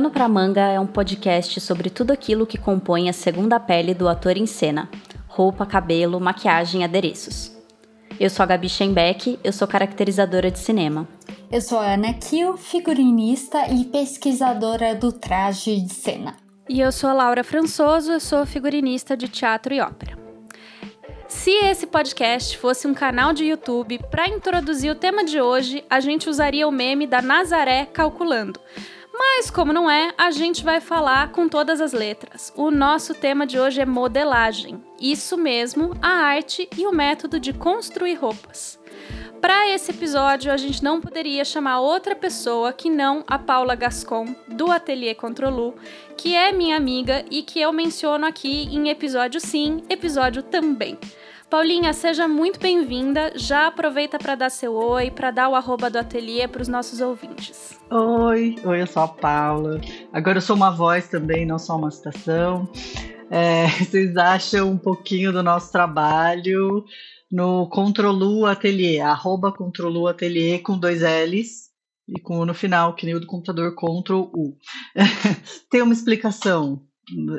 Pano 0.00 0.10
pra 0.10 0.30
Manga 0.30 0.62
é 0.62 0.80
um 0.80 0.86
podcast 0.86 1.60
sobre 1.60 1.90
tudo 1.90 2.10
aquilo 2.10 2.46
que 2.46 2.56
compõe 2.56 3.10
a 3.10 3.12
segunda 3.12 3.60
pele 3.60 3.92
do 3.92 4.08
ator 4.08 4.34
em 4.34 4.46
cena: 4.46 4.88
roupa, 5.28 5.66
cabelo, 5.66 6.18
maquiagem 6.18 6.80
e 6.80 6.84
adereços. 6.84 7.54
Eu 8.18 8.30
sou 8.30 8.42
a 8.42 8.46
Gabi 8.46 8.66
Schenbeck, 8.66 9.38
eu 9.44 9.52
sou 9.52 9.68
caracterizadora 9.68 10.50
de 10.50 10.58
cinema. 10.58 11.06
Eu 11.52 11.60
sou 11.60 11.78
a 11.78 11.92
Ana 11.92 12.14
Kiel, 12.14 12.56
figurinista 12.56 13.68
e 13.68 13.84
pesquisadora 13.84 14.94
do 14.94 15.12
traje 15.12 15.78
de 15.78 15.92
cena. 15.92 16.34
E 16.66 16.80
eu 16.80 16.90
sou 16.90 17.10
a 17.10 17.12
Laura 17.12 17.44
Françoso, 17.44 18.12
eu 18.12 18.20
sou 18.20 18.46
figurinista 18.46 19.14
de 19.14 19.28
teatro 19.28 19.74
e 19.74 19.82
ópera. 19.82 20.18
Se 21.28 21.50
esse 21.50 21.86
podcast 21.86 22.56
fosse 22.56 22.88
um 22.88 22.94
canal 22.94 23.34
de 23.34 23.44
YouTube, 23.44 24.00
para 24.10 24.30
introduzir 24.30 24.90
o 24.90 24.94
tema 24.94 25.22
de 25.24 25.42
hoje, 25.42 25.84
a 25.90 26.00
gente 26.00 26.28
usaria 26.28 26.66
o 26.66 26.72
meme 26.72 27.06
da 27.06 27.20
Nazaré 27.20 27.84
calculando. 27.84 28.58
Mas 29.22 29.50
como 29.50 29.70
não 29.70 29.90
é, 29.90 30.14
a 30.16 30.30
gente 30.30 30.64
vai 30.64 30.80
falar 30.80 31.30
com 31.30 31.46
todas 31.46 31.78
as 31.78 31.92
letras. 31.92 32.50
O 32.56 32.70
nosso 32.70 33.12
tema 33.12 33.46
de 33.46 33.60
hoje 33.60 33.78
é 33.78 33.84
modelagem. 33.84 34.82
Isso 34.98 35.36
mesmo, 35.36 35.94
a 36.00 36.08
arte 36.08 36.66
e 36.74 36.86
o 36.86 36.90
método 36.90 37.38
de 37.38 37.52
construir 37.52 38.14
roupas. 38.14 38.80
Para 39.38 39.68
esse 39.68 39.90
episódio, 39.90 40.50
a 40.50 40.56
gente 40.56 40.82
não 40.82 41.02
poderia 41.02 41.44
chamar 41.44 41.80
outra 41.80 42.16
pessoa 42.16 42.72
que 42.72 42.88
não 42.88 43.22
a 43.26 43.38
Paula 43.38 43.74
Gascon, 43.74 44.34
do 44.48 44.70
Atelier 44.70 45.16
Controlu, 45.16 45.74
que 46.16 46.34
é 46.34 46.50
minha 46.50 46.78
amiga 46.78 47.22
e 47.30 47.42
que 47.42 47.60
eu 47.60 47.74
menciono 47.74 48.24
aqui 48.24 48.74
em 48.74 48.88
episódio 48.88 49.38
sim, 49.38 49.82
episódio 49.90 50.42
também. 50.42 50.98
Paulinha, 51.50 51.92
seja 51.92 52.28
muito 52.28 52.60
bem-vinda. 52.60 53.32
Já 53.34 53.66
aproveita 53.66 54.20
para 54.20 54.36
dar 54.36 54.50
seu 54.50 54.72
oi, 54.72 55.10
para 55.10 55.32
dar 55.32 55.48
o 55.48 55.56
arroba 55.56 55.90
do 55.90 55.98
ateliê 55.98 56.46
para 56.46 56.62
os 56.62 56.68
nossos 56.68 57.00
ouvintes. 57.00 57.76
Oi, 57.90 58.54
oi, 58.64 58.82
eu 58.82 58.86
sou 58.86 59.02
a 59.02 59.08
Paula. 59.08 59.80
Agora 60.12 60.38
eu 60.38 60.42
sou 60.42 60.54
uma 60.54 60.70
voz 60.70 61.08
também, 61.08 61.44
não 61.44 61.58
só 61.58 61.76
uma 61.76 61.90
citação. 61.90 62.68
É, 63.28 63.66
vocês 63.82 64.16
acham 64.16 64.70
um 64.70 64.78
pouquinho 64.78 65.32
do 65.32 65.42
nosso 65.42 65.72
trabalho 65.72 66.84
no 67.28 67.68
Controlu 67.68 68.46
Ateliê, 68.46 69.00
arroba 69.00 69.52
Controlu 69.52 70.06
Ateliê 70.06 70.60
com 70.60 70.78
dois 70.78 71.02
L's 71.02 71.68
e 72.08 72.20
com 72.20 72.38
o 72.38 72.46
no 72.46 72.54
final, 72.54 72.94
que 72.94 73.04
nem 73.04 73.16
o 73.16 73.20
do 73.20 73.26
computador 73.26 73.74
Ctrl 73.74 74.30
U. 74.32 74.56
Tem 75.68 75.82
uma 75.82 75.92
explicação 75.92 76.80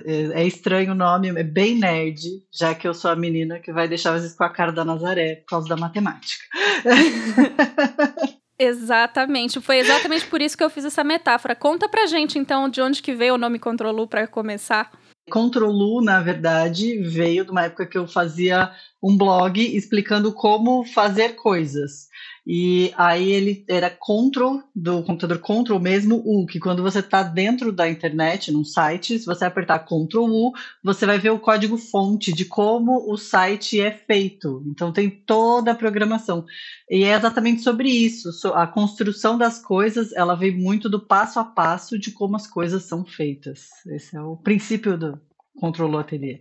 é, 0.06 0.42
é 0.42 0.48
estranho 0.48 0.92
o 0.92 0.96
nome, 0.96 1.30
é 1.30 1.44
bem 1.44 1.76
nerd, 1.78 2.22
já 2.52 2.74
que 2.74 2.88
eu 2.88 2.94
sou 2.94 3.12
a 3.12 3.16
menina 3.16 3.60
que 3.60 3.72
vai 3.72 3.88
deixar 3.88 4.14
às 4.14 4.22
vezes 4.22 4.38
com 4.38 4.44
a 4.44 4.50
cara 4.50 4.72
da 4.72 4.86
Nazaré 4.86 5.36
por 5.38 5.48
causa 5.48 5.68
da 5.68 5.78
matemática. 5.78 6.44
Exatamente, 8.64 9.60
foi 9.60 9.80
exatamente 9.80 10.28
por 10.28 10.40
isso 10.40 10.56
que 10.56 10.64
eu 10.64 10.70
fiz 10.70 10.86
essa 10.86 11.04
metáfora. 11.04 11.56
Conta 11.56 11.90
pra 11.90 12.06
gente 12.06 12.38
então 12.38 12.70
de 12.70 12.80
onde 12.80 13.02
que 13.02 13.12
veio 13.12 13.34
o 13.34 13.38
nome 13.38 13.58
Controlu 13.58 14.08
para 14.08 14.28
começar. 14.28 14.92
Controlu, 15.32 16.00
na 16.00 16.22
verdade, 16.22 17.02
veio 17.02 17.44
de 17.44 17.50
uma 17.50 17.64
época 17.64 17.88
que 17.88 17.98
eu 17.98 18.08
fazia 18.08 18.72
um 19.02 19.18
blog 19.18 19.60
explicando 19.60 20.32
como 20.32 20.86
fazer 20.86 21.36
coisas. 21.36 22.10
E 22.46 22.92
aí 22.98 23.32
ele 23.32 23.64
era 23.68 23.90
control 23.90 24.64
do 24.76 25.04
computador 25.04 25.38
control 25.38 25.80
mesmo 25.80 26.22
U, 26.26 26.46
que 26.48 26.60
quando 26.60 26.82
você 26.82 27.00
está 27.00 27.22
dentro 27.22 27.72
da 27.72 27.88
internet, 27.88 28.52
num 28.52 28.66
site, 28.66 29.20
se 29.20 29.26
você 29.26 29.46
apertar 29.46 29.80
Ctrl 29.80 30.24
U, 30.24 30.52
você 30.84 31.06
vai 31.06 31.20
ver 31.20 31.30
o 31.30 31.40
código 31.40 31.78
fonte 31.78 32.34
de 32.34 32.46
como 32.46 33.12
o 33.12 33.16
site 33.16 33.80
é 33.80 33.92
feito. 33.92 34.64
Então 34.66 34.92
tem 34.92 35.10
toda 35.10 35.72
a 35.72 35.76
programação. 35.76 36.44
E 36.90 37.04
é 37.04 37.14
exatamente 37.14 37.62
sobre 37.62 37.90
isso. 37.90 38.32
A 38.56 38.66
construção 38.66 39.38
das 39.38 39.60
coisas, 39.60 40.12
ela 40.14 40.36
vem 40.36 40.52
muito 40.52 40.90
do 40.90 41.00
passo 41.00 41.40
a 41.40 41.44
passo 41.44 41.98
de 41.98 42.12
como 42.12 42.36
as 42.36 42.48
coisas 42.48 42.84
são 42.84 43.06
feitas. 43.06 43.68
Esse 43.86 44.16
é 44.16 44.22
o 44.22 44.36
princípio 44.36 44.98
do, 44.98 45.20
controlou 45.62 46.00
a 46.00 46.02
ateliê. 46.02 46.40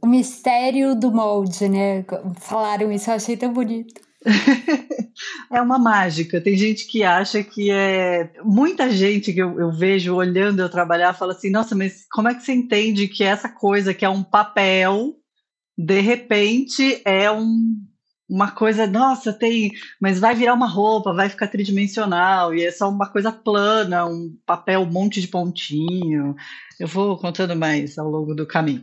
O 0.00 0.06
mistério 0.06 0.94
do 0.94 1.10
molde, 1.10 1.68
né? 1.68 2.04
Falaram 2.36 2.92
isso, 2.92 3.10
eu 3.10 3.14
achei 3.14 3.36
tão 3.36 3.52
bonito. 3.52 4.00
é 5.50 5.60
uma 5.60 5.78
mágica. 5.78 6.40
Tem 6.40 6.56
gente 6.56 6.86
que 6.86 7.02
acha 7.02 7.42
que 7.42 7.70
é. 7.70 8.30
Muita 8.44 8.90
gente 8.90 9.32
que 9.32 9.40
eu, 9.40 9.58
eu, 9.58 9.72
vejo 9.72 10.14
olhando 10.14 10.60
eu 10.60 10.68
trabalhar 10.68 11.14
fala 11.14 11.32
assim: 11.32 11.50
nossa, 11.50 11.74
mas 11.74 12.06
como 12.10 12.28
é 12.28 12.34
que 12.34 12.44
você 12.44 12.52
entende 12.52 13.08
que 13.08 13.24
essa 13.24 13.48
coisa 13.48 13.92
que 13.92 14.04
é 14.04 14.08
um 14.08 14.22
papel, 14.22 15.16
de 15.76 16.00
repente 16.00 17.02
é 17.04 17.30
um, 17.30 17.74
uma 18.28 18.50
coisa, 18.50 18.86
nossa, 18.86 19.32
tem. 19.32 19.72
Mas 20.00 20.18
vai 20.18 20.34
virar 20.34 20.54
uma 20.54 20.68
roupa, 20.68 21.14
vai 21.14 21.28
ficar 21.28 21.48
tridimensional, 21.48 22.54
e 22.54 22.64
é 22.64 22.70
só 22.70 22.88
uma 22.88 23.08
coisa 23.08 23.32
plana, 23.32 24.04
um 24.06 24.36
papel, 24.44 24.82
um 24.82 24.90
monte 24.90 25.20
de 25.20 25.28
pontinho. 25.28 26.36
Eu 26.78 26.86
vou 26.86 27.16
contando 27.16 27.56
mais 27.56 27.98
ao 27.98 28.08
longo 28.08 28.34
do 28.34 28.46
caminho. 28.46 28.82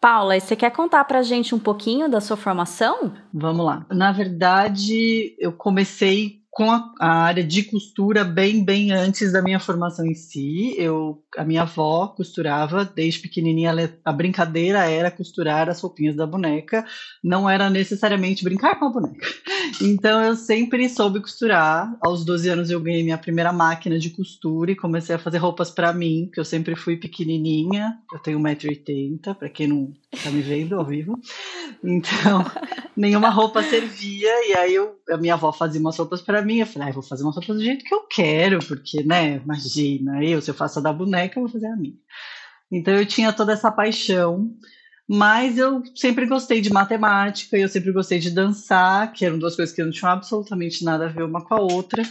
Paula, 0.00 0.38
você 0.38 0.54
quer 0.54 0.70
contar 0.70 1.04
pra 1.04 1.22
gente 1.22 1.54
um 1.54 1.58
pouquinho 1.58 2.08
da 2.08 2.20
sua 2.20 2.36
formação? 2.36 3.12
Vamos 3.32 3.64
lá. 3.64 3.84
Na 3.90 4.12
verdade, 4.12 5.34
eu 5.38 5.52
comecei 5.52 6.42
com 6.56 6.70
a, 6.70 6.90
a, 6.98 7.08
área 7.24 7.44
de 7.44 7.64
costura 7.64 8.24
bem, 8.24 8.64
bem 8.64 8.90
antes 8.90 9.30
da 9.30 9.42
minha 9.42 9.60
formação 9.60 10.06
em 10.06 10.14
si. 10.14 10.74
Eu, 10.78 11.22
a 11.36 11.44
minha 11.44 11.62
avó 11.62 12.08
costurava 12.08 12.82
desde 12.82 13.20
pequenininha. 13.20 13.74
A 14.02 14.10
brincadeira 14.10 14.88
era 14.88 15.10
costurar 15.10 15.68
as 15.68 15.82
roupinhas 15.82 16.16
da 16.16 16.26
boneca, 16.26 16.82
não 17.22 17.48
era 17.48 17.68
necessariamente 17.68 18.42
brincar 18.42 18.78
com 18.78 18.86
a 18.86 18.90
boneca. 18.90 19.26
Então 19.82 20.22
eu 20.22 20.36
sempre 20.36 20.88
soube 20.88 21.20
costurar. 21.20 21.92
Aos 22.00 22.24
12 22.24 22.48
anos 22.48 22.70
eu 22.70 22.80
ganhei 22.80 23.02
minha 23.02 23.18
primeira 23.18 23.52
máquina 23.52 23.98
de 23.98 24.10
costura 24.10 24.70
e 24.70 24.76
comecei 24.76 25.16
a 25.16 25.18
fazer 25.18 25.38
roupas 25.38 25.70
para 25.70 25.92
mim, 25.92 26.26
porque 26.26 26.40
eu 26.40 26.44
sempre 26.44 26.76
fui 26.76 26.96
pequenininha. 26.96 27.98
Eu 28.12 28.18
tenho 28.20 28.38
1,80m, 28.38 29.34
para 29.34 29.50
quem 29.50 29.66
não 29.66 29.92
tá 30.22 30.30
me 30.30 30.40
vendo 30.40 30.76
ao 30.76 30.84
vivo. 30.84 31.18
Então, 31.82 32.44
nenhuma 32.96 33.28
roupa 33.28 33.62
servia 33.62 34.48
e 34.48 34.54
aí 34.54 34.74
eu, 34.74 34.96
a 35.10 35.16
minha 35.16 35.34
avó 35.34 35.52
fazia 35.52 35.80
umas 35.80 35.98
roupas 35.98 36.22
para 36.22 36.45
mim, 36.46 36.58
eu 36.58 36.66
falei, 36.66 36.88
ah, 36.88 36.92
vou 36.92 37.02
fazer 37.02 37.22
uma 37.22 37.32
roupa 37.32 37.52
do 37.52 37.62
jeito 37.62 37.84
que 37.84 37.94
eu 37.94 38.06
quero, 38.08 38.58
porque, 38.60 39.02
né, 39.02 39.36
imagina, 39.36 40.24
eu, 40.24 40.40
se 40.40 40.50
eu 40.50 40.54
faço 40.54 40.78
a 40.78 40.82
da 40.82 40.92
boneca, 40.92 41.38
eu 41.38 41.42
vou 41.42 41.52
fazer 41.52 41.66
a 41.66 41.76
minha. 41.76 41.96
Então 42.70 42.94
eu 42.94 43.04
tinha 43.04 43.32
toda 43.32 43.52
essa 43.52 43.70
paixão, 43.70 44.50
mas 45.08 45.58
eu 45.58 45.82
sempre 45.94 46.26
gostei 46.26 46.60
de 46.60 46.72
matemática, 46.72 47.56
eu 47.56 47.68
sempre 47.68 47.92
gostei 47.92 48.18
de 48.18 48.30
dançar, 48.30 49.12
que 49.12 49.24
eram 49.24 49.38
duas 49.38 49.54
coisas 49.54 49.74
que 49.74 49.82
não 49.82 49.90
tinham 49.90 50.10
absolutamente 50.10 50.84
nada 50.84 51.06
a 51.06 51.08
ver 51.08 51.24
uma 51.24 51.44
com 51.44 51.54
a 51.54 51.60
outra, 51.60 52.02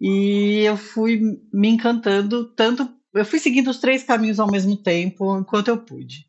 e 0.00 0.62
eu 0.64 0.76
fui 0.76 1.20
me 1.52 1.68
encantando 1.68 2.44
tanto, 2.54 2.88
eu 3.14 3.24
fui 3.24 3.38
seguindo 3.38 3.68
os 3.68 3.78
três 3.78 4.02
caminhos 4.02 4.38
ao 4.38 4.50
mesmo 4.50 4.76
tempo, 4.76 5.38
enquanto 5.38 5.68
eu 5.68 5.78
pude. 5.78 6.26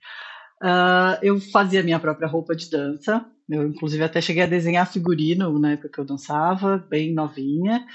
Uh, 0.62 1.16
eu 1.22 1.40
fazia 1.40 1.84
minha 1.84 2.00
própria 2.00 2.28
roupa 2.28 2.56
de 2.56 2.69
dança, 2.69 3.25
eu, 3.50 3.68
inclusive, 3.68 4.04
até 4.04 4.22
cheguei 4.22 4.44
a 4.44 4.48
desenhar 4.48 4.92
figurino 4.92 5.58
na 5.58 5.72
época 5.72 5.90
que 5.90 6.00
eu 6.00 6.06
dançava, 6.06 6.78
bem 6.90 7.14
novinha. 7.14 7.86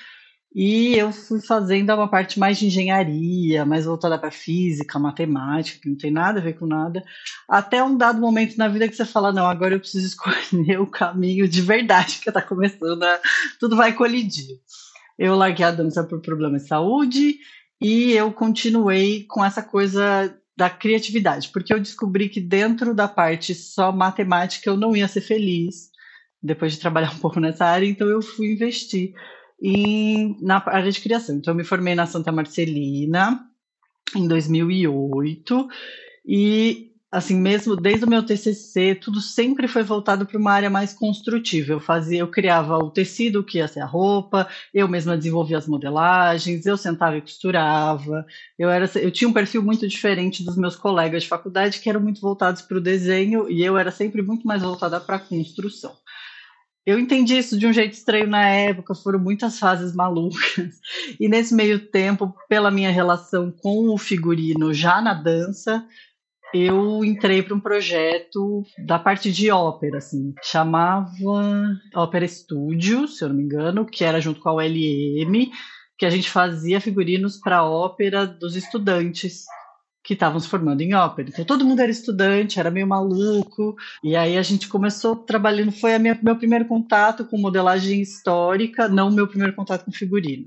E 0.55 0.95
eu 0.95 1.13
fui 1.13 1.41
fazendo 1.41 1.93
uma 1.93 2.09
parte 2.09 2.39
mais 2.39 2.59
de 2.59 2.67
engenharia, 2.67 3.65
mais 3.65 3.87
voltada 3.87 4.17
para 4.17 4.31
física, 4.31 4.99
matemática, 4.99 5.81
que 5.81 5.89
não 5.89 5.97
tem 5.97 6.13
nada 6.13 6.39
a 6.39 6.43
ver 6.43 6.53
com 6.53 6.67
nada. 6.67 7.05
Até 7.49 7.83
um 7.83 7.97
dado 7.97 8.21
momento 8.21 8.57
na 8.57 8.69
vida 8.69 8.89
que 8.89 8.95
você 8.95 9.05
fala: 9.05 9.33
não, 9.33 9.47
agora 9.47 9.75
eu 9.75 9.81
preciso 9.81 10.07
escolher 10.07 10.81
o 10.81 10.87
caminho 10.87 11.49
de 11.49 11.61
verdade 11.61 12.21
que 12.21 12.31
está 12.31 12.41
começando, 12.41 13.03
a... 13.03 13.21
tudo 13.59 13.77
vai 13.77 13.93
colidir. 13.93 14.59
Eu 15.19 15.37
larguei 15.37 15.65
a 15.65 15.71
dança 15.71 16.05
por 16.05 16.21
problemas 16.21 16.63
de 16.63 16.69
saúde 16.69 17.39
e 17.81 18.13
eu 18.13 18.33
continuei 18.33 19.25
com 19.25 19.45
essa 19.45 19.63
coisa 19.63 20.37
da 20.57 20.71
criatividade, 20.71 21.49
porque 21.49 21.73
eu 21.73 21.81
descobri 21.81 22.29
que 22.29 22.41
dentro 22.41 22.95
da 22.95 23.09
parte 23.09 23.55
só 23.55 23.91
matemática 23.91 24.71
eu 24.71 24.77
não 24.77 24.95
ia 24.95 25.09
ser 25.09 25.21
feliz 25.21 25.91
depois 26.41 26.73
de 26.73 26.79
trabalhar 26.79 27.13
um 27.13 27.19
pouco 27.19 27.41
nessa 27.41 27.65
área, 27.65 27.87
então 27.87 28.07
eu 28.07 28.21
fui 28.21 28.53
investir 28.53 29.15
em, 29.61 30.37
na 30.43 30.63
área 30.67 30.93
de 30.93 31.01
criação. 31.01 31.37
Então 31.37 31.53
eu 31.53 31.57
me 31.57 31.65
formei 31.65 31.95
na 31.95 32.07
Santa 32.07 32.31
Marcelina 32.31 33.49
em 34.15 34.29
2008 34.29 35.69
e 36.27 36.94
assim, 37.15 37.37
mesmo 37.37 37.77
desde 37.77 38.05
o 38.05 38.09
meu 38.09 38.25
TCC, 38.25 38.97
tudo 38.97 39.21
sempre 39.21 39.69
foi 39.69 39.85
voltado 39.85 40.27
para 40.27 40.37
uma 40.37 40.53
área 40.53 40.69
mais 40.69 40.93
construtiva. 40.93 41.73
Eu 41.73 41.79
fazia, 41.81 42.19
eu 42.19 42.29
criava 42.29 42.77
o 42.77 42.91
tecido 42.91 43.45
que 43.45 43.59
ia 43.59 43.69
ser 43.69 43.81
a 43.81 43.87
roupa, 43.87 44.49
eu 44.73 44.89
mesma 44.89 45.17
desenvolvia 45.17 45.57
as 45.57 45.69
modelagens, 45.69 46.67
eu 46.67 46.77
sentava 46.77 47.17
e 47.17 47.21
costurava. 47.21 48.27
Eu 48.59 48.69
era, 48.69 48.91
eu 48.97 49.13
tinha 49.13 49.29
um 49.29 49.33
perfil 49.33 49.63
muito 49.63 49.87
diferente 49.87 50.45
dos 50.45 50.57
meus 50.57 50.75
colegas 50.75 51.23
de 51.23 51.29
faculdade 51.29 51.79
que 51.79 51.89
eram 51.89 52.01
muito 52.01 52.21
voltados 52.21 52.63
para 52.63 52.79
o 52.79 52.81
desenho 52.81 53.49
e 53.49 53.63
eu 53.65 53.79
era 53.79 53.93
sempre 53.93 54.21
muito 54.21 54.45
mais 54.45 54.63
voltada 54.63 55.01
para 55.01 55.17
a 55.17 55.21
construção. 55.21 55.93
Eu 56.85 56.99
entendi 56.99 57.39
isso 57.39 57.57
de 57.57 57.67
um 57.67 57.73
jeito 57.73 57.95
estranho 57.95 58.27
na 58.27 58.47
época, 58.47 58.95
foram 58.95 59.19
muitas 59.19 59.59
fases 59.59 59.95
malucas. 59.95 60.81
E 61.19 61.29
nesse 61.29 61.55
meio 61.55 61.79
tempo, 61.79 62.35
pela 62.49 62.71
minha 62.71 62.91
relação 62.91 63.51
com 63.51 63.89
o 63.89 63.97
figurino 63.97 64.75
já 64.75 65.01
na 65.01 65.15
dança, 65.15 65.87
eu 66.55 67.05
entrei 67.05 67.43
para 67.43 67.55
um 67.55 67.61
projeto 67.61 68.63
da 68.87 68.99
parte 68.99 69.33
de 69.33 69.51
ópera, 69.51 69.99
assim, 69.99 70.33
chamava 70.43 71.11
Ópera 71.95 72.29
Studio, 72.29 73.09
se 73.09 73.25
eu 73.25 73.29
não 73.29 73.37
me 73.37 73.43
engano, 73.43 73.85
que 73.85 74.05
era 74.05 74.21
junto 74.21 74.41
com 74.41 74.49
a 74.49 74.55
ULM, 74.55 75.51
que 75.99 76.07
a 76.07 76.11
gente 76.11 76.31
fazia 76.31 76.81
figurinos 76.81 77.39
para 77.39 77.65
ópera 77.65 78.25
dos 78.25 78.55
estudantes 78.55 79.45
que 80.05 80.13
estavam 80.13 80.39
se 80.39 80.47
formando 80.47 80.83
em 80.83 80.95
ópera. 80.95 81.31
Então 81.31 81.45
todo 81.45 81.65
mundo 81.65 81.81
era 81.81 81.91
estudante, 81.91 82.61
era 82.61 82.71
meio 82.71 82.87
maluco. 82.87 83.75
E 84.03 84.15
aí 84.15 84.37
a 84.37 84.43
gente 84.43 84.69
começou 84.69 85.17
trabalhando, 85.17 85.73
foi 85.73 85.95
a 85.95 85.99
minha, 85.99 86.19
meu 86.23 86.37
primeiro 86.37 86.67
contato 86.67 87.25
com 87.25 87.39
modelagem 87.39 88.03
histórica, 88.03 88.87
não 88.87 89.11
meu 89.11 89.27
primeiro 89.27 89.57
contato 89.57 89.85
com 89.85 89.91
figurino. 89.91 90.47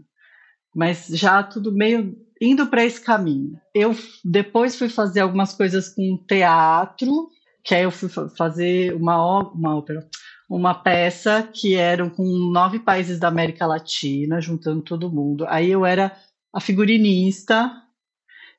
Mas 0.76 1.08
já 1.08 1.42
tudo 1.42 1.72
meio 1.72 2.16
indo 2.42 2.68
para 2.68 2.86
esse 2.86 3.02
caminho. 3.02 3.60
Eu 3.74 3.96
depois 4.24 4.76
fui 4.76 4.90
fazer 4.90 5.22
algumas 5.22 5.54
coisas 5.54 5.90
com 5.90 6.24
teatro, 6.28 7.30
que 7.64 7.76
aí 7.76 7.84
eu 7.84 7.92
fui 7.92 8.10
fazer 8.36 8.94
uma, 8.94 9.40
uma 9.52 9.76
ópera, 9.76 10.08
uma 10.50 10.74
peça 10.74 11.44
que 11.54 11.76
era 11.76 12.10
com 12.10 12.24
nove 12.52 12.80
países 12.80 13.20
da 13.20 13.28
América 13.28 13.66
Latina, 13.66 14.40
juntando 14.40 14.82
todo 14.82 15.12
mundo. 15.12 15.46
Aí 15.50 15.70
eu 15.70 15.86
era 15.86 16.16
a 16.54 16.62
figurinista. 16.62 17.72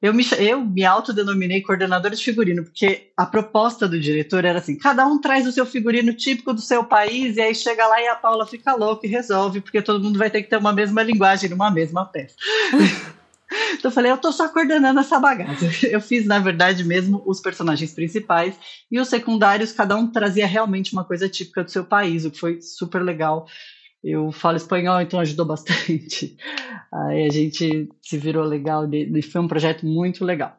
Eu 0.01 0.15
me, 0.15 0.25
eu 0.39 0.65
me 0.65 0.85
autodenominei 0.85 1.61
coordenadora 1.61 2.15
de 2.15 2.23
figurino, 2.23 2.63
porque 2.63 3.11
a 3.17 3.27
proposta 3.27 3.89
do 3.89 3.99
diretor 3.99 4.45
era 4.45 4.61
assim: 4.61 4.79
cada 4.79 5.05
um 5.07 5.21
traz 5.21 5.45
o 5.45 5.51
seu 5.51 5.67
figurino 5.67 6.13
típico 6.13 6.53
do 6.53 6.61
seu 6.61 6.85
país, 6.85 7.37
e 7.37 7.41
aí 7.41 7.53
chega 7.53 7.85
lá 7.85 8.01
e 8.01 8.07
a 8.07 8.15
Paula 8.15 8.47
fica 8.47 8.77
louca 8.77 9.07
e 9.07 9.11
resolve, 9.11 9.61
porque 9.61 9.83
todo 9.83 10.05
mundo 10.05 10.19
vai 10.19 10.31
ter 10.31 10.43
que 10.43 10.51
ter 10.51 10.59
uma 10.59 10.73
mesma 10.73 11.03
linguagem 11.03 11.51
numa 11.51 11.71
mesma 11.71 12.05
peça. 12.05 12.37
Então 13.79 13.91
eu 13.91 13.95
falei, 13.95 14.11
eu 14.11 14.19
tô 14.19 14.33
só 14.33 14.49
coordenando 14.49 15.01
essa 15.01 15.19
bagaça. 15.21 15.65
Eu 15.87 16.01
fiz, 16.01 16.27
na 16.27 16.39
verdade, 16.39 16.85
mesmo 16.85 17.23
os 17.27 17.41
personagens 17.41 17.93
principais 17.93 18.59
e 18.91 18.99
os 18.99 19.09
secundários, 19.09 19.73
cada 19.73 19.97
um 19.97 20.11
trazia 20.11 20.47
realmente 20.47 20.93
uma 20.93 21.05
coisa 21.05 21.29
típica 21.29 21.63
do 21.63 21.71
seu 21.71 21.85
país, 21.85 22.25
o 22.25 22.31
que 22.31 22.39
foi 22.39 22.61
super 22.61 23.03
legal. 23.03 23.47
Eu 24.03 24.31
falo 24.31 24.57
espanhol, 24.57 25.01
então 25.01 25.21
ajudou 25.21 25.45
bastante. 25.45 26.37
Aí 26.93 27.27
a 27.27 27.33
gente 27.33 27.89
se 28.01 28.17
virou 28.17 28.45
legal 28.45 28.89
e 28.93 29.23
foi 29.23 29.41
um 29.41 29.49
projeto 29.49 29.85
muito 29.85 30.25
legal. 30.25 30.57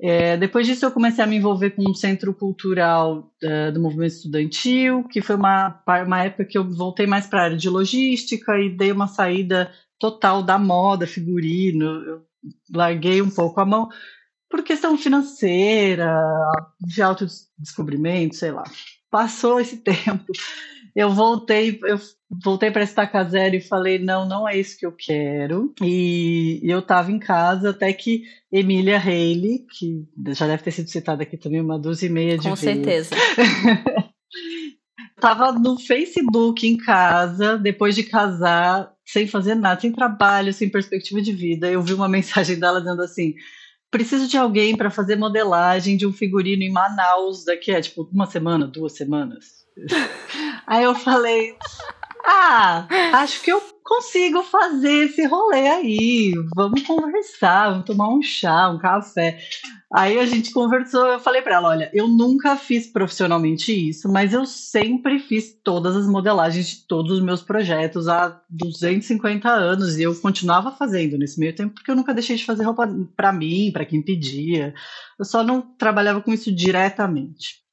É, 0.00 0.36
depois 0.36 0.66
disso, 0.66 0.86
eu 0.86 0.92
comecei 0.92 1.24
a 1.24 1.26
me 1.26 1.36
envolver 1.36 1.70
com 1.70 1.82
um 1.88 1.94
centro 1.94 2.32
cultural 2.32 3.32
uh, 3.42 3.72
do 3.72 3.80
movimento 3.80 4.12
estudantil, 4.12 5.02
que 5.08 5.20
foi 5.20 5.34
uma, 5.34 5.82
uma 6.06 6.24
época 6.24 6.44
que 6.44 6.56
eu 6.56 6.64
voltei 6.64 7.04
mais 7.04 7.26
para 7.26 7.40
a 7.40 7.44
área 7.44 7.56
de 7.56 7.68
logística 7.68 8.56
e 8.58 8.70
dei 8.70 8.92
uma 8.92 9.08
saída 9.08 9.72
total 9.98 10.42
da 10.42 10.56
moda, 10.56 11.06
figurino. 11.06 11.84
Eu 11.84 12.27
larguei 12.72 13.20
um 13.22 13.30
pouco 13.30 13.60
a 13.60 13.66
mão 13.66 13.88
por 14.50 14.62
questão 14.62 14.96
financeira, 14.96 16.16
de 16.80 17.02
autodescobrimento, 17.02 18.36
sei 18.36 18.50
lá. 18.50 18.64
Passou 19.10 19.60
esse 19.60 19.76
tempo. 19.84 20.24
Eu 20.96 21.10
voltei, 21.12 21.78
eu 21.84 22.00
voltei 22.42 22.70
para 22.70 22.82
estaca 22.82 23.22
zero 23.24 23.56
e 23.56 23.60
falei, 23.60 23.98
não, 23.98 24.26
não 24.26 24.48
é 24.48 24.56
isso 24.56 24.78
que 24.78 24.86
eu 24.86 24.92
quero. 24.92 25.72
E 25.82 26.60
eu 26.64 26.80
estava 26.80 27.12
em 27.12 27.18
casa 27.18 27.70
até 27.70 27.92
que 27.92 28.22
Emília 28.50 28.98
Haley, 28.98 29.66
que 29.70 30.04
já 30.34 30.46
deve 30.46 30.62
ter 30.62 30.72
sido 30.72 30.88
citada 30.88 31.22
aqui 31.22 31.36
também 31.36 31.60
uma 31.60 31.78
dúzia 31.78 32.06
e 32.06 32.10
meia 32.10 32.38
de 32.38 32.48
Com 32.48 32.56
certeza. 32.56 33.14
Tava 35.20 35.52
no 35.52 35.78
Facebook 35.78 36.66
em 36.66 36.76
casa, 36.76 37.58
depois 37.58 37.94
de 37.94 38.04
casar, 38.04 38.92
sem 39.08 39.26
fazer 39.26 39.54
nada, 39.54 39.80
sem 39.80 39.90
trabalho, 39.90 40.52
sem 40.52 40.68
perspectiva 40.68 41.22
de 41.22 41.32
vida. 41.32 41.70
Eu 41.70 41.82
vi 41.82 41.94
uma 41.94 42.08
mensagem 42.08 42.58
dela 42.58 42.80
dizendo 42.80 43.02
assim: 43.02 43.34
preciso 43.90 44.28
de 44.28 44.36
alguém 44.36 44.76
para 44.76 44.90
fazer 44.90 45.16
modelagem 45.16 45.96
de 45.96 46.06
um 46.06 46.12
figurino 46.12 46.62
em 46.62 46.70
Manaus 46.70 47.44
daqui 47.44 47.74
a 47.74 47.80
tipo 47.80 48.08
uma 48.12 48.26
semana, 48.26 48.66
duas 48.66 48.94
semanas. 48.94 49.46
Aí 50.66 50.84
eu 50.84 50.94
falei: 50.94 51.56
ah, 52.26 52.86
acho 53.14 53.40
que 53.40 53.50
eu 53.50 53.62
consigo 53.88 54.42
fazer 54.42 55.06
esse 55.06 55.24
rolê 55.26 55.66
aí. 55.66 56.32
Vamos 56.54 56.82
conversar, 56.82 57.70
vamos 57.70 57.86
tomar 57.86 58.08
um 58.10 58.20
chá, 58.20 58.68
um 58.68 58.78
café. 58.78 59.38
Aí 59.90 60.18
a 60.18 60.26
gente 60.26 60.52
conversou, 60.52 61.06
eu 61.06 61.18
falei 61.18 61.40
para 61.40 61.54
ela, 61.54 61.70
olha, 61.70 61.90
eu 61.94 62.06
nunca 62.06 62.56
fiz 62.56 62.86
profissionalmente 62.86 63.72
isso, 63.72 64.06
mas 64.06 64.34
eu 64.34 64.44
sempre 64.44 65.18
fiz 65.18 65.58
todas 65.64 65.96
as 65.96 66.06
modelagens 66.06 66.68
de 66.68 66.86
todos 66.86 67.12
os 67.12 67.22
meus 67.22 67.42
projetos 67.42 68.06
há 68.06 68.38
250 68.50 69.48
anos 69.48 69.96
e 69.96 70.02
eu 70.02 70.14
continuava 70.14 70.70
fazendo 70.72 71.16
nesse 71.16 71.40
meio 71.40 71.54
tempo 71.54 71.74
porque 71.74 71.90
eu 71.90 71.96
nunca 71.96 72.12
deixei 72.12 72.36
de 72.36 72.44
fazer 72.44 72.64
roupa 72.64 72.86
para 73.16 73.32
mim, 73.32 73.70
para 73.72 73.86
quem 73.86 74.02
pedia. 74.02 74.74
Eu 75.18 75.24
só 75.24 75.42
não 75.42 75.62
trabalhava 75.62 76.20
com 76.20 76.32
isso 76.34 76.54
diretamente. 76.54 77.67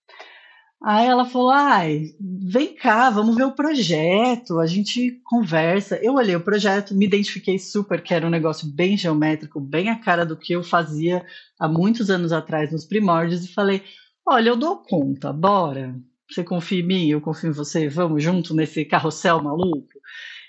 Aí 0.88 1.08
ela 1.08 1.26
falou: 1.26 1.50
ai, 1.50 2.14
vem 2.20 2.76
cá, 2.76 3.10
vamos 3.10 3.36
ver 3.36 3.46
o 3.46 3.52
projeto, 3.54 4.60
a 4.60 4.68
gente 4.68 5.20
conversa. 5.24 5.98
Eu 5.98 6.14
olhei 6.14 6.36
o 6.36 6.44
projeto, 6.44 6.94
me 6.94 7.08
identifiquei 7.08 7.58
super, 7.58 8.04
que 8.04 8.14
era 8.14 8.28
um 8.28 8.30
negócio 8.30 8.68
bem 8.68 8.96
geométrico, 8.96 9.60
bem 9.60 9.90
a 9.90 9.96
cara 10.00 10.24
do 10.24 10.38
que 10.38 10.54
eu 10.54 10.62
fazia 10.62 11.26
há 11.60 11.68
muitos 11.68 12.12
anos 12.12 12.32
atrás 12.32 12.72
nos 12.72 12.86
primórdios, 12.86 13.44
e 13.44 13.52
falei: 13.52 13.82
olha, 14.24 14.50
eu 14.50 14.56
dou 14.56 14.78
conta, 14.78 15.34
bora. 15.34 15.96
Você 16.30 16.44
confia 16.44 16.82
em 16.82 16.86
mim, 16.86 17.08
eu 17.08 17.20
confio 17.20 17.50
em 17.50 17.54
você, 17.54 17.90
vamos 17.90 18.22
junto 18.22 18.54
nesse 18.54 18.86
carrossel 18.86 19.42
maluco? 19.42 19.90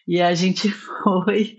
E 0.06 0.20
a 0.20 0.34
gente 0.34 0.70
foi, 1.02 1.58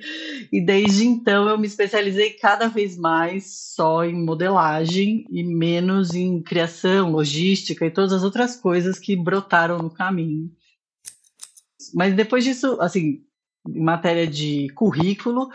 e 0.52 0.62
desde 0.62 1.06
então 1.06 1.50
eu 1.50 1.58
me 1.58 1.68
especializei 1.68 2.32
cada 2.32 2.68
vez 2.68 2.98
mais 2.98 3.74
só 3.76 4.06
em 4.06 4.14
modelagem 4.14 5.26
e 5.30 5.44
menos 5.44 6.14
em 6.14 6.42
criação, 6.42 7.12
logística 7.12 7.86
e 7.86 7.92
todas 7.92 8.14
as 8.14 8.24
outras 8.24 8.56
coisas 8.56 8.98
que 8.98 9.16
brotaram 9.16 9.80
no 9.80 9.90
caminho. 9.90 10.50
Mas 11.94 12.14
depois 12.14 12.44
disso, 12.44 12.78
assim, 12.80 13.24
em 13.68 13.84
matéria 13.84 14.26
de 14.26 14.70
currículo, 14.76 15.50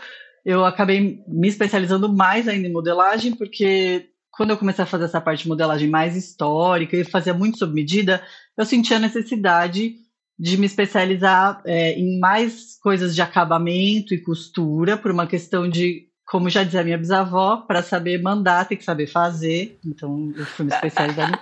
eu 0.45 0.65
acabei 0.65 1.23
me 1.27 1.47
especializando 1.47 2.11
mais 2.11 2.47
ainda 2.47 2.67
em 2.67 2.71
modelagem, 2.71 3.33
porque 3.35 4.09
quando 4.31 4.49
eu 4.49 4.57
comecei 4.57 4.83
a 4.83 4.87
fazer 4.87 5.05
essa 5.05 5.21
parte 5.21 5.43
de 5.43 5.47
modelagem 5.47 5.89
mais 5.89 6.15
histórica 6.15 6.97
e 6.97 7.03
fazia 7.03 7.33
muito 7.33 7.57
sob 7.57 7.73
medida, 7.73 8.21
eu 8.57 8.65
sentia 8.65 8.97
a 8.97 8.99
necessidade 8.99 9.95
de 10.37 10.57
me 10.57 10.65
especializar 10.65 11.61
é, 11.65 11.93
em 11.93 12.19
mais 12.19 12.77
coisas 12.81 13.13
de 13.15 13.21
acabamento 13.21 14.13
e 14.13 14.21
costura, 14.21 14.97
por 14.97 15.11
uma 15.11 15.27
questão 15.27 15.69
de, 15.69 16.07
como 16.25 16.49
já 16.49 16.63
dizia 16.63 16.83
minha 16.83 16.97
bisavó, 16.97 17.57
para 17.57 17.83
saber 17.83 18.21
mandar, 18.21 18.67
tem 18.67 18.77
que 18.77 18.83
saber 18.83 19.07
fazer. 19.07 19.77
Então, 19.85 20.33
eu 20.35 20.45
fui 20.45 20.65
me 20.65 20.73
especializar. 20.73 21.41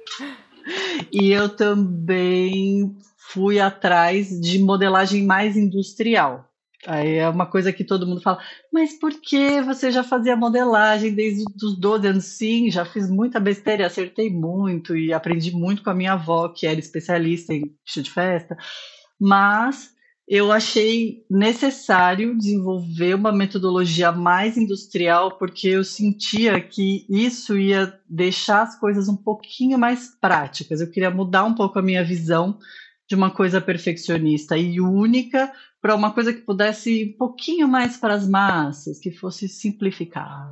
e 1.12 1.30
eu 1.30 1.48
também 1.48 2.96
fui 3.16 3.58
atrás 3.58 4.28
de 4.40 4.58
modelagem 4.58 5.24
mais 5.24 5.56
industrial. 5.56 6.51
Aí 6.86 7.14
é 7.14 7.28
uma 7.28 7.46
coisa 7.46 7.72
que 7.72 7.84
todo 7.84 8.06
mundo 8.06 8.20
fala, 8.20 8.40
mas 8.72 8.98
por 8.98 9.12
que 9.20 9.60
você 9.62 9.92
já 9.92 10.02
fazia 10.02 10.36
modelagem 10.36 11.14
desde 11.14 11.44
os 11.62 11.78
12 11.78 12.08
anos? 12.08 12.24
Sim, 12.24 12.70
já 12.70 12.84
fiz 12.84 13.08
muita 13.08 13.38
besteira, 13.38 13.86
acertei 13.86 14.30
muito 14.30 14.96
e 14.96 15.12
aprendi 15.12 15.52
muito 15.52 15.82
com 15.82 15.90
a 15.90 15.94
minha 15.94 16.14
avó, 16.14 16.48
que 16.48 16.66
era 16.66 16.80
especialista 16.80 17.54
em 17.54 17.72
vestido 17.84 18.04
de 18.04 18.10
festa, 18.10 18.56
mas 19.20 19.92
eu 20.28 20.50
achei 20.50 21.24
necessário 21.30 22.36
desenvolver 22.36 23.14
uma 23.14 23.32
metodologia 23.32 24.10
mais 24.10 24.56
industrial, 24.56 25.36
porque 25.36 25.68
eu 25.68 25.84
sentia 25.84 26.60
que 26.60 27.06
isso 27.08 27.56
ia 27.58 27.92
deixar 28.08 28.62
as 28.62 28.78
coisas 28.78 29.08
um 29.08 29.16
pouquinho 29.16 29.78
mais 29.78 30.16
práticas. 30.20 30.80
Eu 30.80 30.90
queria 30.90 31.10
mudar 31.10 31.44
um 31.44 31.54
pouco 31.54 31.78
a 31.78 31.82
minha 31.82 32.02
visão 32.02 32.58
de 33.08 33.14
uma 33.14 33.30
coisa 33.30 33.60
perfeccionista 33.60 34.56
e 34.56 34.80
única 34.80 35.52
para 35.82 35.96
uma 35.96 36.12
coisa 36.12 36.32
que 36.32 36.40
pudesse 36.40 37.02
ir 37.02 37.14
um 37.14 37.18
pouquinho 37.18 37.66
mais 37.66 37.96
para 37.96 38.14
as 38.14 38.26
massas, 38.26 39.00
que 39.00 39.10
fosse 39.10 39.48
simplificar. 39.48 40.48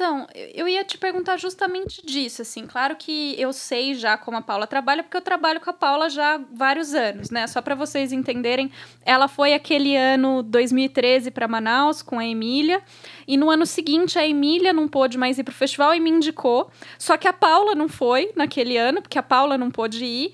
Então, 0.00 0.26
eu 0.54 0.66
ia 0.66 0.82
te 0.82 0.96
perguntar 0.96 1.36
justamente 1.36 2.00
disso, 2.02 2.40
assim. 2.40 2.66
Claro 2.66 2.96
que 2.96 3.38
eu 3.38 3.52
sei 3.52 3.94
já 3.94 4.16
como 4.16 4.38
a 4.38 4.40
Paula 4.40 4.66
trabalha, 4.66 5.02
porque 5.02 5.14
eu 5.14 5.20
trabalho 5.20 5.60
com 5.60 5.68
a 5.68 5.74
Paula 5.74 6.08
já 6.08 6.36
há 6.36 6.40
vários 6.54 6.94
anos, 6.94 7.28
né? 7.28 7.46
Só 7.46 7.60
para 7.60 7.74
vocês 7.74 8.10
entenderem, 8.10 8.72
ela 9.04 9.28
foi 9.28 9.52
aquele 9.52 9.94
ano 9.94 10.42
2013 10.42 11.30
para 11.30 11.46
Manaus 11.46 12.00
com 12.00 12.18
a 12.18 12.24
Emília, 12.24 12.82
e 13.28 13.36
no 13.36 13.50
ano 13.50 13.66
seguinte 13.66 14.18
a 14.18 14.26
Emília 14.26 14.72
não 14.72 14.88
pôde 14.88 15.18
mais 15.18 15.38
ir 15.38 15.44
pro 15.44 15.52
festival 15.52 15.94
e 15.94 16.00
me 16.00 16.08
indicou. 16.08 16.70
Só 16.98 17.18
que 17.18 17.28
a 17.28 17.32
Paula 17.34 17.74
não 17.74 17.86
foi 17.86 18.32
naquele 18.34 18.78
ano, 18.78 19.02
porque 19.02 19.18
a 19.18 19.22
Paula 19.22 19.58
não 19.58 19.70
pôde 19.70 20.02
ir. 20.02 20.32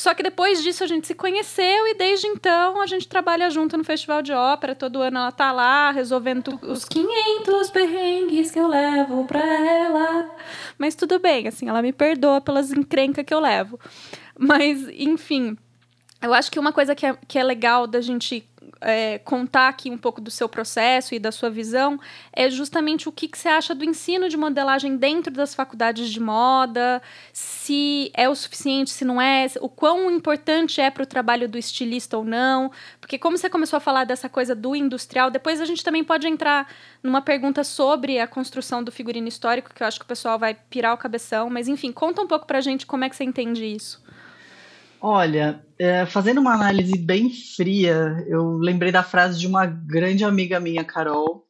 Só 0.00 0.14
que 0.14 0.22
depois 0.22 0.62
disso 0.62 0.82
a 0.82 0.86
gente 0.86 1.06
se 1.06 1.14
conheceu 1.14 1.86
e 1.86 1.92
desde 1.92 2.26
então 2.26 2.80
a 2.80 2.86
gente 2.86 3.06
trabalha 3.06 3.50
junto 3.50 3.76
no 3.76 3.84
Festival 3.84 4.22
de 4.22 4.32
Ópera. 4.32 4.74
Todo 4.74 5.02
ano 5.02 5.18
ela 5.18 5.30
tá 5.30 5.52
lá 5.52 5.90
resolvendo 5.90 6.58
os 6.62 6.86
500 6.86 7.68
perrengues 7.68 8.50
que 8.50 8.58
eu 8.58 8.66
levo 8.66 9.26
pra 9.26 9.44
ela. 9.44 10.34
Mas 10.78 10.94
tudo 10.94 11.18
bem, 11.18 11.46
assim, 11.46 11.68
ela 11.68 11.82
me 11.82 11.92
perdoa 11.92 12.40
pelas 12.40 12.72
encrencas 12.72 13.26
que 13.26 13.34
eu 13.34 13.40
levo. 13.40 13.78
Mas, 14.38 14.88
enfim, 14.88 15.54
eu 16.22 16.32
acho 16.32 16.50
que 16.50 16.58
uma 16.58 16.72
coisa 16.72 16.94
que 16.94 17.04
é, 17.04 17.14
que 17.28 17.38
é 17.38 17.44
legal 17.44 17.86
da 17.86 18.00
gente 18.00 18.42
é, 18.80 19.18
contar 19.18 19.68
aqui 19.68 19.90
um 19.90 19.98
pouco 19.98 20.20
do 20.20 20.30
seu 20.30 20.48
processo 20.48 21.14
e 21.14 21.18
da 21.18 21.30
sua 21.30 21.50
visão 21.50 22.00
é 22.32 22.48
justamente 22.48 23.08
o 23.08 23.12
que, 23.12 23.28
que 23.28 23.38
você 23.38 23.48
acha 23.48 23.74
do 23.74 23.84
ensino 23.84 24.28
de 24.28 24.36
modelagem 24.36 24.96
dentro 24.96 25.32
das 25.32 25.54
faculdades 25.54 26.10
de 26.10 26.20
moda, 26.20 27.02
se 27.32 28.10
é 28.14 28.28
o 28.28 28.34
suficiente, 28.34 28.90
se 28.90 29.04
não 29.04 29.20
é, 29.20 29.46
o 29.60 29.68
quão 29.68 30.10
importante 30.10 30.80
é 30.80 30.90
para 30.90 31.02
o 31.02 31.06
trabalho 31.06 31.48
do 31.48 31.58
estilista 31.58 32.16
ou 32.16 32.24
não. 32.24 32.70
Porque, 33.00 33.18
como 33.18 33.36
você 33.36 33.50
começou 33.50 33.76
a 33.76 33.80
falar 33.80 34.04
dessa 34.04 34.28
coisa 34.28 34.54
do 34.54 34.74
industrial, 34.74 35.30
depois 35.30 35.60
a 35.60 35.64
gente 35.64 35.84
também 35.84 36.02
pode 36.02 36.26
entrar 36.26 36.66
numa 37.02 37.20
pergunta 37.20 37.62
sobre 37.64 38.18
a 38.18 38.26
construção 38.26 38.82
do 38.82 38.92
figurino 38.92 39.28
histórico, 39.28 39.72
que 39.74 39.82
eu 39.82 39.86
acho 39.86 39.98
que 39.98 40.04
o 40.04 40.08
pessoal 40.08 40.38
vai 40.38 40.54
pirar 40.54 40.94
o 40.94 40.98
cabeção. 40.98 41.50
Mas, 41.50 41.68
enfim, 41.68 41.92
conta 41.92 42.22
um 42.22 42.26
pouco 42.26 42.46
para 42.46 42.58
a 42.58 42.62
gente 42.62 42.86
como 42.86 43.04
é 43.04 43.08
que 43.08 43.16
você 43.16 43.24
entende 43.24 43.64
isso. 43.64 44.02
Olha, 45.02 45.64
é, 45.78 46.04
fazendo 46.04 46.40
uma 46.40 46.52
análise 46.52 46.96
bem 46.98 47.30
fria, 47.30 48.22
eu 48.28 48.58
lembrei 48.58 48.92
da 48.92 49.02
frase 49.02 49.38
de 49.40 49.46
uma 49.46 49.64
grande 49.64 50.24
amiga 50.24 50.60
minha, 50.60 50.84
Carol, 50.84 51.46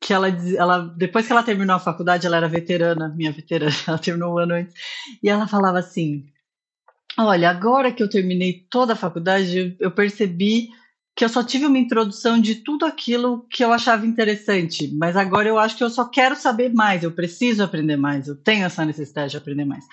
que 0.00 0.12
ela, 0.12 0.28
ela 0.56 0.78
depois 0.96 1.26
que 1.26 1.32
ela 1.32 1.42
terminou 1.42 1.74
a 1.74 1.80
faculdade, 1.80 2.26
ela 2.26 2.36
era 2.36 2.48
veterana, 2.48 3.08
minha 3.16 3.32
veterana, 3.32 3.74
ela 3.86 3.98
terminou 3.98 4.34
um 4.34 4.38
ano 4.38 4.54
antes, 4.54 4.74
e 5.20 5.28
ela 5.28 5.48
falava 5.48 5.80
assim: 5.80 6.26
Olha, 7.18 7.50
agora 7.50 7.92
que 7.92 8.02
eu 8.02 8.08
terminei 8.08 8.64
toda 8.70 8.92
a 8.92 8.96
faculdade, 8.96 9.76
eu 9.80 9.90
percebi 9.90 10.68
que 11.18 11.24
eu 11.24 11.28
só 11.28 11.42
tive 11.42 11.66
uma 11.66 11.80
introdução 11.80 12.40
de 12.40 12.54
tudo 12.54 12.86
aquilo 12.86 13.44
que 13.50 13.64
eu 13.64 13.72
achava 13.72 14.06
interessante, 14.06 14.88
mas 14.94 15.16
agora 15.16 15.48
eu 15.48 15.58
acho 15.58 15.76
que 15.76 15.82
eu 15.82 15.90
só 15.90 16.04
quero 16.04 16.36
saber 16.36 16.72
mais, 16.72 17.02
eu 17.02 17.10
preciso 17.10 17.60
aprender 17.60 17.96
mais, 17.96 18.28
eu 18.28 18.36
tenho 18.36 18.64
essa 18.64 18.84
necessidade 18.84 19.32
de 19.32 19.36
aprender 19.36 19.64
mais. 19.64 19.84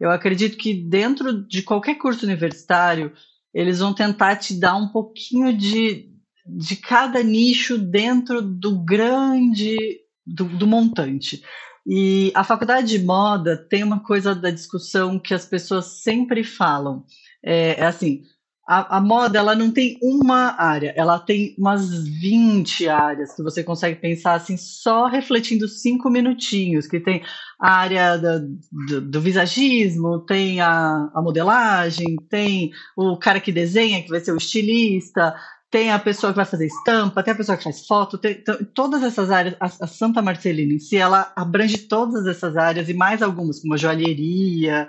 Eu 0.00 0.10
acredito 0.10 0.58
que 0.58 0.74
dentro 0.74 1.46
de 1.46 1.62
qualquer 1.62 1.94
curso 1.94 2.26
universitário, 2.26 3.12
eles 3.54 3.78
vão 3.78 3.94
tentar 3.94 4.34
te 4.34 4.58
dar 4.58 4.74
um 4.74 4.88
pouquinho 4.88 5.56
de, 5.56 6.10
de 6.44 6.74
cada 6.74 7.22
nicho 7.22 7.78
dentro 7.78 8.42
do 8.42 8.76
grande, 8.76 10.00
do, 10.26 10.46
do 10.46 10.66
montante. 10.66 11.44
E 11.86 12.32
a 12.34 12.42
faculdade 12.42 12.88
de 12.88 13.04
moda 13.04 13.56
tem 13.56 13.84
uma 13.84 14.00
coisa 14.00 14.34
da 14.34 14.50
discussão 14.50 15.16
que 15.16 15.32
as 15.32 15.46
pessoas 15.46 16.02
sempre 16.02 16.42
falam. 16.42 17.04
É, 17.40 17.78
é 17.78 17.86
assim, 17.86 18.24
a, 18.66 18.98
a, 18.98 19.00
moda 19.00 19.38
ela 19.38 19.56
não 19.56 19.72
tem 19.72 19.98
uma 20.00 20.54
área, 20.56 20.94
ela 20.96 21.18
tem 21.18 21.54
umas 21.58 22.04
20 22.04 22.88
áreas 22.88 23.34
que 23.34 23.42
você 23.42 23.64
consegue 23.64 24.00
pensar 24.00 24.34
assim, 24.34 24.56
só 24.56 25.06
refletindo 25.06 25.66
cinco 25.66 26.08
minutinhos, 26.08 26.86
que 26.86 27.00
tem 27.00 27.22
a 27.60 27.70
área 27.70 28.16
do, 28.16 29.00
do, 29.00 29.20
visagismo, 29.20 30.20
tem 30.20 30.60
a, 30.60 31.10
a, 31.12 31.20
modelagem, 31.20 32.16
tem 32.28 32.70
o 32.96 33.16
cara 33.16 33.40
que 33.40 33.50
desenha, 33.50 34.02
que 34.02 34.10
vai 34.10 34.20
ser 34.20 34.32
o 34.32 34.36
estilista, 34.36 35.34
tem 35.68 35.90
a 35.90 35.98
pessoa 35.98 36.32
que 36.32 36.36
vai 36.36 36.44
fazer 36.44 36.66
estampa, 36.66 37.22
tem 37.22 37.32
a 37.32 37.36
pessoa 37.36 37.56
que 37.56 37.64
faz 37.64 37.86
foto, 37.86 38.18
tem, 38.18 38.34
tem 38.34 38.64
todas 38.74 39.02
essas 39.02 39.30
áreas, 39.30 39.56
a, 39.58 39.66
a, 39.66 39.86
Santa 39.88 40.22
Marcelina 40.22 40.74
em 40.74 40.78
si, 40.78 40.96
ela 40.98 41.32
abrange 41.34 41.78
todas 41.78 42.26
essas 42.26 42.56
áreas 42.56 42.88
e 42.88 42.94
mais 42.94 43.22
algumas, 43.22 43.58
como 43.58 43.74
a 43.74 43.78
joalheria, 43.78 44.86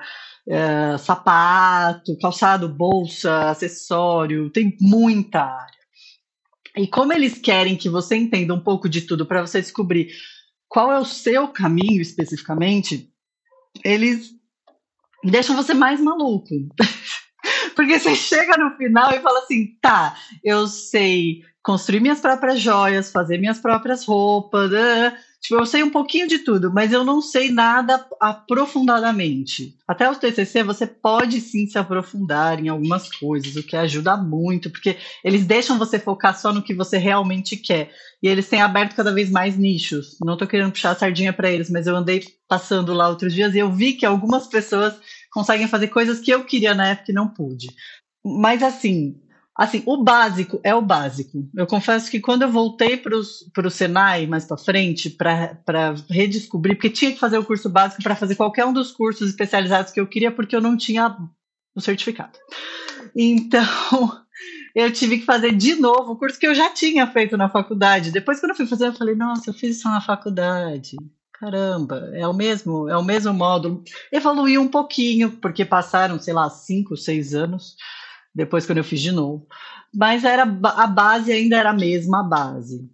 é, 0.48 0.98
sapato, 0.98 2.18
calçado, 2.20 2.68
bolsa, 2.68 3.50
acessório, 3.50 4.50
tem 4.50 4.76
muita 4.80 5.42
área. 5.42 5.84
E 6.76 6.88
como 6.88 7.14
eles 7.14 7.38
querem 7.38 7.76
que 7.76 7.90
você 7.90 8.16
entenda 8.16 8.54
um 8.54 8.60
pouco 8.60 8.90
de 8.90 9.02
tudo 9.02 9.26
para 9.26 9.46
você 9.46 9.62
descobrir 9.62 10.10
qual 10.68 10.92
é 10.92 11.00
o 11.00 11.06
seu 11.06 11.48
caminho 11.48 12.02
especificamente, 12.02 13.10
eles 13.84 14.32
deixam 15.24 15.56
você 15.56 15.74
mais 15.74 16.02
maluco. 16.02 16.50
Porque 17.76 18.00
você 18.00 18.16
chega 18.16 18.58
no 18.58 18.76
final 18.76 19.12
e 19.12 19.22
fala 19.22 19.40
assim: 19.40 19.78
tá, 19.82 20.18
eu 20.44 20.68
sei 20.68 21.42
construir 21.62 22.00
minhas 22.00 22.20
próprias 22.20 22.60
joias, 22.60 23.12
fazer 23.12 23.38
minhas 23.38 23.60
próprias 23.60 24.06
roupas. 24.06 24.72
Uh, 24.72 25.16
Tipo, 25.44 25.60
eu 25.60 25.66
sei 25.66 25.84
um 25.84 25.90
pouquinho 25.90 26.26
de 26.26 26.40
tudo, 26.40 26.72
mas 26.74 26.94
eu 26.94 27.04
não 27.04 27.22
sei 27.22 27.52
nada 27.52 28.08
aprofundadamente. 28.18 29.76
Até 29.86 30.10
o 30.10 30.16
TCC 30.16 30.64
você 30.64 30.88
pode 30.88 31.42
sim 31.42 31.68
se 31.68 31.78
aprofundar 31.78 32.64
em 32.64 32.70
algumas 32.70 33.14
coisas, 33.14 33.58
o 33.58 33.62
que 33.62 33.76
ajuda 33.76 34.16
muito, 34.16 34.70
porque 34.70 34.98
eles 35.22 35.46
deixam 35.46 35.78
você 35.78 36.00
focar 36.00 36.40
só 36.40 36.54
no 36.54 36.64
que 36.64 36.74
você 36.74 36.98
realmente 36.98 37.58
quer. 37.58 37.92
E 38.22 38.28
eles 38.30 38.48
têm 38.48 38.62
aberto 38.62 38.96
cada 38.96 39.12
vez 39.12 39.30
mais 39.30 39.58
nichos. 39.58 40.18
Não 40.24 40.34
estou 40.34 40.48
querendo 40.48 40.72
puxar 40.72 40.92
a 40.92 40.96
sardinha 40.96 41.34
para 41.34 41.52
eles, 41.52 41.70
mas 41.70 41.88
eu 41.88 41.96
andei 41.98 42.24
passando 42.48 42.94
lá 42.94 43.10
outros 43.10 43.34
dias 43.34 43.54
e 43.54 43.60
eu 43.60 43.70
vi 43.70 43.94
que 43.94 44.06
algumas 44.06 44.48
pessoas 44.48 44.94
conseguem 45.30 45.68
fazer 45.68 45.90
coisas 45.90 46.22
que 46.22 46.32
eu 46.32 46.46
queria 46.46 46.74
na 46.74 46.88
época 46.88 47.12
e 47.12 47.16
não 47.16 47.28
pude. 47.28 47.68
Mas 48.24 48.64
assim, 48.64 49.22
Assim, 49.56 49.84
o 49.86 50.04
básico 50.04 50.60
é 50.64 50.74
o 50.74 50.82
básico. 50.82 51.48
Eu 51.56 51.68
confesso 51.68 52.10
que 52.10 52.20
quando 52.20 52.42
eu 52.42 52.52
voltei 52.52 52.98
para 52.98 53.16
o 53.16 53.70
Senai 53.70 54.26
mais 54.26 54.46
para 54.46 54.58
frente, 54.58 55.12
para 55.12 55.94
redescobrir, 56.10 56.76
porque 56.76 56.90
tinha 56.90 57.12
que 57.12 57.20
fazer 57.20 57.38
o 57.38 57.46
curso 57.46 57.70
básico 57.70 58.02
para 58.02 58.16
fazer 58.16 58.36
qualquer 58.36 58.66
um 58.66 58.74
dos 58.74 58.92
cursos 58.92 59.30
especializados 59.30 59.92
que 59.92 60.00
eu 60.00 60.08
queria, 60.08 60.32
porque 60.32 60.56
eu 60.56 60.62
não 60.62 60.76
tinha 60.76 61.16
o 61.76 61.82
certificado. 61.82 62.38
Então, 63.16 63.62
eu 64.74 64.92
tive 64.92 65.20
que 65.20 65.26
fazer 65.26 65.52
de 65.56 65.76
novo 65.76 66.14
o 66.14 66.18
curso 66.18 66.40
que 66.40 66.48
eu 66.48 66.56
já 66.56 66.72
tinha 66.72 67.06
feito 67.06 67.38
na 67.38 67.48
faculdade. 67.48 68.12
Depois, 68.12 68.40
quando 68.40 68.52
eu 68.52 68.58
fui 68.58 68.66
fazer, 68.66 68.88
eu 68.88 68.94
falei, 68.94 69.14
nossa, 69.14 69.52
eu 69.52 69.54
fiz 69.54 69.78
isso 69.78 69.88
na 69.88 70.02
faculdade. 70.02 70.98
Caramba, 71.34 72.10
é 72.14 72.28
o 72.28 72.34
mesmo, 72.34 72.90
é 72.90 72.98
o 72.98 73.04
mesmo 73.04 73.32
módulo. 73.32 73.84
Evoluiu 74.12 74.62
um 74.62 74.68
pouquinho, 74.68 75.34
porque 75.34 75.64
passaram, 75.64 76.20
sei 76.20 76.34
lá, 76.34 76.50
cinco, 76.50 76.98
seis 76.98 77.36
anos 77.36 77.76
depois 78.34 78.66
quando 78.66 78.80
eu 78.80 78.84
fiz 78.84 79.02
de 79.02 79.12
novo. 79.12 79.48
Mas 79.94 80.24
era 80.24 80.44
a 80.44 80.88
base 80.88 81.32
ainda 81.32 81.58
era 81.58 81.70
a 81.70 81.74
mesma 81.74 82.24
base. 82.24 82.90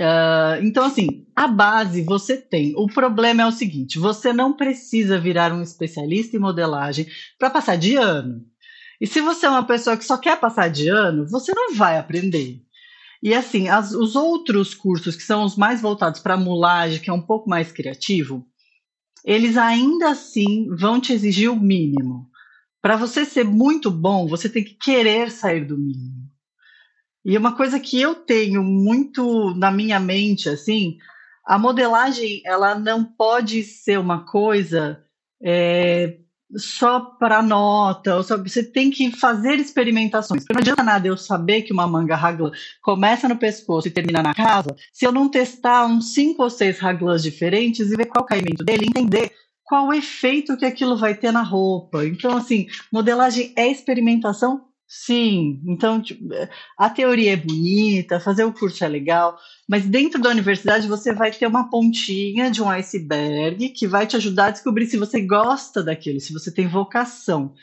Uh, 0.00 0.62
então, 0.62 0.84
assim, 0.84 1.26
a 1.36 1.46
base 1.46 2.02
você 2.02 2.36
tem. 2.36 2.74
O 2.76 2.86
problema 2.86 3.42
é 3.42 3.46
o 3.46 3.52
seguinte: 3.52 3.98
você 3.98 4.32
não 4.32 4.54
precisa 4.54 5.18
virar 5.18 5.52
um 5.52 5.62
especialista 5.62 6.36
em 6.36 6.40
modelagem 6.40 7.06
para 7.38 7.50
passar 7.50 7.76
de 7.76 7.96
ano. 7.96 8.44
E 9.00 9.06
se 9.06 9.20
você 9.20 9.46
é 9.46 9.50
uma 9.50 9.66
pessoa 9.66 9.96
que 9.96 10.04
só 10.04 10.16
quer 10.16 10.38
passar 10.38 10.68
de 10.68 10.88
ano, 10.88 11.26
você 11.26 11.52
não 11.54 11.74
vai 11.74 11.98
aprender. 11.98 12.62
E 13.22 13.34
assim, 13.34 13.68
as, 13.68 13.92
os 13.92 14.16
outros 14.16 14.74
cursos 14.74 15.16
que 15.16 15.22
são 15.22 15.44
os 15.44 15.56
mais 15.56 15.80
voltados 15.82 16.20
para 16.20 16.36
mulagem, 16.36 17.00
que 17.00 17.10
é 17.10 17.12
um 17.12 17.20
pouco 17.20 17.48
mais 17.48 17.70
criativo, 17.70 18.46
eles 19.24 19.58
ainda 19.58 20.10
assim 20.10 20.68
vão 20.74 20.98
te 20.98 21.12
exigir 21.12 21.50
o 21.50 21.60
mínimo. 21.60 22.29
Para 22.82 22.96
você 22.96 23.24
ser 23.24 23.44
muito 23.44 23.90
bom, 23.90 24.26
você 24.26 24.48
tem 24.48 24.64
que 24.64 24.74
querer 24.74 25.30
sair 25.30 25.64
do 25.64 25.76
mínimo. 25.76 26.28
E 27.24 27.36
uma 27.36 27.54
coisa 27.54 27.78
que 27.78 28.00
eu 28.00 28.14
tenho 28.14 28.62
muito 28.62 29.54
na 29.54 29.70
minha 29.70 30.00
mente, 30.00 30.48
assim, 30.48 30.96
a 31.46 31.58
modelagem, 31.58 32.40
ela 32.44 32.74
não 32.74 33.04
pode 33.04 33.62
ser 33.62 33.98
uma 33.98 34.24
coisa 34.24 35.04
é, 35.42 36.16
só 36.56 37.00
para 37.00 37.42
nota, 37.42 38.16
ou 38.16 38.22
só, 38.22 38.36
você 38.36 38.62
tem 38.62 38.90
que 38.90 39.10
fazer 39.10 39.56
experimentações. 39.58 40.42
Porque 40.42 40.54
não 40.54 40.60
adianta 40.60 40.82
nada 40.82 41.06
eu 41.06 41.16
saber 41.16 41.62
que 41.62 41.72
uma 41.72 41.86
manga 41.86 42.16
raglan 42.16 42.50
começa 42.82 43.28
no 43.28 43.36
pescoço 43.36 43.88
e 43.88 43.90
termina 43.90 44.22
na 44.22 44.34
casa, 44.34 44.74
se 44.92 45.04
eu 45.04 45.12
não 45.12 45.28
testar 45.28 45.86
uns 45.86 46.14
cinco 46.14 46.42
ou 46.42 46.50
seis 46.50 46.78
raglans 46.78 47.22
diferentes 47.22 47.90
e 47.90 47.96
ver 47.96 48.06
qual 48.06 48.22
é 48.22 48.24
o 48.24 48.28
caimento 48.28 48.64
dele, 48.64 48.86
entender 48.86 49.32
qual 49.70 49.86
o 49.86 49.94
efeito 49.94 50.56
que 50.56 50.64
aquilo 50.64 50.96
vai 50.96 51.14
ter 51.14 51.30
na 51.30 51.42
roupa. 51.42 52.04
Então, 52.04 52.36
assim, 52.36 52.66
modelagem 52.92 53.52
é 53.54 53.68
experimentação? 53.70 54.64
Sim. 54.84 55.62
Então, 55.64 56.02
tipo, 56.02 56.24
a 56.76 56.90
teoria 56.90 57.34
é 57.34 57.36
bonita, 57.36 58.18
fazer 58.18 58.42
o 58.42 58.52
curso 58.52 58.84
é 58.84 58.88
legal, 58.88 59.38
mas 59.68 59.86
dentro 59.86 60.20
da 60.20 60.28
universidade 60.28 60.88
você 60.88 61.14
vai 61.14 61.30
ter 61.30 61.46
uma 61.46 61.70
pontinha 61.70 62.50
de 62.50 62.60
um 62.60 62.68
iceberg 62.68 63.68
que 63.68 63.86
vai 63.86 64.08
te 64.08 64.16
ajudar 64.16 64.46
a 64.46 64.50
descobrir 64.50 64.86
se 64.86 64.96
você 64.96 65.20
gosta 65.20 65.84
daquilo, 65.84 66.18
se 66.18 66.32
você 66.32 66.52
tem 66.52 66.66
vocação. 66.66 67.54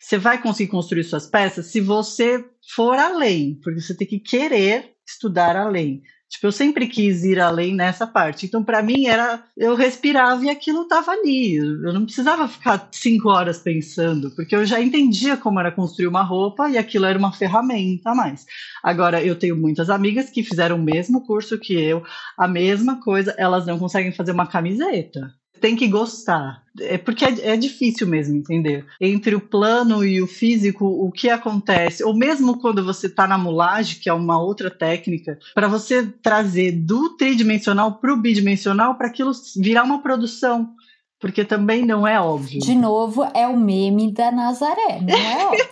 Você 0.00 0.16
vai 0.16 0.40
conseguir 0.40 0.70
construir 0.70 1.04
suas 1.04 1.26
peças 1.26 1.66
se 1.66 1.82
você 1.82 2.42
for 2.74 2.98
além, 2.98 3.60
porque 3.62 3.78
você 3.78 3.94
tem 3.94 4.08
que 4.08 4.18
querer 4.18 4.94
estudar 5.06 5.54
além. 5.54 6.02
Tipo, 6.32 6.46
eu 6.46 6.52
sempre 6.52 6.86
quis 6.86 7.24
ir 7.24 7.38
além 7.38 7.74
nessa 7.74 8.06
parte. 8.06 8.46
Então, 8.46 8.64
para 8.64 8.82
mim, 8.82 9.04
era 9.06 9.44
eu 9.54 9.74
respirava 9.74 10.42
e 10.42 10.48
aquilo 10.48 10.84
estava 10.84 11.12
ali. 11.12 11.56
Eu 11.56 11.92
não 11.92 12.06
precisava 12.06 12.48
ficar 12.48 12.88
cinco 12.90 13.28
horas 13.28 13.58
pensando, 13.58 14.30
porque 14.30 14.56
eu 14.56 14.64
já 14.64 14.80
entendia 14.80 15.36
como 15.36 15.60
era 15.60 15.70
construir 15.70 16.06
uma 16.06 16.22
roupa 16.22 16.70
e 16.70 16.78
aquilo 16.78 17.04
era 17.04 17.18
uma 17.18 17.32
ferramenta 17.32 18.10
a 18.10 18.14
mais. 18.14 18.46
Agora, 18.82 19.22
eu 19.22 19.38
tenho 19.38 19.56
muitas 19.56 19.90
amigas 19.90 20.30
que 20.30 20.42
fizeram 20.42 20.76
o 20.76 20.82
mesmo 20.82 21.24
curso 21.26 21.58
que 21.58 21.74
eu, 21.74 22.02
a 22.38 22.48
mesma 22.48 22.98
coisa, 23.02 23.34
elas 23.36 23.66
não 23.66 23.78
conseguem 23.78 24.10
fazer 24.10 24.32
uma 24.32 24.46
camiseta 24.46 25.34
tem 25.62 25.76
que 25.76 25.86
gostar. 25.86 26.60
É 26.80 26.98
porque 26.98 27.24
é, 27.24 27.52
é, 27.52 27.56
difícil 27.56 28.06
mesmo 28.06 28.36
entender. 28.36 28.84
Entre 29.00 29.34
o 29.34 29.40
plano 29.40 30.04
e 30.04 30.20
o 30.20 30.26
físico, 30.26 30.84
o 30.84 31.10
que 31.12 31.30
acontece, 31.30 32.02
ou 32.02 32.14
mesmo 32.14 32.58
quando 32.58 32.84
você 32.84 33.06
está 33.06 33.26
na 33.26 33.38
mulagem, 33.38 33.98
que 34.00 34.08
é 34.08 34.12
uma 34.12 34.40
outra 34.42 34.68
técnica, 34.70 35.38
para 35.54 35.68
você 35.68 36.04
trazer 36.04 36.72
do 36.72 37.10
tridimensional 37.10 37.92
para 37.92 38.12
o 38.12 38.16
bidimensional, 38.16 38.96
para 38.96 39.06
aquilo 39.06 39.30
virar 39.56 39.84
uma 39.84 40.02
produção. 40.02 40.74
porque 41.20 41.44
também 41.44 41.86
não 41.86 42.04
é 42.04 42.20
óbvio. 42.20 42.60
De 42.60 42.74
novo, 42.74 43.22
é 43.32 43.46
o 43.46 43.56
meme 43.56 44.12
da 44.12 44.32
Nazaré, 44.32 45.00
não 45.00 45.16
é 45.16 45.46
óbvio. 45.46 45.64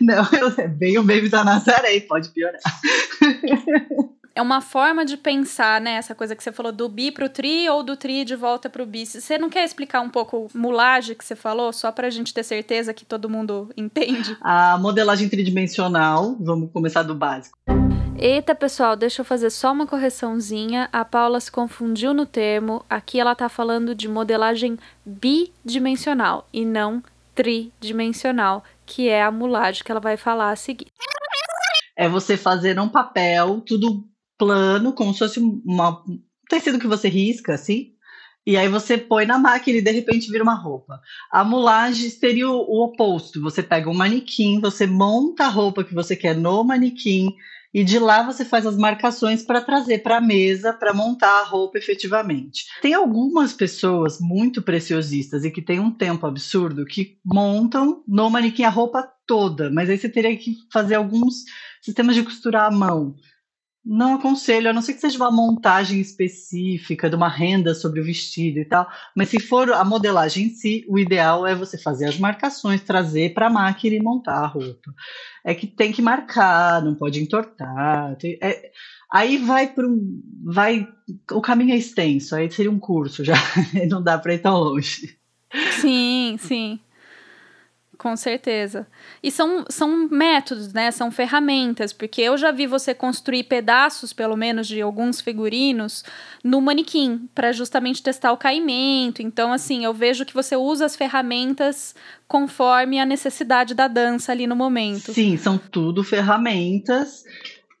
não, 0.00 0.24
é 0.56 0.68
bem 0.68 0.96
o 0.98 1.02
meme 1.02 1.28
da 1.28 1.42
Nazaré, 1.42 1.98
pode 2.00 2.28
piorar. 2.28 2.60
é 4.36 4.42
uma 4.42 4.60
forma 4.60 5.02
de 5.02 5.16
pensar, 5.16 5.80
né? 5.80 5.92
Essa 5.92 6.14
coisa 6.14 6.36
que 6.36 6.44
você 6.44 6.52
falou 6.52 6.70
do 6.70 6.90
bi 6.90 7.10
pro 7.10 7.26
tri 7.26 7.66
ou 7.70 7.82
do 7.82 7.96
tri 7.96 8.22
de 8.22 8.36
volta 8.36 8.68
pro 8.68 8.84
bi. 8.84 9.06
Você 9.06 9.38
não 9.38 9.48
quer 9.48 9.64
explicar 9.64 10.02
um 10.02 10.10
pouco 10.10 10.48
mulagem 10.54 11.16
que 11.16 11.24
você 11.24 11.34
falou, 11.34 11.72
só 11.72 11.90
pra 11.90 12.10
gente 12.10 12.34
ter 12.34 12.42
certeza 12.42 12.92
que 12.92 13.06
todo 13.06 13.30
mundo 13.30 13.72
entende? 13.74 14.36
A 14.42 14.76
modelagem 14.76 15.26
tridimensional, 15.30 16.36
vamos 16.38 16.70
começar 16.70 17.02
do 17.02 17.14
básico. 17.14 17.56
Eita, 18.18 18.54
pessoal, 18.54 18.94
deixa 18.94 19.22
eu 19.22 19.24
fazer 19.24 19.48
só 19.48 19.72
uma 19.72 19.86
correçãozinha. 19.86 20.88
A 20.92 21.02
Paula 21.02 21.40
se 21.40 21.50
confundiu 21.50 22.12
no 22.12 22.26
termo. 22.26 22.84
Aqui 22.90 23.18
ela 23.18 23.34
tá 23.34 23.48
falando 23.48 23.94
de 23.94 24.06
modelagem 24.06 24.78
bidimensional 25.04 26.46
e 26.52 26.64
não 26.64 27.02
tridimensional, 27.34 28.62
que 28.84 29.08
é 29.08 29.22
a 29.22 29.30
mulagem 29.30 29.82
que 29.82 29.90
ela 29.90 30.00
vai 30.00 30.18
falar 30.18 30.50
a 30.50 30.56
seguir. 30.56 30.88
É 31.96 32.06
você 32.06 32.36
fazer 32.36 32.78
um 32.78 32.88
papel 32.88 33.62
tudo 33.66 34.04
plano, 34.38 34.92
como 34.92 35.12
se 35.12 35.20
fosse 35.20 35.40
um 35.40 35.62
tecido 36.48 36.78
que 36.78 36.86
você 36.86 37.08
risca, 37.08 37.54
assim, 37.54 37.92
e 38.46 38.56
aí 38.56 38.68
você 38.68 38.96
põe 38.96 39.26
na 39.26 39.38
máquina 39.38 39.78
e 39.78 39.82
de 39.82 39.90
repente 39.90 40.30
vira 40.30 40.44
uma 40.44 40.54
roupa. 40.54 41.00
A 41.32 41.42
mulagem 41.42 42.08
seria 42.08 42.48
o, 42.48 42.54
o, 42.54 42.84
oposto. 42.84 43.42
Você 43.42 43.60
pega 43.60 43.90
um 43.90 43.94
manequim, 43.94 44.60
você 44.60 44.86
monta 44.86 45.46
a 45.46 45.48
roupa 45.48 45.82
que 45.82 45.92
você 45.92 46.14
quer 46.14 46.36
no 46.36 46.62
manequim 46.62 47.34
e 47.74 47.82
de 47.82 47.98
lá 47.98 48.22
você 48.22 48.44
faz 48.44 48.64
as 48.64 48.76
marcações 48.76 49.42
para 49.42 49.60
trazer 49.60 49.98
para 49.98 50.18
a 50.18 50.20
mesa 50.20 50.72
para 50.72 50.94
montar 50.94 51.40
a 51.40 51.44
roupa 51.44 51.76
efetivamente. 51.76 52.66
Tem 52.80 52.94
algumas 52.94 53.52
pessoas 53.52 54.20
muito 54.20 54.62
preciosistas 54.62 55.44
e 55.44 55.50
que 55.50 55.60
tem 55.60 55.80
um 55.80 55.90
tempo 55.90 56.24
absurdo 56.24 56.86
que 56.86 57.18
montam 57.24 58.04
no 58.06 58.30
manequim 58.30 58.62
a 58.62 58.70
roupa 58.70 59.06
toda, 59.26 59.68
mas 59.70 59.90
aí 59.90 59.98
você 59.98 60.08
teria 60.08 60.36
que 60.36 60.54
fazer 60.72 60.94
alguns 60.94 61.42
sistemas 61.82 62.14
de 62.14 62.22
costurar 62.22 62.66
à 62.66 62.70
mão. 62.70 63.16
Não 63.88 64.16
aconselho, 64.16 64.68
a 64.68 64.72
não 64.72 64.82
ser 64.82 64.94
que 64.94 65.00
seja 65.00 65.16
uma 65.16 65.30
montagem 65.30 66.00
específica 66.00 67.08
de 67.08 67.14
uma 67.14 67.28
renda 67.28 67.72
sobre 67.72 68.00
o 68.00 68.04
vestido 68.04 68.58
e 68.58 68.64
tal. 68.64 68.90
Mas 69.14 69.28
se 69.28 69.38
for 69.38 69.72
a 69.72 69.84
modelagem 69.84 70.46
em 70.46 70.50
si, 70.50 70.84
o 70.88 70.98
ideal 70.98 71.46
é 71.46 71.54
você 71.54 71.78
fazer 71.78 72.06
as 72.06 72.18
marcações, 72.18 72.82
trazer 72.82 73.32
para 73.32 73.46
a 73.46 73.50
máquina 73.50 73.94
e 73.94 74.02
montar 74.02 74.40
a 74.40 74.46
roupa. 74.46 74.92
É 75.44 75.54
que 75.54 75.68
tem 75.68 75.92
que 75.92 76.02
marcar, 76.02 76.82
não 76.82 76.96
pode 76.96 77.22
entortar. 77.22 78.16
É, 78.42 78.72
aí 79.08 79.38
vai 79.38 79.68
para 79.68 79.86
um. 79.86 80.20
Vai, 80.44 80.88
o 81.30 81.40
caminho 81.40 81.72
é 81.72 81.76
extenso, 81.76 82.34
aí 82.34 82.50
seria 82.50 82.72
um 82.72 82.80
curso 82.80 83.22
já, 83.22 83.36
não 83.88 84.02
dá 84.02 84.18
para 84.18 84.34
ir 84.34 84.40
tão 84.40 84.58
longe. 84.58 85.16
Sim, 85.80 86.36
sim. 86.40 86.80
Com 87.98 88.14
certeza. 88.16 88.86
E 89.22 89.30
são, 89.30 89.64
são 89.70 90.08
métodos, 90.10 90.72
né? 90.72 90.90
São 90.90 91.10
ferramentas, 91.10 91.92
porque 91.92 92.20
eu 92.20 92.36
já 92.36 92.50
vi 92.50 92.66
você 92.66 92.94
construir 92.94 93.44
pedaços, 93.44 94.12
pelo 94.12 94.36
menos, 94.36 94.68
de 94.68 94.82
alguns 94.82 95.20
figurinos 95.20 96.04
no 96.44 96.60
manequim, 96.60 97.28
para 97.34 97.52
justamente 97.52 98.02
testar 98.02 98.32
o 98.32 98.36
caimento. 98.36 99.22
Então, 99.22 99.52
assim, 99.52 99.84
eu 99.84 99.94
vejo 99.94 100.26
que 100.26 100.34
você 100.34 100.54
usa 100.56 100.84
as 100.84 100.94
ferramentas 100.94 101.94
conforme 102.28 103.00
a 103.00 103.06
necessidade 103.06 103.74
da 103.74 103.88
dança 103.88 104.32
ali 104.32 104.46
no 104.46 104.56
momento. 104.56 105.12
Sim, 105.12 105.36
são 105.38 105.56
tudo 105.56 106.04
ferramentas. 106.04 107.24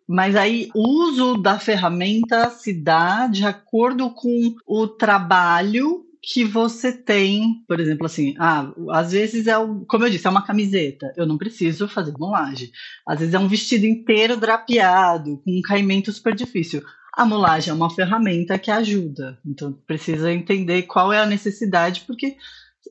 Mas 0.08 0.36
aí 0.36 0.70
o 0.72 0.88
uso 1.08 1.36
da 1.36 1.58
ferramenta 1.58 2.48
se 2.48 2.72
dá 2.72 3.26
de 3.26 3.44
acordo 3.44 4.10
com 4.10 4.54
o 4.64 4.86
trabalho 4.86 6.05
que 6.28 6.42
você 6.42 6.92
tem, 6.92 7.62
por 7.68 7.78
exemplo, 7.78 8.04
assim, 8.04 8.34
ah, 8.36 8.72
às 8.90 9.12
vezes 9.12 9.46
é, 9.46 9.56
o, 9.56 9.84
como 9.86 10.04
eu 10.04 10.10
disse, 10.10 10.26
é 10.26 10.30
uma 10.30 10.44
camiseta, 10.44 11.14
eu 11.16 11.24
não 11.24 11.38
preciso 11.38 11.86
fazer 11.86 12.12
molagem. 12.18 12.68
Às 13.06 13.20
vezes 13.20 13.34
é 13.34 13.38
um 13.38 13.46
vestido 13.46 13.86
inteiro 13.86 14.36
drapeado, 14.36 15.40
com 15.44 15.56
um 15.56 15.62
caimento 15.62 16.12
super 16.12 16.34
difícil. 16.34 16.82
A 17.14 17.24
molagem 17.24 17.70
é 17.70 17.74
uma 17.74 17.88
ferramenta 17.88 18.58
que 18.58 18.72
ajuda, 18.72 19.38
então 19.46 19.72
precisa 19.86 20.32
entender 20.32 20.82
qual 20.82 21.12
é 21.12 21.20
a 21.20 21.26
necessidade, 21.26 22.02
porque 22.04 22.36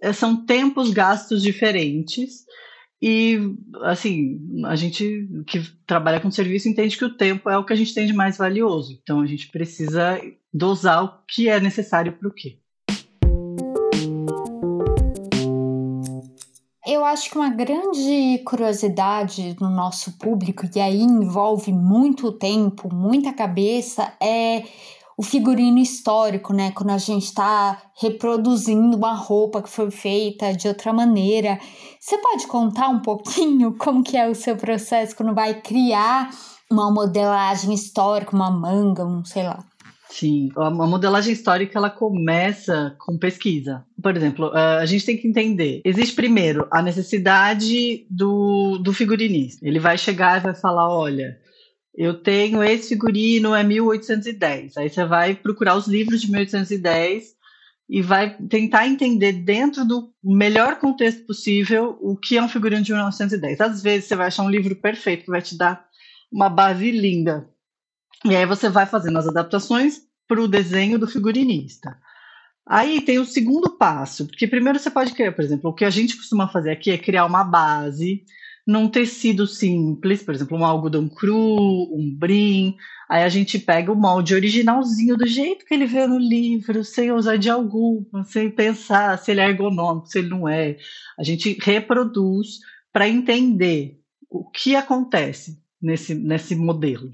é, 0.02 0.14
são 0.14 0.46
tempos 0.46 0.92
gastos 0.92 1.42
diferentes. 1.42 2.46
E, 3.02 3.38
assim, 3.84 4.40
a 4.66 4.78
gente 4.78 5.28
que 5.46 5.60
trabalha 5.86 6.22
com 6.22 6.32
serviço 6.32 6.70
entende 6.70 6.98
que 6.98 7.04
o 7.04 7.18
tempo 7.18 7.50
é 7.50 7.58
o 7.58 7.66
que 7.66 7.74
a 7.74 7.76
gente 7.76 7.94
tem 7.94 8.08
de 8.08 8.14
mais 8.14 8.38
valioso. 8.38 8.98
Então, 9.04 9.20
a 9.20 9.26
gente 9.26 9.50
precisa 9.52 10.22
dosar 10.54 11.04
o 11.04 11.26
que 11.28 11.50
é 11.50 11.60
necessário 11.60 12.14
para 12.14 12.30
o 12.30 12.34
quê. 12.34 12.60
Eu 16.96 17.04
acho 17.04 17.30
que 17.30 17.38
uma 17.38 17.50
grande 17.50 18.42
curiosidade 18.46 19.54
no 19.60 19.70
nosso 19.70 20.14
público, 20.14 20.66
e 20.74 20.80
aí 20.80 21.02
envolve 21.02 21.74
muito 21.74 22.32
tempo, 22.32 22.88
muita 22.90 23.34
cabeça, 23.34 24.14
é 24.18 24.64
o 25.18 25.22
figurino 25.22 25.78
histórico, 25.78 26.54
né? 26.54 26.72
Quando 26.72 26.92
a 26.92 26.98
gente 26.98 27.26
está 27.26 27.82
reproduzindo 28.00 28.96
uma 28.96 29.14
roupa 29.14 29.62
que 29.62 29.70
foi 29.70 29.92
feita 29.92 30.54
de 30.54 30.70
outra 30.70 30.94
maneira. 30.94 31.60
Você 32.00 32.18
pode 32.18 32.48
contar 32.48 32.88
um 32.88 33.02
pouquinho 33.02 33.76
como 33.78 34.02
que 34.02 34.16
é 34.16 34.30
o 34.30 34.34
seu 34.34 34.56
processo 34.56 35.18
quando 35.18 35.36
vai 35.36 35.54
criar 35.54 36.30
uma 36.72 36.90
modelagem 36.90 37.74
histórica, 37.74 38.34
uma 38.34 38.50
manga, 38.50 39.06
um 39.06 39.22
sei 39.26 39.44
lá? 39.44 39.66
Sim, 40.18 40.50
a 40.56 40.70
modelagem 40.70 41.34
histórica 41.34 41.78
ela 41.78 41.90
começa 41.90 42.96
com 43.00 43.18
pesquisa. 43.18 43.86
Por 44.02 44.16
exemplo, 44.16 44.50
a 44.54 44.86
gente 44.86 45.06
tem 45.06 45.18
que 45.18 45.28
entender: 45.28 45.82
existe 45.84 46.16
primeiro 46.16 46.66
a 46.72 46.82
necessidade 46.82 48.08
do, 48.10 48.78
do 48.78 48.94
figurinista. 48.94 49.68
Ele 49.68 49.78
vai 49.78 49.98
chegar 49.98 50.38
e 50.38 50.44
vai 50.44 50.56
falar: 50.56 50.88
olha, 50.88 51.38
eu 51.94 52.14
tenho 52.14 52.64
esse 52.64 52.88
figurino, 52.88 53.54
é 53.54 53.62
1810. 53.62 54.78
Aí 54.78 54.90
você 54.90 55.04
vai 55.04 55.36
procurar 55.36 55.76
os 55.76 55.86
livros 55.86 56.22
de 56.22 56.32
1810 56.32 57.36
e 57.90 58.02
vai 58.02 58.38
tentar 58.48 58.88
entender 58.88 59.34
dentro 59.34 59.84
do 59.84 60.14
melhor 60.24 60.80
contexto 60.80 61.26
possível 61.26 61.98
o 62.00 62.16
que 62.16 62.38
é 62.38 62.42
um 62.42 62.48
figurino 62.48 62.84
de 62.84 62.94
1910. 62.94 63.60
Às 63.60 63.84
vezes 63.84 64.08
você 64.08 64.16
vai 64.16 64.28
achar 64.28 64.44
um 64.44 64.50
livro 64.50 64.78
perfeito 64.78 65.26
que 65.26 65.32
vai 65.32 65.42
te 65.42 65.58
dar 65.58 65.86
uma 66.32 66.48
base 66.48 66.90
linda 66.90 67.54
e 68.26 68.36
aí 68.36 68.46
você 68.46 68.70
vai 68.70 68.86
fazendo 68.86 69.20
as 69.20 69.28
adaptações 69.28 70.02
para 70.28 70.42
o 70.42 70.48
desenho 70.48 70.98
do 70.98 71.08
figurinista. 71.08 71.98
Aí 72.68 73.00
tem 73.02 73.20
o 73.20 73.26
segundo 73.26 73.78
passo, 73.78 74.26
porque 74.26 74.48
primeiro 74.48 74.80
você 74.80 74.90
pode 74.90 75.14
criar, 75.14 75.32
por 75.32 75.46
exemplo, 75.46 75.70
o 75.70 75.74
que 75.74 75.86
a 75.86 75.90
gente 75.92 76.18
costuma 76.18 76.48
fazer 76.48 76.72
aqui 76.72 76.90
é 76.90 76.98
criar 76.98 77.26
uma 77.26 77.44
base 77.44 78.24
num 78.66 78.90
tecido 78.90 79.46
simples, 79.46 80.24
por 80.24 80.34
exemplo, 80.34 80.58
um 80.58 80.66
algodão 80.66 81.08
cru, 81.08 81.94
um 81.94 82.12
brim. 82.18 82.76
Aí 83.08 83.22
a 83.22 83.30
gente 83.30 83.60
pega 83.60 83.92
o 83.92 83.96
molde 83.96 84.34
originalzinho 84.34 85.16
do 85.16 85.28
jeito 85.28 85.64
que 85.64 85.76
ele 85.76 85.86
vê 85.86 86.08
no 86.08 86.18
livro, 86.18 86.84
sem 86.84 87.12
usar 87.12 87.38
de 87.38 87.52
alguma, 87.52 88.24
sem 88.24 88.50
pensar 88.50 89.20
se 89.20 89.30
ele 89.30 89.42
é 89.42 89.50
ergonômico, 89.50 90.08
se 90.08 90.18
ele 90.18 90.30
não 90.30 90.50
é. 90.50 90.78
A 91.20 91.24
gente 91.24 91.56
reproduz 91.62 92.60
para 92.92 93.08
entender 93.08 94.00
o 94.28 94.50
que 94.50 94.76
acontece 94.76 95.62
nesse, 95.80 96.16
nesse 96.16 96.56
modelo. 96.56 97.12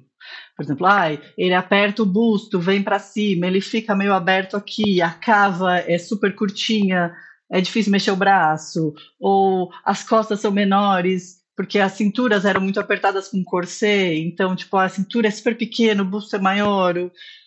Por 0.61 0.67
exemplo, 0.67 0.85
ai, 0.85 1.19
ele 1.35 1.55
aperta 1.55 2.03
o 2.03 2.05
busto, 2.05 2.59
vem 2.59 2.83
para 2.83 2.99
cima, 2.99 3.47
ele 3.47 3.59
fica 3.59 3.95
meio 3.95 4.13
aberto 4.13 4.55
aqui, 4.55 5.01
a 5.01 5.09
cava 5.09 5.79
é 5.79 5.97
super 5.97 6.35
curtinha, 6.35 7.11
é 7.51 7.59
difícil 7.59 7.91
mexer 7.91 8.11
o 8.11 8.15
braço, 8.15 8.93
ou 9.19 9.71
as 9.83 10.03
costas 10.03 10.39
são 10.39 10.51
menores, 10.51 11.41
porque 11.57 11.79
as 11.79 11.93
cinturas 11.93 12.45
eram 12.45 12.61
muito 12.61 12.79
apertadas 12.79 13.29
com 13.29 13.43
corset, 13.43 14.19
então, 14.19 14.55
tipo, 14.55 14.77
a 14.77 14.87
cintura 14.87 15.27
é 15.27 15.31
super 15.31 15.57
pequena, 15.57 16.03
o 16.03 16.05
busto 16.05 16.35
é 16.35 16.39
maior, 16.39 16.93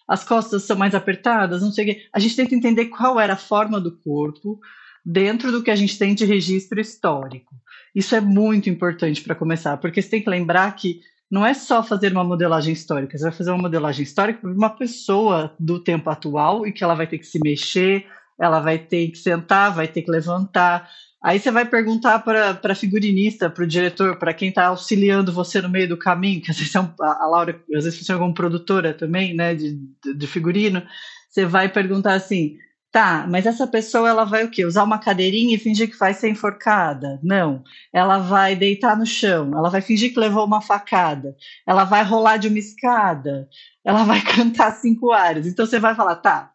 as 0.08 0.24
costas 0.24 0.64
são 0.64 0.76
mais 0.76 0.92
apertadas, 0.92 1.62
não 1.62 1.70
sei 1.70 1.84
o 1.84 1.86
quê. 1.94 2.02
A 2.12 2.18
gente 2.18 2.34
tenta 2.34 2.54
entender 2.54 2.86
qual 2.86 3.20
era 3.20 3.34
a 3.34 3.36
forma 3.36 3.80
do 3.80 3.96
corpo 3.96 4.58
dentro 5.06 5.52
do 5.52 5.62
que 5.62 5.70
a 5.70 5.76
gente 5.76 5.96
tem 5.96 6.16
de 6.16 6.24
registro 6.24 6.80
histórico. 6.80 7.54
Isso 7.94 8.16
é 8.16 8.20
muito 8.20 8.68
importante 8.68 9.22
para 9.22 9.36
começar, 9.36 9.76
porque 9.76 10.02
você 10.02 10.08
tem 10.10 10.22
que 10.22 10.28
lembrar 10.28 10.74
que 10.74 11.00
não 11.34 11.44
é 11.44 11.52
só 11.52 11.82
fazer 11.82 12.12
uma 12.12 12.22
modelagem 12.22 12.72
histórica, 12.72 13.18
você 13.18 13.24
vai 13.24 13.32
fazer 13.32 13.50
uma 13.50 13.62
modelagem 13.62 14.04
histórica 14.04 14.38
para 14.38 14.52
uma 14.52 14.70
pessoa 14.70 15.52
do 15.58 15.80
tempo 15.80 16.08
atual 16.08 16.64
e 16.64 16.70
que 16.70 16.84
ela 16.84 16.94
vai 16.94 17.08
ter 17.08 17.18
que 17.18 17.26
se 17.26 17.40
mexer, 17.42 18.06
ela 18.40 18.60
vai 18.60 18.78
ter 18.78 19.10
que 19.10 19.18
sentar, 19.18 19.74
vai 19.74 19.88
ter 19.88 20.02
que 20.02 20.12
levantar. 20.12 20.88
Aí 21.20 21.40
você 21.40 21.50
vai 21.50 21.64
perguntar 21.64 22.20
para 22.20 22.60
a 22.62 22.74
figurinista, 22.76 23.50
para 23.50 23.64
o 23.64 23.66
diretor, 23.66 24.16
para 24.16 24.32
quem 24.32 24.50
está 24.50 24.66
auxiliando 24.66 25.32
você 25.32 25.60
no 25.60 25.68
meio 25.68 25.88
do 25.88 25.98
caminho, 25.98 26.40
que 26.40 26.52
às 26.52 26.56
vezes 26.56 26.72
é 26.72 26.80
um, 26.80 26.88
a 27.00 27.26
Laura, 27.26 27.60
às 27.74 27.82
vezes 27.82 28.08
é 28.08 28.12
alguma 28.12 28.32
produtora 28.32 28.94
também, 28.94 29.34
né, 29.34 29.56
de, 29.56 29.76
de 30.16 30.26
figurino, 30.28 30.84
você 31.28 31.44
vai 31.44 31.68
perguntar 31.68 32.14
assim, 32.14 32.58
Tá, 32.94 33.26
mas 33.28 33.44
essa 33.44 33.66
pessoa 33.66 34.08
ela 34.08 34.24
vai 34.24 34.44
o 34.44 34.48
quê? 34.48 34.64
Usar 34.64 34.84
uma 34.84 35.00
cadeirinha 35.00 35.56
e 35.56 35.58
fingir 35.58 35.90
que 35.90 35.98
vai 35.98 36.14
ser 36.14 36.28
enforcada? 36.28 37.18
Não. 37.24 37.64
Ela 37.92 38.18
vai 38.18 38.54
deitar 38.54 38.96
no 38.96 39.04
chão, 39.04 39.50
ela 39.52 39.68
vai 39.68 39.80
fingir 39.80 40.14
que 40.14 40.20
levou 40.20 40.46
uma 40.46 40.60
facada, 40.60 41.34
ela 41.66 41.82
vai 41.82 42.04
rolar 42.04 42.36
de 42.36 42.46
uma 42.46 42.58
escada, 42.60 43.48
ela 43.84 44.04
vai 44.04 44.20
cantar 44.22 44.70
cinco 44.76 45.10
áreas. 45.10 45.44
Então 45.44 45.66
você 45.66 45.80
vai 45.80 45.96
falar, 45.96 46.14
tá, 46.14 46.52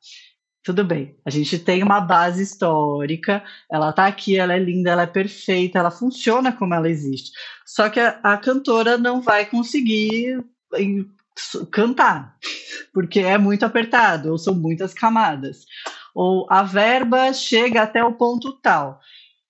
tudo 0.64 0.86
bem. 0.86 1.14
A 1.26 1.30
gente 1.30 1.60
tem 1.60 1.84
uma 1.84 2.00
base 2.00 2.42
histórica, 2.42 3.44
ela 3.70 3.92
tá 3.92 4.08
aqui, 4.08 4.38
ela 4.38 4.54
é 4.54 4.60
linda, 4.60 4.92
ela 4.92 5.02
é 5.02 5.08
perfeita, 5.08 5.78
ela 5.78 5.92
funciona 5.92 6.54
como 6.54 6.74
ela 6.74 6.90
existe. 6.90 7.32
Só 7.66 7.90
que 7.90 8.00
a, 8.00 8.18
a 8.24 8.38
cantora 8.38 8.98
não 8.98 9.20
vai 9.20 9.46
conseguir 9.46 10.42
cantar, 11.70 12.38
porque 12.94 13.20
é 13.20 13.38
muito 13.38 13.66
apertado, 13.66 14.32
ou 14.32 14.38
são 14.38 14.56
muitas 14.56 14.94
camadas. 14.94 15.66
Ou 16.22 16.46
a 16.50 16.64
verba 16.64 17.32
chega 17.32 17.82
até 17.82 18.04
o 18.04 18.12
ponto 18.12 18.52
tal. 18.52 19.00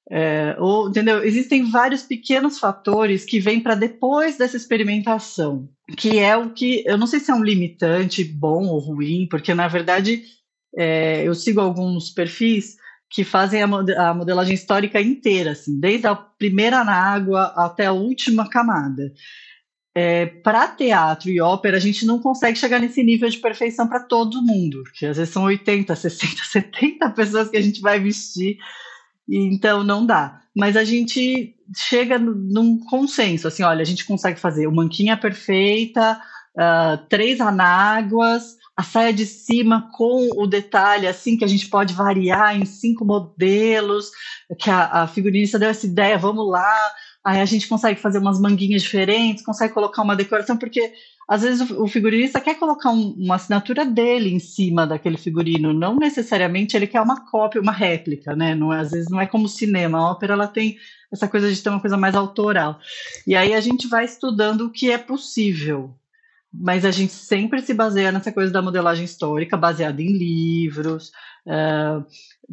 É, 0.07 0.55
ou, 0.59 0.87
entendeu? 0.87 1.23
Existem 1.23 1.67
vários 1.67 2.03
pequenos 2.03 2.59
fatores 2.59 3.25
que 3.25 3.39
vêm 3.39 3.59
para 3.59 3.73
depois 3.73 4.37
dessa 4.37 4.55
experimentação, 4.55 5.67
que 5.97 6.19
é 6.19 6.37
o 6.37 6.51
que 6.51 6.83
eu 6.85 6.95
não 6.95 7.07
sei 7.07 7.19
se 7.19 7.31
é 7.31 7.33
um 7.33 7.43
limitante 7.43 8.23
bom 8.23 8.67
ou 8.67 8.77
ruim, 8.77 9.27
porque 9.31 9.51
na 9.51 9.67
verdade 9.67 10.23
é, 10.77 11.23
eu 11.27 11.33
sigo 11.33 11.59
alguns 11.59 12.11
perfis 12.11 12.77
que 13.09 13.23
fazem 13.23 13.63
a, 13.63 14.13
modelagem 14.13 14.53
histórica 14.53 15.01
inteira, 15.01 15.53
assim, 15.53 15.79
desde 15.79 16.05
a 16.05 16.13
primeira 16.13 16.83
na 16.83 16.93
água 16.93 17.51
até 17.55 17.87
a 17.87 17.93
última 17.93 18.47
camada. 18.47 19.11
É, 20.01 20.25
para 20.27 20.67
teatro 20.67 21.29
e 21.29 21.41
ópera, 21.41 21.77
a 21.77 21.79
gente 21.79 22.05
não 22.05 22.19
consegue 22.19 22.57
chegar 22.57 22.79
nesse 22.79 23.03
nível 23.03 23.29
de 23.29 23.37
perfeição 23.37 23.87
para 23.87 23.99
todo 23.99 24.41
mundo, 24.41 24.83
porque 24.83 25.05
às 25.05 25.17
vezes 25.17 25.33
são 25.33 25.43
80, 25.43 25.95
60, 25.95 26.43
70 26.43 27.09
pessoas 27.09 27.49
que 27.49 27.57
a 27.57 27.61
gente 27.61 27.81
vai 27.81 27.99
vestir 27.99 28.57
então 29.29 29.83
não 29.83 30.05
dá. 30.05 30.41
Mas 30.55 30.75
a 30.75 30.83
gente 30.83 31.55
chega 31.75 32.17
num 32.17 32.79
consenso, 32.85 33.47
assim, 33.47 33.63
olha, 33.63 33.81
a 33.81 33.85
gente 33.85 34.05
consegue 34.05 34.39
fazer 34.39 34.67
o 34.67 34.71
manquinha 34.71 35.15
perfeita, 35.15 36.19
uh, 36.55 36.97
três 37.07 37.39
anáguas, 37.39 38.57
a 38.75 38.81
saia 38.81 39.13
de 39.13 39.25
cima 39.25 39.89
com 39.93 40.29
o 40.35 40.47
detalhe, 40.47 41.05
assim, 41.05 41.37
que 41.37 41.45
a 41.45 41.47
gente 41.47 41.69
pode 41.69 41.93
variar 41.93 42.59
em 42.59 42.65
cinco 42.65 43.05
modelos, 43.05 44.09
que 44.57 44.69
a, 44.69 45.03
a 45.03 45.07
figurinista 45.07 45.59
deu 45.59 45.69
essa 45.69 45.85
ideia, 45.85 46.17
vamos 46.17 46.49
lá, 46.49 46.91
aí 47.23 47.39
a 47.39 47.45
gente 47.45 47.67
consegue 47.67 47.99
fazer 47.99 48.19
umas 48.19 48.39
manguinhas 48.39 48.81
diferentes, 48.81 49.43
consegue 49.43 49.73
colocar 49.73 50.01
uma 50.01 50.15
decoração, 50.15 50.57
porque 50.57 50.93
às 51.27 51.43
vezes 51.43 51.69
o, 51.69 51.87
figurinista 51.87 52.41
quer 52.41 52.57
colocar 52.57 52.89
um, 52.89 53.13
uma 53.17 53.35
assinatura 53.35 53.85
dele 53.85 54.33
em 54.33 54.39
cima 54.39 54.87
daquele 54.87 55.17
figurino, 55.17 55.71
não 55.71 55.95
necessariamente 55.95 56.75
ele 56.75 56.87
quer 56.87 57.01
uma 57.01 57.29
cópia, 57.29 57.61
uma 57.61 57.71
réplica, 57.71 58.35
né? 58.35 58.55
Não, 58.55 58.73
é, 58.73 58.79
às 58.79 58.91
vezes 58.91 59.09
não 59.09 59.21
é 59.21 59.27
como 59.27 59.47
cinema, 59.47 59.99
a 59.99 60.11
ópera 60.11 60.33
ela 60.33 60.47
tem 60.47 60.77
essa 61.11 61.27
coisa 61.27 61.51
de 61.51 61.61
ter 61.61 61.69
uma 61.69 61.79
coisa 61.79 61.97
mais 61.97 62.15
autoral. 62.15 62.79
E 63.27 63.35
aí 63.35 63.53
a 63.53 63.61
gente 63.61 63.87
vai 63.87 64.05
estudando 64.05 64.61
o 64.61 64.71
que 64.71 64.89
é 64.89 64.97
possível, 64.97 65.93
mas 66.51 66.83
a 66.83 66.91
gente 66.91 67.13
sempre 67.13 67.61
se 67.61 67.73
baseia 67.73 68.11
nessa 68.11 68.31
coisa 68.31 68.51
da 68.51 68.61
modelagem 68.61 69.05
histórica, 69.05 69.55
baseada 69.55 70.01
em 70.01 70.11
livros, 70.11 71.11
uh, 71.45 72.03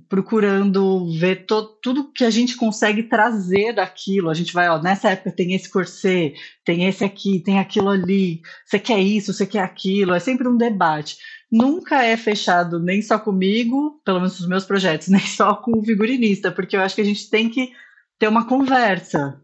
procurando 0.09 1.11
ver 1.19 1.47
to, 1.47 1.63
tudo 1.83 2.13
que 2.13 2.25
a 2.25 2.31
gente 2.31 2.57
consegue 2.57 3.05
trazer 3.05 3.73
daquilo. 3.73 4.29
A 4.29 4.35
gente 4.35 4.53
vai, 4.53 4.69
ó, 4.69 4.81
nessa 4.81 5.11
época 5.11 5.33
tem 5.33 5.55
esse 5.55 5.71
corset, 5.71 6.35
tem 6.65 6.85
esse 6.87 7.05
aqui, 7.05 7.41
tem 7.41 7.59
aquilo 7.59 7.89
ali, 7.89 8.43
você 8.65 8.79
quer 8.79 9.01
isso, 9.01 9.33
você 9.33 9.47
quer 9.47 9.63
aquilo, 9.63 10.13
é 10.15 10.21
sempre 10.21 10.47
um 10.47 10.59
debate. 10.59 11.17
Nunca 11.51 12.05
é 12.05 12.17
fechado 12.17 12.79
nem 12.79 13.01
só 13.01 13.19
comigo, 13.19 14.01
pelo 14.05 14.19
menos 14.19 14.39
nos 14.39 14.49
meus 14.49 14.65
projetos, 14.65 15.09
nem 15.09 15.21
só 15.21 15.55
com 15.55 15.79
o 15.79 15.85
figurinista, 15.85 16.53
porque 16.53 16.77
eu 16.77 16.81
acho 16.81 16.95
que 16.95 17.01
a 17.01 17.05
gente 17.05 17.31
tem 17.31 17.49
que 17.49 17.73
ter 18.19 18.29
uma 18.29 18.47
conversa, 18.47 19.41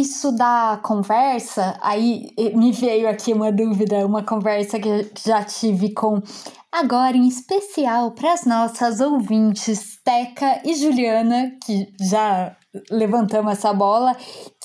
isso 0.00 0.32
da 0.32 0.80
conversa, 0.82 1.78
aí 1.80 2.32
me 2.54 2.72
veio 2.72 3.08
aqui 3.08 3.32
uma 3.32 3.52
dúvida, 3.52 4.06
uma 4.06 4.22
conversa 4.22 4.78
que 4.78 5.10
já 5.26 5.42
tive 5.44 5.92
com 5.92 6.22
agora 6.70 7.16
em 7.16 7.26
especial 7.26 8.10
para 8.12 8.32
as 8.32 8.44
nossas 8.44 9.00
ouvintes 9.00 9.98
Teca 10.04 10.60
e 10.64 10.74
Juliana, 10.74 11.52
que 11.64 11.92
já 12.00 12.56
levantamos 12.90 13.52
essa 13.52 13.72
bola, 13.72 14.16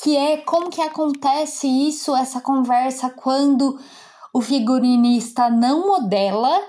que 0.02 0.17
é 0.17 0.38
como 0.38 0.70
que 0.70 0.82
acontece 0.82 1.67
isso, 1.67 2.15
essa 2.15 2.41
conversa 2.41 3.10
quando 3.10 3.80
o 4.34 4.41
figurinista 4.41 5.50
não 5.50 5.88
modela 5.88 6.62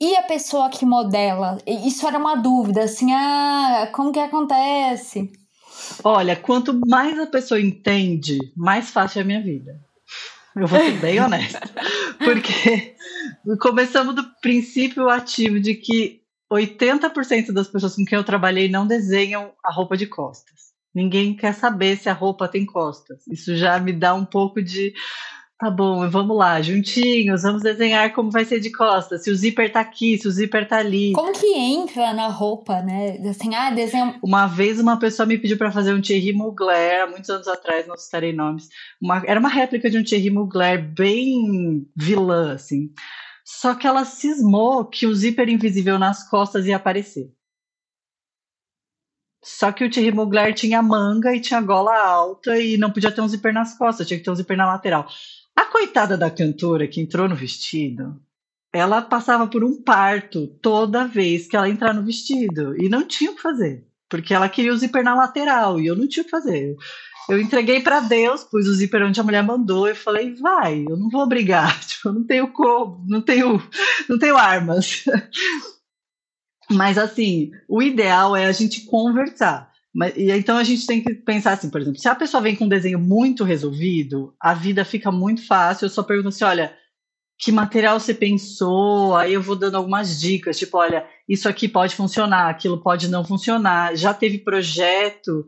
e 0.00 0.16
a 0.16 0.22
pessoa 0.22 0.70
que 0.70 0.86
modela. 0.86 1.58
Isso 1.66 2.06
era 2.06 2.18
uma 2.18 2.36
dúvida, 2.36 2.84
assim, 2.84 3.12
ah, 3.12 3.88
como 3.92 4.12
que 4.12 4.18
acontece? 4.18 5.30
Olha, 6.04 6.36
quanto 6.36 6.78
mais 6.86 7.18
a 7.18 7.26
pessoa 7.26 7.60
entende, 7.60 8.38
mais 8.56 8.90
fácil 8.90 9.20
é 9.20 9.22
a 9.22 9.26
minha 9.26 9.42
vida. 9.42 9.80
Eu 10.56 10.66
vou 10.66 10.78
ser 10.78 10.98
bem 10.98 11.20
honesta. 11.20 11.60
Porque 12.18 12.96
começamos 13.60 14.14
do 14.14 14.24
princípio 14.40 15.08
ativo 15.08 15.60
de 15.60 15.74
que 15.74 16.20
80% 16.52 17.52
das 17.52 17.68
pessoas 17.68 17.94
com 17.94 18.04
quem 18.04 18.18
eu 18.18 18.24
trabalhei 18.24 18.68
não 18.68 18.86
desenham 18.86 19.52
a 19.64 19.72
roupa 19.72 19.96
de 19.96 20.06
costas. 20.06 20.70
Ninguém 20.92 21.36
quer 21.36 21.54
saber 21.54 21.96
se 21.96 22.08
a 22.08 22.12
roupa 22.12 22.48
tem 22.48 22.66
costas. 22.66 23.24
Isso 23.28 23.56
já 23.56 23.78
me 23.78 23.92
dá 23.92 24.12
um 24.12 24.24
pouco 24.24 24.60
de 24.60 24.92
Tá 25.60 25.68
bom, 25.70 26.08
vamos 26.08 26.34
lá, 26.34 26.62
juntinhos, 26.62 27.42
vamos 27.42 27.60
desenhar 27.60 28.14
como 28.14 28.30
vai 28.30 28.46
ser 28.46 28.60
de 28.60 28.72
costas. 28.72 29.22
Se 29.22 29.30
o 29.30 29.36
zíper 29.36 29.70
tá 29.70 29.80
aqui, 29.80 30.16
se 30.16 30.26
o 30.26 30.30
zíper 30.30 30.66
tá 30.66 30.78
ali. 30.78 31.12
Como 31.12 31.34
que 31.34 31.52
entra 31.54 32.14
na 32.14 32.28
roupa, 32.28 32.80
né? 32.80 33.18
Assim, 33.28 33.54
ah, 33.54 33.70
desenho. 33.70 34.18
Uma 34.22 34.46
vez 34.46 34.80
uma 34.80 34.98
pessoa 34.98 35.26
me 35.26 35.36
pediu 35.36 35.58
para 35.58 35.70
fazer 35.70 35.92
um 35.92 36.00
Thierry 36.00 36.32
Mugler, 36.32 37.02
há 37.02 37.06
muitos 37.06 37.28
anos 37.28 37.46
atrás, 37.46 37.86
não 37.86 37.94
citarei 37.94 38.32
nomes. 38.32 38.70
Uma... 38.98 39.22
Era 39.26 39.38
uma 39.38 39.50
réplica 39.50 39.90
de 39.90 39.98
um 39.98 40.02
Thierry 40.02 40.30
Mugler 40.30 40.82
bem 40.94 41.86
vilã, 41.94 42.54
assim. 42.54 42.90
Só 43.44 43.74
que 43.74 43.86
ela 43.86 44.06
cismou 44.06 44.86
que 44.86 45.06
o 45.06 45.14
zíper 45.14 45.50
invisível 45.50 45.98
nas 45.98 46.26
costas 46.26 46.64
ia 46.64 46.76
aparecer. 46.76 47.30
Só 49.44 49.72
que 49.72 49.84
o 49.84 49.90
Thierry 49.90 50.12
Mugler 50.12 50.54
tinha 50.54 50.82
manga 50.82 51.36
e 51.36 51.40
tinha 51.40 51.60
gola 51.60 51.94
alta 52.02 52.58
e 52.58 52.78
não 52.78 52.90
podia 52.90 53.12
ter 53.12 53.20
um 53.20 53.28
zíper 53.28 53.52
nas 53.52 53.76
costas, 53.76 54.08
tinha 54.08 54.16
que 54.16 54.24
ter 54.24 54.30
um 54.30 54.34
zíper 54.34 54.56
na 54.56 54.64
lateral. 54.64 55.06
A 55.56 55.64
coitada 55.66 56.16
da 56.16 56.30
cantora 56.30 56.88
que 56.88 57.00
entrou 57.00 57.28
no 57.28 57.36
vestido, 57.36 58.20
ela 58.72 59.02
passava 59.02 59.46
por 59.46 59.64
um 59.64 59.82
parto 59.82 60.46
toda 60.62 61.06
vez 61.06 61.46
que 61.46 61.56
ela 61.56 61.68
entrar 61.68 61.92
no 61.92 62.04
vestido 62.04 62.76
e 62.82 62.88
não 62.88 63.06
tinha 63.06 63.30
o 63.30 63.34
que 63.34 63.42
fazer, 63.42 63.86
porque 64.08 64.32
ela 64.32 64.48
queria 64.48 64.72
o 64.72 64.76
zíper 64.76 65.02
na 65.02 65.14
lateral 65.14 65.80
e 65.80 65.86
eu 65.86 65.96
não 65.96 66.06
tinha 66.06 66.22
o 66.22 66.24
que 66.24 66.30
fazer. 66.30 66.76
Eu 67.28 67.40
entreguei 67.40 67.80
para 67.80 68.00
Deus, 68.00 68.42
pus 68.42 68.66
o 68.66 68.74
zíper 68.74 69.04
onde 69.04 69.20
a 69.20 69.22
mulher 69.22 69.42
mandou 69.42 69.88
e 69.88 69.94
falei, 69.94 70.34
vai, 70.34 70.84
eu 70.88 70.96
não 70.96 71.08
vou 71.08 71.26
brigar, 71.28 71.78
tipo, 71.86 72.08
eu 72.08 72.12
não 72.12 72.24
tenho 72.24 72.52
como, 72.52 73.04
não 73.06 73.22
tenho, 73.22 73.62
não 74.08 74.18
tenho 74.18 74.36
armas. 74.36 75.04
Mas 76.70 76.96
assim, 76.96 77.50
o 77.68 77.82
ideal 77.82 78.36
é 78.36 78.46
a 78.46 78.52
gente 78.52 78.84
conversar. 78.84 79.69
Mas, 79.94 80.16
e 80.16 80.30
então 80.30 80.56
a 80.56 80.64
gente 80.64 80.86
tem 80.86 81.02
que 81.02 81.14
pensar 81.14 81.52
assim, 81.52 81.68
por 81.68 81.80
exemplo, 81.80 81.98
se 81.98 82.08
a 82.08 82.14
pessoa 82.14 82.42
vem 82.42 82.54
com 82.54 82.64
um 82.64 82.68
desenho 82.68 82.98
muito 82.98 83.42
resolvido, 83.42 84.34
a 84.40 84.54
vida 84.54 84.84
fica 84.84 85.10
muito 85.10 85.44
fácil. 85.46 85.86
Eu 85.86 85.90
só 85.90 86.02
pergunto 86.02 86.28
assim: 86.28 86.44
olha, 86.44 86.76
que 87.38 87.50
material 87.50 87.98
você 87.98 88.14
pensou? 88.14 89.16
Aí 89.16 89.32
eu 89.34 89.42
vou 89.42 89.56
dando 89.56 89.76
algumas 89.76 90.20
dicas, 90.20 90.58
tipo, 90.58 90.78
olha, 90.78 91.06
isso 91.28 91.48
aqui 91.48 91.66
pode 91.68 91.96
funcionar, 91.96 92.50
aquilo 92.50 92.82
pode 92.82 93.08
não 93.08 93.24
funcionar. 93.24 93.96
Já 93.96 94.14
teve 94.14 94.38
projeto 94.38 95.46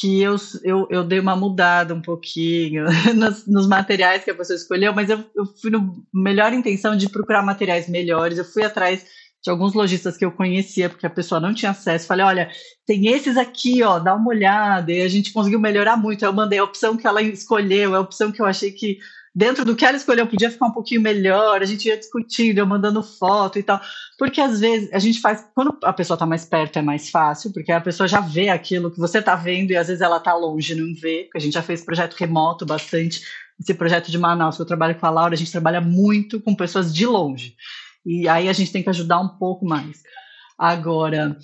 que 0.00 0.20
eu, 0.20 0.36
eu, 0.64 0.88
eu 0.90 1.04
dei 1.04 1.20
uma 1.20 1.36
mudada 1.36 1.94
um 1.94 2.02
pouquinho 2.02 2.84
nos, 3.14 3.46
nos 3.46 3.68
materiais 3.68 4.24
que 4.24 4.30
a 4.30 4.34
pessoa 4.34 4.56
escolheu, 4.56 4.92
mas 4.92 5.08
eu, 5.10 5.24
eu 5.36 5.44
fui 5.60 5.70
no 5.70 6.04
melhor 6.12 6.52
intenção 6.52 6.96
de 6.96 7.08
procurar 7.08 7.42
materiais 7.42 7.88
melhores, 7.88 8.38
eu 8.38 8.44
fui 8.44 8.64
atrás 8.64 9.04
de 9.44 9.50
alguns 9.50 9.74
lojistas 9.74 10.16
que 10.16 10.24
eu 10.24 10.32
conhecia, 10.32 10.88
porque 10.88 11.06
a 11.06 11.10
pessoa 11.10 11.38
não 11.38 11.52
tinha 11.52 11.72
acesso. 11.72 12.06
Falei, 12.06 12.24
olha, 12.24 12.50
tem 12.86 13.08
esses 13.08 13.36
aqui, 13.36 13.82
ó, 13.82 13.98
dá 13.98 14.14
uma 14.14 14.30
olhada. 14.30 14.90
E 14.90 15.02
a 15.02 15.08
gente 15.08 15.34
conseguiu 15.34 15.60
melhorar 15.60 15.98
muito. 15.98 16.24
Eu 16.24 16.32
mandei 16.32 16.58
a 16.58 16.64
opção 16.64 16.96
que 16.96 17.06
ela 17.06 17.20
escolheu, 17.20 17.94
a 17.94 18.00
opção 18.00 18.32
que 18.32 18.40
eu 18.40 18.46
achei 18.46 18.72
que, 18.72 18.98
dentro 19.34 19.62
do 19.62 19.76
que 19.76 19.84
ela 19.84 19.98
escolheu, 19.98 20.26
podia 20.26 20.50
ficar 20.50 20.64
um 20.64 20.72
pouquinho 20.72 21.02
melhor. 21.02 21.60
A 21.60 21.66
gente 21.66 21.86
ia 21.86 21.98
discutindo, 21.98 22.56
eu 22.56 22.66
mandando 22.66 23.02
foto 23.02 23.58
e 23.58 23.62
tal. 23.62 23.82
Porque 24.18 24.40
às 24.40 24.60
vezes 24.60 24.90
a 24.94 24.98
gente 24.98 25.20
faz, 25.20 25.46
quando 25.54 25.76
a 25.84 25.92
pessoa 25.92 26.14
está 26.14 26.24
mais 26.24 26.46
perto 26.46 26.78
é 26.78 26.82
mais 26.82 27.10
fácil, 27.10 27.52
porque 27.52 27.70
a 27.70 27.82
pessoa 27.82 28.08
já 28.08 28.20
vê 28.20 28.48
aquilo 28.48 28.90
que 28.90 28.98
você 28.98 29.18
está 29.18 29.34
vendo 29.36 29.72
e 29.72 29.76
às 29.76 29.88
vezes 29.88 30.00
ela 30.00 30.16
está 30.16 30.32
longe 30.34 30.74
não 30.74 30.94
vê. 30.98 31.28
A 31.36 31.38
gente 31.38 31.52
já 31.52 31.62
fez 31.62 31.84
projeto 31.84 32.14
remoto 32.14 32.64
bastante. 32.64 33.20
Esse 33.60 33.74
projeto 33.74 34.10
de 34.10 34.16
Manaus 34.16 34.56
que 34.56 34.62
eu 34.62 34.66
trabalho 34.66 34.94
com 34.94 35.04
a 35.04 35.10
Laura, 35.10 35.34
a 35.34 35.36
gente 35.36 35.52
trabalha 35.52 35.82
muito 35.82 36.40
com 36.40 36.56
pessoas 36.56 36.94
de 36.94 37.04
longe. 37.04 37.54
E 38.04 38.28
aí 38.28 38.48
a 38.48 38.52
gente 38.52 38.72
tem 38.72 38.82
que 38.82 38.90
ajudar 38.90 39.20
um 39.20 39.36
pouco 39.38 39.66
mais. 39.66 40.02
Agora, 40.58 41.36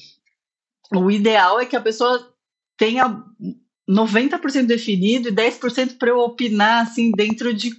o 0.94 1.10
ideal 1.10 1.60
é 1.60 1.66
que 1.66 1.76
a 1.76 1.80
pessoa 1.80 2.32
tenha 2.76 3.24
90% 3.88 4.66
definido 4.66 5.28
e 5.28 5.32
10% 5.32 5.98
para 5.98 6.10
eu 6.10 6.18
opinar 6.18 6.82
assim 6.82 7.10
dentro 7.10 7.52
de 7.52 7.72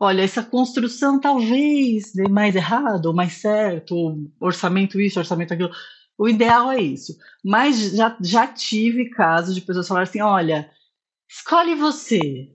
olha, 0.00 0.22
essa 0.22 0.42
construção 0.42 1.20
talvez 1.20 2.12
dê 2.14 2.26
mais 2.28 2.56
errado 2.56 3.06
ou 3.06 3.14
mais 3.14 3.34
certo, 3.34 3.94
orçamento 4.40 4.98
isso, 4.98 5.18
orçamento 5.18 5.52
aquilo. 5.52 5.70
O 6.18 6.28
ideal 6.28 6.70
é 6.72 6.80
isso. 6.80 7.16
Mas 7.44 7.92
já, 7.92 8.16
já 8.20 8.46
tive 8.46 9.10
casos 9.10 9.54
de 9.54 9.60
pessoas 9.60 9.86
falarem 9.88 10.08
assim: 10.08 10.20
olha, 10.20 10.70
escolhe 11.28 11.74
você. 11.74 12.54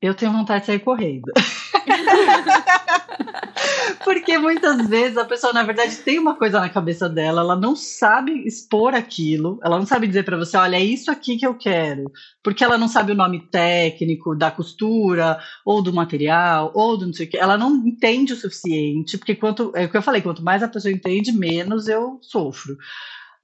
Eu 0.00 0.14
tenho 0.14 0.32
vontade 0.32 0.60
de 0.60 0.66
sair 0.66 0.80
correndo. 0.80 1.32
Porque 4.04 4.38
muitas 4.38 4.88
vezes 4.88 5.16
a 5.16 5.24
pessoa, 5.24 5.52
na 5.52 5.62
verdade, 5.62 5.96
tem 5.96 6.18
uma 6.18 6.36
coisa 6.36 6.60
na 6.60 6.68
cabeça 6.68 7.08
dela, 7.08 7.40
ela 7.40 7.56
não 7.56 7.74
sabe 7.74 8.46
expor 8.46 8.94
aquilo, 8.94 9.58
ela 9.62 9.78
não 9.78 9.86
sabe 9.86 10.06
dizer 10.06 10.24
para 10.24 10.36
você, 10.36 10.56
olha, 10.56 10.76
é 10.76 10.82
isso 10.82 11.10
aqui 11.10 11.36
que 11.36 11.46
eu 11.46 11.54
quero. 11.54 12.10
Porque 12.42 12.64
ela 12.64 12.78
não 12.78 12.88
sabe 12.88 13.12
o 13.12 13.16
nome 13.16 13.40
técnico 13.50 14.34
da 14.34 14.50
costura, 14.50 15.38
ou 15.64 15.82
do 15.82 15.92
material, 15.92 16.72
ou 16.74 16.96
do 16.96 17.06
não 17.06 17.12
sei 17.12 17.26
o 17.26 17.30
que. 17.30 17.36
Ela 17.36 17.58
não 17.58 17.86
entende 17.86 18.32
o 18.32 18.36
suficiente, 18.36 19.18
porque 19.18 19.34
quanto, 19.34 19.72
é 19.74 19.84
o 19.84 19.90
que 19.90 19.96
eu 19.96 20.02
falei, 20.02 20.22
quanto 20.22 20.42
mais 20.42 20.62
a 20.62 20.68
pessoa 20.68 20.92
entende, 20.92 21.32
menos 21.32 21.88
eu 21.88 22.18
sofro. 22.22 22.76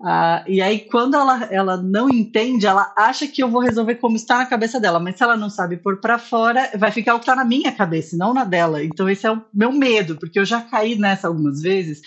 Ah, 0.03 0.45
e 0.47 0.61
aí, 0.61 0.81
quando 0.81 1.15
ela, 1.15 1.45
ela 1.45 1.77
não 1.77 2.11
entende, 2.11 2.67
ela 2.67 2.93
acha 2.97 3.27
que 3.27 3.43
eu 3.43 3.49
vou 3.49 3.63
resolver 3.63 3.95
como 3.97 4.17
está 4.17 4.39
na 4.39 4.47
cabeça 4.47 4.81
dela, 4.81 4.99
mas 4.99 5.17
se 5.17 5.23
ela 5.23 5.37
não 5.37 5.49
sabe 5.49 5.77
pôr 5.77 6.01
para 6.01 6.19
fora, 6.19 6.71
vai 6.77 6.91
ficar 6.91 7.15
o 7.15 7.19
que 7.19 7.25
está 7.25 7.37
na 7.37 7.45
minha 7.45 7.73
cabeça, 7.73 8.17
não 8.17 8.35
na 8.35 8.45
dela. 8.45 8.83
Então, 8.85 9.09
esse 9.09 9.27
é 9.27 9.31
o 9.31 9.43
meu 9.53 9.73
medo, 9.73 10.17
porque 10.17 10.39
eu 10.39 10.45
já 10.45 10.61
caí 10.61 10.97
nessa 10.97 11.29
algumas 11.29 11.63
vezes. 11.63 12.03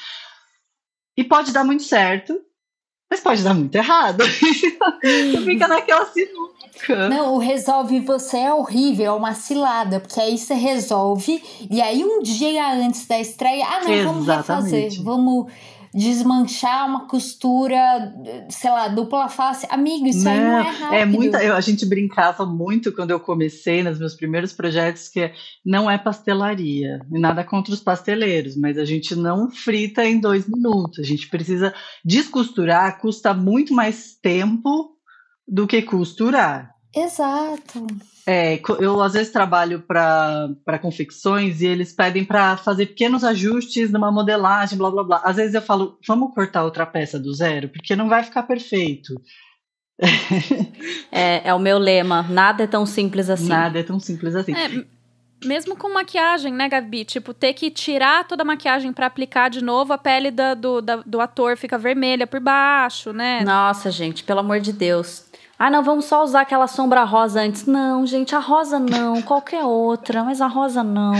E 1.18 1.24
pode 1.24 1.52
dar 1.52 1.64
muito 1.64 1.84
certo, 1.84 2.40
mas 3.10 3.22
pode 3.22 3.44
dar 3.44 3.54
muito 3.54 3.74
errado. 3.74 4.24
Você 5.02 5.42
fica 5.44 5.68
naquela 5.68 6.06
sinuca. 6.06 7.10
Não, 7.10 7.34
o 7.34 7.38
resolve 7.40 8.00
você 8.02 8.38
é 8.38 8.54
horrível, 8.54 9.06
é 9.08 9.12
uma 9.12 9.34
cilada, 9.34 10.00
porque 10.00 10.20
aí 10.20 10.38
você 10.38 10.54
resolve, 10.54 11.42
e 11.72 11.82
aí 11.82 12.04
um 12.04 12.22
dia 12.22 12.72
antes 12.74 13.08
da 13.08 13.20
estreia, 13.20 13.66
ah, 13.66 13.84
não, 13.84 14.04
vamos 14.04 14.24
Exatamente. 14.24 14.76
refazer, 14.76 15.04
vamos 15.04 15.52
desmanchar 15.98 16.88
uma 16.88 17.08
costura, 17.08 18.14
sei 18.50 18.70
lá, 18.70 18.88
dupla 18.88 19.28
face. 19.28 19.66
Amigo, 19.70 20.06
isso 20.06 20.24
não, 20.24 20.32
aí 20.32 20.40
não 20.40 20.60
é 20.60 20.62
rápido. 20.62 20.94
É 20.94 21.06
muita, 21.06 21.44
eu, 21.44 21.56
a 21.56 21.62
gente 21.62 21.88
brincava 21.88 22.46
muito 22.46 22.94
quando 22.94 23.10
eu 23.10 23.20
comecei 23.20 23.82
nos 23.82 23.98
meus 23.98 24.14
primeiros 24.14 24.54
projetos 24.54 25.10
que 25.10 25.32
não 25.66 25.90
é 25.90 25.98
pastelaria, 25.98 27.00
nada 27.10 27.44
contra 27.44 27.74
os 27.74 27.80
pasteleiros, 27.80 28.56
mas 28.56 28.78
a 28.78 28.86
gente 28.86 29.16
não 29.16 29.50
frita 29.50 30.06
em 30.06 30.20
dois 30.20 30.48
minutos. 30.48 31.00
A 31.00 31.04
gente 31.04 31.28
precisa 31.30 31.74
descosturar, 32.06 33.00
custa 33.02 33.34
muito 33.34 33.74
mais 33.74 34.16
tempo 34.22 34.96
do 35.48 35.66
que 35.66 35.82
costurar. 35.82 36.77
Exato. 36.98 37.86
É, 38.26 38.60
eu 38.80 39.02
às 39.02 39.14
vezes 39.14 39.32
trabalho 39.32 39.82
para 39.82 40.80
confecções 40.82 41.62
e 41.62 41.68
eles 41.68 41.94
pedem 41.94 42.26
para 42.26 42.58
fazer 42.58 42.88
pequenos 42.88 43.24
ajustes 43.24 43.92
numa 43.92 44.12
modelagem, 44.12 44.78
blá 44.78 44.92
blá 44.92 45.04
blá. 45.04 45.22
Às 45.24 45.38
vezes 45.38 45.54
eu 45.54 45.62
falo, 45.62 45.98
vamos 46.06 46.34
cortar 46.34 46.64
outra 46.64 46.86
peça 46.86 47.18
do 47.18 47.34
zero, 47.34 47.70
porque 47.70 47.96
não 47.96 48.10
vai 48.10 48.24
ficar 48.24 48.44
perfeito. 48.44 49.14
é, 51.12 51.48
é 51.48 51.54
o 51.54 51.60
meu 51.60 51.78
lema, 51.78 52.24
nada 52.24 52.64
é 52.64 52.68
tão 52.68 52.86
simples 52.86 53.30
assim. 53.30 53.48
Nada 53.48 53.80
é 53.80 53.84
tão 53.84 54.00
simples 54.00 54.36
assim. 54.36 54.54
É, 54.54 54.86
mesmo 55.46 55.76
com 55.76 55.94
maquiagem, 55.94 56.52
né, 56.52 56.68
Gabi? 56.68 57.06
Tipo, 57.06 57.34
ter 57.34 57.54
que 57.54 57.70
tirar 57.70 58.28
toda 58.28 58.42
a 58.42 58.46
maquiagem 58.46 58.92
para 58.92 59.06
aplicar 59.06 59.50
de 59.50 59.64
novo, 59.64 59.94
a 59.94 59.98
pele 59.98 60.32
da, 60.32 60.54
do, 60.54 60.82
da, 60.82 60.98
do 60.98 61.22
ator 61.22 61.56
fica 61.56 61.78
vermelha 61.78 62.26
por 62.26 62.40
baixo, 62.40 63.14
né? 63.14 63.44
Nossa, 63.44 63.92
gente, 63.92 64.24
pelo 64.24 64.40
amor 64.40 64.60
de 64.60 64.74
Deus. 64.74 65.27
Ah, 65.60 65.72
não, 65.72 65.84
vamos 65.84 66.06
só 66.06 66.24
usar 66.24 66.42
aquela 66.42 66.68
sombra 66.68 67.04
rosa 67.04 67.42
antes. 67.42 67.66
Não, 67.66 68.06
gente, 68.06 68.36
a 68.36 68.40
rosa 68.40 68.78
não, 68.78 69.22
qualquer 69.24 69.64
outra, 69.64 70.24
mas 70.24 70.40
a 70.40 70.48
rosa 70.48 70.84
não. 70.84 71.14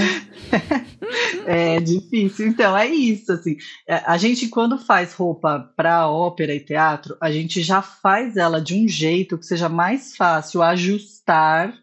é 1.48 1.80
difícil. 1.80 2.48
Então, 2.48 2.78
é 2.78 2.88
isso, 2.88 3.32
assim. 3.32 3.58
É, 3.88 3.96
a 4.06 4.16
gente, 4.18 4.48
quando 4.48 4.78
faz 4.78 5.14
roupa 5.14 5.72
para 5.76 6.08
ópera 6.08 6.54
e 6.54 6.60
teatro, 6.60 7.18
a 7.20 7.32
gente 7.32 7.64
já 7.64 7.82
faz 7.82 8.38
ela 8.38 8.62
de 8.62 8.76
um 8.76 8.88
jeito 8.88 9.38
que 9.38 9.46
seja 9.46 9.68
mais 9.68 10.16
fácil 10.16 10.62
ajustar 10.62 11.74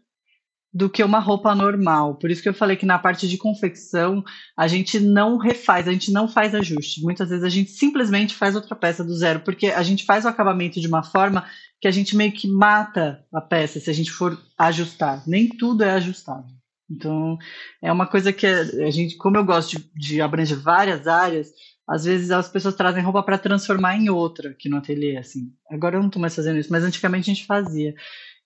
do 0.74 0.90
que 0.90 1.04
uma 1.04 1.20
roupa 1.20 1.54
normal. 1.54 2.16
Por 2.16 2.32
isso 2.32 2.42
que 2.42 2.48
eu 2.48 2.54
falei 2.54 2.76
que 2.76 2.84
na 2.84 2.98
parte 2.98 3.28
de 3.28 3.38
confecção 3.38 4.24
a 4.56 4.66
gente 4.66 4.98
não 4.98 5.38
refaz, 5.38 5.86
a 5.86 5.92
gente 5.92 6.10
não 6.10 6.26
faz 6.26 6.52
ajuste. 6.52 7.00
Muitas 7.00 7.28
vezes 7.28 7.44
a 7.44 7.48
gente 7.48 7.70
simplesmente 7.70 8.34
faz 8.34 8.56
outra 8.56 8.74
peça 8.74 9.04
do 9.04 9.14
zero, 9.14 9.40
porque 9.40 9.68
a 9.68 9.82
gente 9.84 10.04
faz 10.04 10.24
o 10.24 10.28
acabamento 10.28 10.80
de 10.80 10.88
uma 10.88 11.04
forma 11.04 11.46
que 11.80 11.86
a 11.86 11.92
gente 11.92 12.16
meio 12.16 12.32
que 12.32 12.48
mata 12.48 13.24
a 13.32 13.40
peça 13.40 13.78
se 13.78 13.88
a 13.88 13.92
gente 13.92 14.10
for 14.10 14.36
ajustar. 14.58 15.22
Nem 15.28 15.48
tudo 15.48 15.84
é 15.84 15.92
ajustável. 15.92 16.50
Então, 16.90 17.38
é 17.80 17.92
uma 17.92 18.06
coisa 18.06 18.32
que 18.32 18.46
a 18.46 18.90
gente, 18.90 19.16
como 19.16 19.36
eu 19.36 19.44
gosto 19.44 19.78
de, 19.78 19.90
de 19.94 20.20
abranger 20.20 20.58
várias 20.58 21.06
áreas, 21.06 21.52
às 21.88 22.04
vezes 22.04 22.30
as 22.30 22.48
pessoas 22.48 22.74
trazem 22.74 23.02
roupa 23.02 23.22
para 23.22 23.38
transformar 23.38 23.96
em 23.96 24.08
outra 24.08 24.50
aqui 24.50 24.68
no 24.68 24.78
ateliê, 24.78 25.16
assim. 25.18 25.52
Agora 25.70 25.96
eu 25.96 26.00
não 26.00 26.08
estou 26.08 26.20
mais 26.20 26.34
fazendo 26.34 26.58
isso, 26.58 26.72
mas 26.72 26.82
antigamente 26.82 27.30
a 27.30 27.34
gente 27.34 27.46
fazia. 27.46 27.94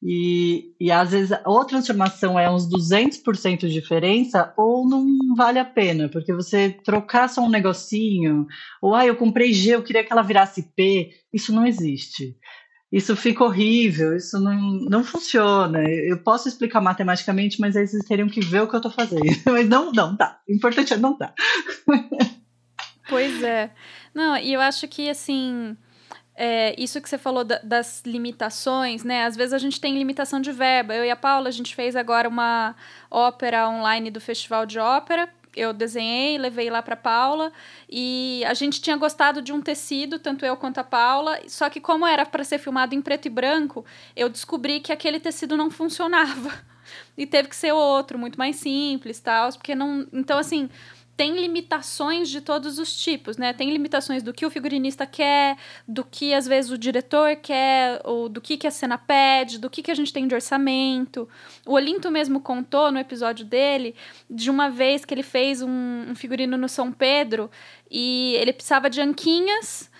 E, 0.02 0.74
e 0.80 0.92
às 0.92 1.10
vezes 1.10 1.36
ou 1.44 1.60
a 1.60 1.64
transformação 1.64 2.38
é 2.38 2.48
uns 2.48 2.68
200% 2.68 3.60
de 3.60 3.72
diferença 3.72 4.52
ou 4.56 4.88
não 4.88 5.04
vale 5.36 5.58
a 5.58 5.64
pena, 5.64 6.08
porque 6.08 6.32
você 6.32 6.70
trocar 6.70 7.28
só 7.28 7.42
um 7.42 7.50
negocinho, 7.50 8.46
ou 8.80 8.94
ah, 8.94 9.04
eu 9.04 9.16
comprei 9.16 9.52
G, 9.52 9.74
eu 9.74 9.82
queria 9.82 10.04
que 10.04 10.12
ela 10.12 10.22
virasse 10.22 10.72
P, 10.76 11.10
isso 11.32 11.52
não 11.52 11.66
existe 11.66 12.36
isso 12.90 13.14
fica 13.14 13.44
horrível, 13.44 14.16
isso 14.16 14.40
não, 14.40 14.58
não 14.88 15.04
funciona. 15.04 15.80
Eu 15.88 16.18
posso 16.22 16.48
explicar 16.48 16.80
matematicamente, 16.80 17.60
mas 17.60 17.76
aí 17.76 17.86
vocês 17.86 18.04
teriam 18.04 18.28
que 18.28 18.40
ver 18.40 18.62
o 18.62 18.68
que 18.68 18.74
eu 18.74 18.78
estou 18.78 18.90
fazendo. 18.90 19.24
Mas 19.44 19.68
não, 19.68 19.92
não 19.92 20.16
dá. 20.16 20.40
O 20.48 20.52
importante 20.52 20.94
é 20.94 20.96
não 20.96 21.16
dar. 21.16 21.34
Pois 23.10 23.42
é. 23.42 23.70
Não, 24.14 24.36
e 24.36 24.52
eu 24.52 24.60
acho 24.60 24.86
que 24.86 25.08
assim. 25.08 25.74
É, 26.40 26.72
isso 26.78 27.00
que 27.00 27.08
você 27.08 27.18
falou 27.18 27.42
da, 27.42 27.58
das 27.64 28.00
limitações, 28.06 29.02
né? 29.02 29.24
Às 29.24 29.34
vezes 29.34 29.52
a 29.52 29.58
gente 29.58 29.80
tem 29.80 29.98
limitação 29.98 30.40
de 30.40 30.52
verba. 30.52 30.94
Eu 30.94 31.04
e 31.04 31.10
a 31.10 31.16
Paula, 31.16 31.48
a 31.48 31.52
gente 31.52 31.74
fez 31.74 31.96
agora 31.96 32.28
uma 32.28 32.76
ópera 33.10 33.68
online 33.68 34.08
do 34.08 34.20
Festival 34.20 34.64
de 34.64 34.78
Ópera 34.78 35.28
eu 35.58 35.72
desenhei, 35.72 36.38
levei 36.38 36.70
lá 36.70 36.80
para 36.80 36.96
Paula 36.96 37.52
e 37.90 38.42
a 38.46 38.54
gente 38.54 38.80
tinha 38.80 38.96
gostado 38.96 39.42
de 39.42 39.52
um 39.52 39.60
tecido, 39.60 40.18
tanto 40.18 40.46
eu 40.46 40.56
quanto 40.56 40.78
a 40.78 40.84
Paula, 40.84 41.40
só 41.48 41.68
que 41.68 41.80
como 41.80 42.06
era 42.06 42.24
para 42.24 42.44
ser 42.44 42.58
filmado 42.58 42.94
em 42.94 43.02
preto 43.02 43.26
e 43.26 43.30
branco, 43.30 43.84
eu 44.14 44.28
descobri 44.28 44.80
que 44.80 44.92
aquele 44.92 45.18
tecido 45.18 45.56
não 45.56 45.70
funcionava. 45.70 46.52
E 47.18 47.26
teve 47.26 47.48
que 47.48 47.56
ser 47.56 47.72
outro, 47.72 48.18
muito 48.18 48.38
mais 48.38 48.56
simples, 48.56 49.20
tal, 49.20 49.52
porque 49.52 49.74
não, 49.74 50.06
então 50.10 50.38
assim, 50.38 50.70
tem 51.18 51.34
limitações 51.34 52.30
de 52.30 52.40
todos 52.40 52.78
os 52.78 52.94
tipos, 52.94 53.36
né? 53.36 53.52
Tem 53.52 53.72
limitações 53.72 54.22
do 54.22 54.32
que 54.32 54.46
o 54.46 54.50
figurinista 54.50 55.04
quer, 55.04 55.58
do 55.86 56.04
que 56.04 56.32
às 56.32 56.46
vezes 56.46 56.70
o 56.70 56.78
diretor 56.78 57.34
quer, 57.34 58.00
ou 58.04 58.28
do 58.28 58.40
que, 58.40 58.56
que 58.56 58.68
a 58.68 58.70
cena 58.70 58.96
pede, 58.96 59.58
do 59.58 59.68
que, 59.68 59.82
que 59.82 59.90
a 59.90 59.96
gente 59.96 60.12
tem 60.12 60.28
de 60.28 60.34
orçamento. 60.36 61.28
O 61.66 61.72
Olinto 61.72 62.08
mesmo 62.08 62.40
contou 62.40 62.92
no 62.92 63.00
episódio 63.00 63.44
dele 63.44 63.96
de 64.30 64.48
uma 64.48 64.70
vez 64.70 65.04
que 65.04 65.12
ele 65.12 65.24
fez 65.24 65.60
um, 65.60 66.04
um 66.08 66.14
figurino 66.14 66.56
no 66.56 66.68
São 66.68 66.92
Pedro 66.92 67.50
e 67.90 68.36
ele 68.36 68.52
precisava 68.52 68.88
de 68.88 69.00
anquinhas 69.00 69.90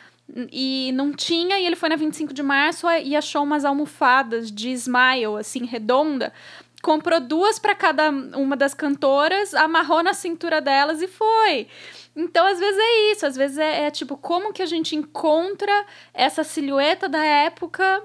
e 0.52 0.92
não 0.94 1.12
tinha, 1.12 1.58
e 1.58 1.66
ele 1.66 1.74
foi 1.74 1.88
na 1.88 1.96
25 1.96 2.32
de 2.32 2.44
março 2.44 2.88
e 2.90 3.16
achou 3.16 3.42
umas 3.42 3.64
almofadas 3.64 4.52
de 4.52 4.70
smile, 4.70 5.36
assim, 5.36 5.64
redonda, 5.64 6.32
comprou 6.82 7.20
duas 7.20 7.58
para 7.58 7.74
cada 7.74 8.10
uma 8.10 8.56
das 8.56 8.74
cantoras, 8.74 9.54
amarrou 9.54 10.02
na 10.02 10.14
cintura 10.14 10.60
delas 10.60 11.02
e 11.02 11.08
foi. 11.08 11.66
Então, 12.14 12.46
às 12.46 12.58
vezes 12.58 12.78
é 12.78 13.12
isso, 13.12 13.26
às 13.26 13.36
vezes 13.36 13.58
é, 13.58 13.86
é 13.86 13.90
tipo, 13.90 14.16
como 14.16 14.52
que 14.52 14.62
a 14.62 14.66
gente 14.66 14.96
encontra 14.96 15.86
essa 16.12 16.42
silhueta 16.42 17.08
da 17.08 17.24
época 17.24 18.02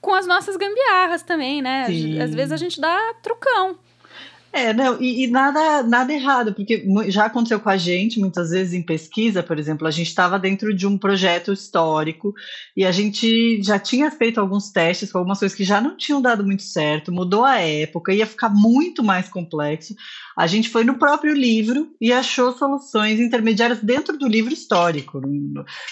com 0.00 0.14
as 0.14 0.26
nossas 0.26 0.56
gambiarras 0.56 1.22
também, 1.22 1.62
né? 1.62 1.86
Sim. 1.86 2.20
Às 2.20 2.34
vezes 2.34 2.52
a 2.52 2.56
gente 2.56 2.80
dá 2.80 3.14
trucão. 3.22 3.78
É, 4.56 4.72
não, 4.72 5.02
e, 5.02 5.24
e, 5.24 5.26
nada, 5.26 5.82
nada 5.82 6.12
errado, 6.12 6.54
porque 6.54 6.86
já 7.08 7.24
aconteceu 7.24 7.58
com 7.58 7.68
a 7.68 7.76
gente, 7.76 8.20
muitas 8.20 8.50
vezes 8.50 8.72
em 8.72 8.82
pesquisa, 8.82 9.42
por 9.42 9.58
exemplo, 9.58 9.84
a 9.84 9.90
gente 9.90 10.06
estava 10.06 10.38
dentro 10.38 10.72
de 10.72 10.86
um 10.86 10.96
projeto 10.96 11.52
histórico 11.52 12.32
e 12.76 12.84
a 12.84 12.92
gente 12.92 13.60
já 13.64 13.80
tinha 13.80 14.12
feito 14.12 14.38
alguns 14.38 14.70
testes 14.70 15.10
com 15.10 15.18
algumas 15.18 15.40
coisas 15.40 15.56
que 15.58 15.64
já 15.64 15.80
não 15.80 15.96
tinham 15.96 16.22
dado 16.22 16.44
muito 16.44 16.62
certo, 16.62 17.10
mudou 17.10 17.44
a 17.44 17.58
época, 17.58 18.14
ia 18.14 18.28
ficar 18.28 18.48
muito 18.48 19.02
mais 19.02 19.28
complexo. 19.28 19.92
A 20.36 20.46
gente 20.46 20.68
foi 20.68 20.84
no 20.84 21.00
próprio 21.00 21.34
livro 21.34 21.92
e 22.00 22.12
achou 22.12 22.52
soluções 22.52 23.18
intermediárias 23.18 23.80
dentro 23.80 24.16
do 24.16 24.28
livro 24.28 24.52
histórico. 24.52 25.20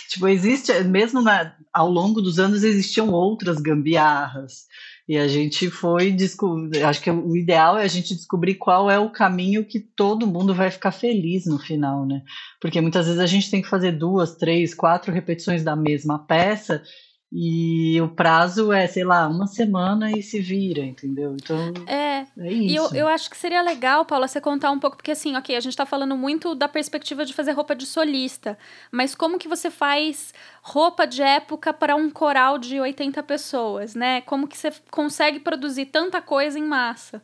Tipo, 0.09 0.29
existe, 0.29 0.73
mesmo 0.85 1.21
na, 1.21 1.53
ao 1.73 1.91
longo 1.91 2.23
dos 2.23 2.39
anos, 2.39 2.63
existiam 2.63 3.11
outras 3.11 3.59
gambiarras. 3.59 4.67
E 5.13 5.19
a 5.19 5.29
gente 5.29 5.69
foi 5.69 6.11
descobrir. 6.11 6.83
Acho 6.85 7.03
que 7.03 7.11
o 7.11 7.37
ideal 7.37 7.77
é 7.77 7.85
a 7.85 7.87
gente 7.87 8.15
descobrir 8.15 8.55
qual 8.55 8.91
é 8.91 8.99
o 8.99 9.11
caminho 9.11 9.63
que 9.63 9.79
todo 9.79 10.27
mundo 10.27 10.55
vai 10.55 10.71
ficar 10.71 10.91
feliz 10.91 11.45
no 11.45 11.59
final, 11.59 12.07
né? 12.07 12.23
Porque 12.59 12.81
muitas 12.81 13.05
vezes 13.05 13.21
a 13.21 13.27
gente 13.27 13.51
tem 13.51 13.61
que 13.61 13.69
fazer 13.69 13.93
duas, 13.93 14.37
três, 14.37 14.73
quatro 14.73 15.13
repetições 15.13 15.63
da 15.63 15.77
mesma 15.77 16.19
peça 16.19 16.83
e 17.35 17.99
o 18.03 18.09
prazo 18.09 18.71
é, 18.71 18.87
sei 18.87 19.05
lá, 19.05 19.27
uma 19.27 19.47
semana 19.47 20.11
e 20.13 20.23
se 20.23 20.39
vira, 20.39 20.83
entendeu? 20.83 21.35
Então. 21.35 21.73
É. 21.87 22.27
é 22.39 22.53
isso. 22.53 22.71
E 22.71 22.77
eu, 22.77 22.91
eu 22.93 23.09
acho 23.09 23.31
que 23.31 23.37
seria 23.39 23.63
legal, 23.63 24.05
Paula, 24.05 24.29
você 24.29 24.39
contar 24.39 24.71
um 24.71 24.79
pouco, 24.79 24.99
porque 24.99 25.13
assim, 25.13 25.35
ok, 25.35 25.57
a 25.57 25.61
gente 25.61 25.75
tá 25.75 25.87
falando 25.87 26.15
muito 26.15 26.55
da 26.55 26.69
perspectiva 26.69 27.25
de 27.25 27.33
fazer 27.33 27.53
roupa 27.53 27.75
de 27.75 27.87
solista, 27.87 28.59
mas 28.91 29.15
como 29.15 29.39
que 29.39 29.49
você 29.49 29.71
faz 29.71 30.35
roupa 30.61 31.07
de 31.07 31.23
época 31.23 31.73
para 31.73 31.97
um 31.97 32.11
coral 32.11 32.59
de 32.59 32.79
80 32.79 33.23
pessoas, 33.23 33.95
né? 33.95 34.21
Como 34.21 34.47
que 34.47 34.59
você 34.59 34.71
consegue 34.91 35.41
produzir 35.41 35.87
tanta 35.87 36.21
coisa 36.21 36.59
em 36.59 36.65
massa? 36.65 37.23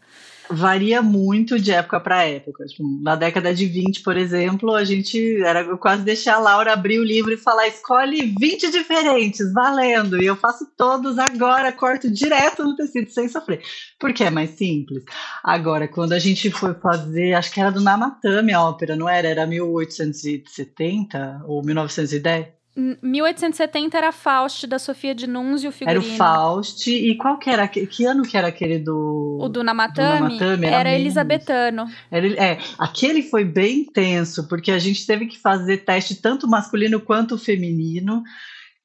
Varia 0.51 1.03
muito 1.03 1.59
de 1.59 1.73
época 1.73 2.01
para 2.01 2.25
época. 2.25 2.65
Tipo, 2.67 2.85
na 3.03 3.17
década 3.17 3.55
de 3.55 3.67
20, 3.67 4.03
por 4.03 4.17
exemplo, 4.17 4.75
a 4.75 4.85
gente 4.85 5.43
era 5.43 5.77
quase 5.77 6.03
deixar 6.03 6.37
a 6.37 6.41
Laura 6.41 6.73
abrir 6.73 6.99
o 6.99 7.05
livro 7.05 7.33
e 7.33 7.37
falar: 7.37 7.69
escolhe 7.69 8.35
20 8.39 8.71
diferentes, 8.71 9.53
valendo. 9.53 10.23
E 10.23 10.27
eu 10.27 10.37
faço 10.37 10.67
todos 10.77 11.19
agora, 11.19 11.73
corto 11.73 12.11
direto 12.11 12.65
no 12.65 12.77
tecido 12.77 13.11
sem 13.11 13.29
sofrer. 13.29 13.63
Porque 13.99 14.25
é 14.25 14.31
mais 14.31 14.51
simples. 14.51 15.05
Agora, 15.43 15.89
quando 15.89 16.13
a 16.13 16.19
gente 16.19 16.51
foi 16.51 16.75
fazer, 16.75 17.35
acho 17.35 17.53
que 17.53 17.61
era 17.61 17.71
do 17.71 17.81
Namatame 17.81 18.53
a 18.53 18.63
ópera, 18.63 18.97
não 18.97 19.09
era? 19.09 19.29
Era 19.29 19.47
1870 19.47 21.43
ou 21.47 21.63
1910? 21.65 22.58
1870 23.03 23.99
era 23.99 24.13
Faust, 24.13 24.67
da 24.67 24.79
Sofia 24.79 25.15
de 25.15 25.27
Nunes 25.27 25.65
e 25.65 25.69
o 25.69 25.73
figurino. 25.73 26.01
Era 26.05 26.15
o 26.15 26.17
Faust. 26.17 26.89
E 26.89 27.17
qual 27.17 27.39
que 27.39 27.51
era? 27.51 27.67
Que 27.67 28.05
ano 28.05 28.23
que 28.23 28.37
era 28.37 28.49
aquele 28.49 28.79
do... 28.79 29.39
O 29.41 29.49
do 29.49 29.65
Namatame? 29.65 30.39
Do 30.39 30.45
Namatame 30.45 30.67
era, 30.67 30.77
era 30.77 30.99
elisabetano. 30.99 31.87
Era, 32.11 32.27
é, 32.35 32.59
aquele 32.79 33.23
foi 33.23 33.45
bem 33.45 33.81
intenso, 33.81 34.47
porque 34.49 34.71
a 34.71 34.79
gente 34.79 35.05
teve 35.05 35.27
que 35.27 35.39
fazer 35.39 35.79
teste 35.79 36.15
tanto 36.15 36.47
masculino 36.47 37.01
quanto 37.01 37.37
feminino. 37.37 38.23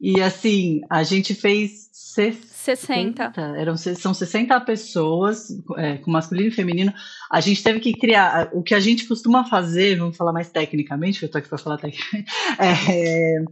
E 0.02 0.22
assim, 0.22 0.82
a 0.90 1.04
gente 1.04 1.36
fez 1.36 1.90
60. 1.92 2.54
60. 2.64 3.34
Eram, 3.58 3.76
são 3.76 4.14
60 4.14 4.60
pessoas, 4.62 5.50
é, 5.78 5.98
com 5.98 6.10
masculino 6.10 6.48
e 6.48 6.52
feminino. 6.52 6.94
A 7.30 7.42
gente 7.42 7.62
teve 7.62 7.80
que 7.80 7.94
criar. 7.94 8.50
O 8.54 8.64
que 8.64 8.74
a 8.74 8.80
gente 8.80 9.06
costuma 9.06 9.44
fazer, 9.46 9.98
vamos 9.98 10.16
falar 10.16 10.32
mais 10.32 10.50
tecnicamente, 10.50 11.20
que 11.20 11.26
eu 11.26 11.32
tô 11.32 11.38
aqui 11.38 11.50
para 11.50 11.58
falar 11.58 11.78
tecnicamente, 11.78 12.32
é, 12.60 13.44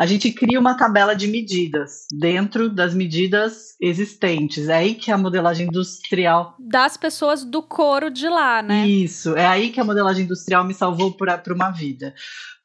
a 0.00 0.06
gente 0.06 0.32
cria 0.32 0.58
uma 0.58 0.74
tabela 0.74 1.14
de 1.14 1.26
medidas 1.26 2.06
dentro 2.10 2.70
das 2.70 2.94
medidas 2.94 3.76
existentes. 3.78 4.66
É 4.66 4.76
aí 4.76 4.94
que 4.94 5.10
a 5.10 5.18
modelagem 5.18 5.66
industrial. 5.66 6.56
Das 6.58 6.96
pessoas 6.96 7.44
do 7.44 7.62
couro 7.62 8.10
de 8.10 8.26
lá, 8.26 8.62
né? 8.62 8.88
Isso, 8.88 9.36
é 9.36 9.46
aí 9.46 9.68
que 9.68 9.78
a 9.78 9.84
modelagem 9.84 10.24
industrial 10.24 10.64
me 10.64 10.72
salvou 10.72 11.12
para 11.12 11.42
uma 11.54 11.70
vida. 11.70 12.14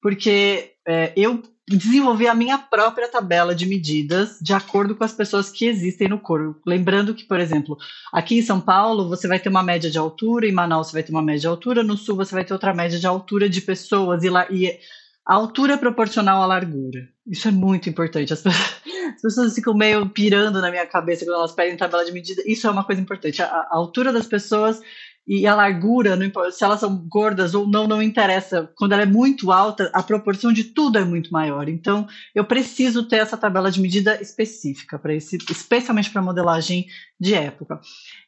Porque 0.02 0.76
é, 0.88 1.12
eu 1.18 1.44
desenvolvi 1.68 2.26
a 2.26 2.34
minha 2.34 2.58
própria 2.58 3.12
tabela 3.12 3.54
de 3.54 3.66
medidas 3.66 4.38
de 4.42 4.54
acordo 4.54 4.96
com 4.96 5.04
as 5.04 5.12
pessoas 5.12 5.52
que 5.52 5.66
existem 5.66 6.08
no 6.08 6.20
couro. 6.20 6.62
Lembrando 6.66 7.14
que, 7.14 7.26
por 7.26 7.42
exemplo, 7.42 7.78
aqui 8.14 8.38
em 8.38 8.44
São 8.44 8.62
Paulo 8.62 9.10
você 9.10 9.28
vai 9.28 9.40
ter 9.40 9.50
uma 9.50 9.64
média 9.64 9.92
de 9.92 9.98
altura, 9.98 10.48
em 10.48 10.54
Manaus 10.54 10.88
você 10.88 10.94
vai 10.94 11.04
ter 11.04 11.12
uma 11.12 11.22
média 11.22 11.42
de 11.42 11.48
altura, 11.48 11.84
no 11.84 11.98
sul 11.98 12.16
você 12.16 12.34
vai 12.34 12.46
ter 12.46 12.54
outra 12.54 12.74
média 12.74 12.98
de 12.98 13.06
altura 13.06 13.50
de 13.50 13.60
pessoas, 13.60 14.24
e, 14.24 14.30
lá, 14.30 14.48
e 14.50 14.80
a 15.26 15.34
altura 15.34 15.78
proporcional 15.78 16.42
à 16.42 16.46
largura. 16.46 17.10
Isso 17.26 17.48
é 17.48 17.52
muito 17.52 17.90
importante. 17.90 18.32
As 18.32 18.42
pessoas, 18.42 18.82
as 19.16 19.22
pessoas, 19.22 19.56
ficam 19.56 19.74
meio 19.74 20.08
pirando 20.08 20.62
na 20.62 20.70
minha 20.70 20.86
cabeça 20.86 21.26
quando 21.26 21.38
elas 21.38 21.52
pedem 21.52 21.76
tabela 21.76 22.06
de 22.06 22.12
medida. 22.12 22.44
Isso 22.46 22.68
é 22.68 22.70
uma 22.70 22.84
coisa 22.84 23.02
importante. 23.02 23.42
A, 23.42 23.48
a 23.48 23.76
altura 23.76 24.14
das 24.14 24.28
pessoas 24.28 24.80
e 25.28 25.48
a 25.48 25.56
largura, 25.56 26.16
importa, 26.24 26.52
se 26.52 26.64
elas 26.64 26.80
são 26.80 26.96
gordas 27.10 27.56
ou 27.56 27.66
não, 27.68 27.88
não 27.88 28.02
interessa. 28.02 28.70
Quando 28.76 28.92
ela 28.92 29.02
é 29.02 29.08
muito 29.08 29.52
alta, 29.52 29.90
a 29.92 30.04
proporção 30.04 30.54
de 30.54 30.66
tudo 30.66 31.00
é 31.00 31.04
muito 31.04 31.34
maior. 31.34 31.68
Então, 31.68 32.08
eu 32.34 32.46
preciso 32.46 33.04
ter 33.04 33.18
essa 33.18 33.36
tabela 33.36 33.72
de 33.72 33.82
medida 33.82 34.22
específica 34.22 35.00
para 35.00 35.16
esse, 35.16 35.38
especialmente 35.50 36.12
para 36.12 36.22
modelagem 36.22 36.86
de 37.20 37.34
época. 37.34 37.82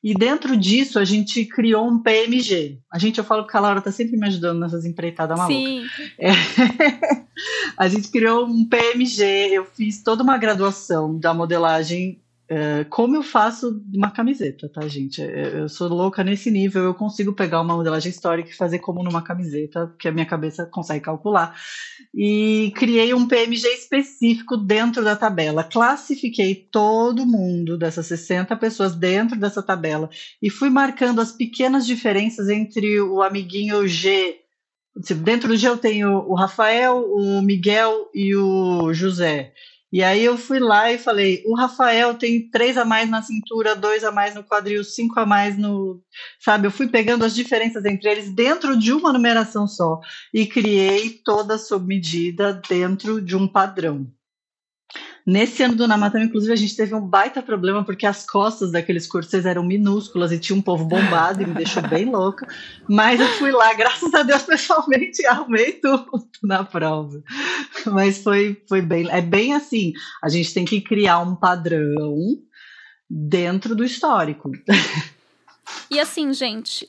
E 0.04 0.16
dentro 0.16 0.58
disso, 0.58 0.98
a 0.98 1.06
gente 1.06 1.46
criou 1.46 1.88
um 1.88 2.02
PMG. 2.02 2.80
A 2.92 2.98
gente, 2.98 3.20
eu 3.20 3.24
falo 3.24 3.46
que 3.46 3.56
a 3.56 3.60
Laura 3.60 3.80
está 3.80 3.92
sempre 3.92 4.18
me 4.18 4.26
ajudando 4.28 4.60
nessas 4.60 4.84
empreitadas 4.84 5.38
malucas. 5.38 5.64
Sim. 5.64 5.86
É, 6.20 6.32
a 7.78 7.88
gente 7.88 8.10
criou 8.10 8.46
um 8.48 8.68
PMG. 8.68 9.24
Eu 9.52 9.66
fiz 9.66 10.02
toda 10.02 10.24
uma 10.24 10.38
graduação 10.38 11.20
da 11.20 11.32
modelagem 11.32 12.20
é, 12.50 12.86
como 12.86 13.16
eu 13.16 13.24
faço 13.24 13.84
uma 13.94 14.10
camiseta, 14.10 14.70
tá, 14.70 14.88
gente? 14.88 15.22
É, 15.22 15.60
eu 15.60 15.68
sou 15.68 15.90
louca 15.90 16.24
nesse 16.24 16.50
nível, 16.50 16.84
eu 16.84 16.94
consigo 16.94 17.34
pegar 17.34 17.60
uma 17.62 17.76
modelagem 17.76 18.10
histórica 18.10 18.50
e 18.50 18.56
fazer 18.56 18.80
como 18.80 19.04
numa 19.04 19.22
camiseta, 19.22 19.94
que 20.00 20.08
a 20.08 20.12
minha 20.14 20.26
cabeça 20.26 20.66
consegue 20.66 21.04
calcular. 21.04 21.60
E 22.16 22.72
criei 22.76 23.14
um 23.14 23.28
PMG 23.28 23.68
específico 23.68 24.56
dentro 24.56 25.04
da 25.04 25.16
tabela. 25.16 25.64
Classifiquei 25.64 26.56
todo 26.56 27.26
mundo 27.26 27.78
dessas 27.78 28.06
60 28.06 28.56
pessoas 28.56 28.96
dentro 28.96 29.38
dessa 29.38 29.62
tabela 29.62 30.10
e 30.42 30.50
fui 30.50 30.70
marcando 30.70 31.20
as 31.20 31.34
pequenas 31.34 31.86
diferenças 31.86 32.48
entre 32.48 33.02
o 33.02 33.22
amiguinho 33.22 33.86
G. 33.88 34.40
Dentro 35.22 35.50
do 35.50 35.58
G 35.58 35.68
eu 35.68 35.78
tenho 35.78 36.10
o 36.20 36.34
Rafael, 36.34 37.06
o 37.12 37.42
Miguel 37.42 38.10
e 38.14 38.34
o 38.36 38.94
José. 38.94 39.54
E 39.92 40.04
aí 40.04 40.24
eu 40.24 40.38
fui 40.38 40.60
lá 40.60 40.92
e 40.92 40.98
falei: 40.98 41.44
o 41.46 41.56
Rafael 41.56 42.16
tem 42.16 42.50
três 42.50 42.78
a 42.78 42.84
mais 42.84 43.10
na 43.10 43.22
cintura, 43.22 43.76
dois 43.76 44.04
a 44.04 44.12
mais 44.12 44.36
no 44.36 44.44
quadril, 44.44 44.84
cinco 44.84 45.20
a 45.20 45.26
mais 45.26 45.58
no. 45.58 46.02
Sabe, 46.40 46.68
eu 46.68 46.72
fui 46.72 46.88
pegando 46.90 47.24
as 47.24 47.34
diferenças 47.34 47.86
entre 47.86 48.10
eles 48.10 48.30
dentro 48.34 48.78
de 48.78 48.92
uma 48.92 49.14
numeração 49.14 49.66
só 49.68 50.00
e 50.34 50.46
criei 50.46 51.10
toda 51.24 51.58
sob 51.58 51.86
medida 51.88 52.62
dentro 52.68 53.22
de 53.22 53.36
um 53.36 53.48
padrão. 53.48 54.08
Nesse 55.28 55.62
ano 55.62 55.76
do 55.76 55.86
Namatama, 55.86 56.24
inclusive, 56.24 56.54
a 56.54 56.56
gente 56.56 56.74
teve 56.74 56.96
um 56.96 57.06
baita 57.06 57.42
problema 57.42 57.84
porque 57.84 58.06
as 58.06 58.26
costas 58.26 58.72
daqueles 58.72 59.06
corsês 59.06 59.46
eram 59.46 59.62
minúsculas 59.62 60.32
e 60.32 60.40
tinha 60.40 60.58
um 60.58 60.62
povo 60.62 60.86
bombado 60.86 61.44
e 61.44 61.46
me 61.46 61.54
deixou 61.54 61.86
bem 61.86 62.06
louca. 62.06 62.48
Mas 62.88 63.20
eu 63.20 63.28
fui 63.34 63.52
lá, 63.52 63.74
graças 63.74 64.14
a 64.14 64.24
Deus, 64.24 64.44
pessoalmente, 64.48 65.26
arrumei 65.26 65.74
tudo 65.74 66.26
na 66.42 66.64
prova. 66.64 67.22
Mas 67.88 68.24
foi, 68.24 68.64
foi 68.70 68.82
bem. 68.82 69.10
É 69.10 69.20
bem 69.20 69.54
assim: 69.54 69.92
a 70.24 70.30
gente 70.30 70.54
tem 70.54 70.64
que 70.64 70.80
criar 70.80 71.20
um 71.20 71.36
padrão 71.36 72.16
dentro 73.10 73.76
do 73.76 73.84
histórico. 73.84 74.50
E 75.92 76.00
assim, 76.00 76.32
gente, 76.32 76.88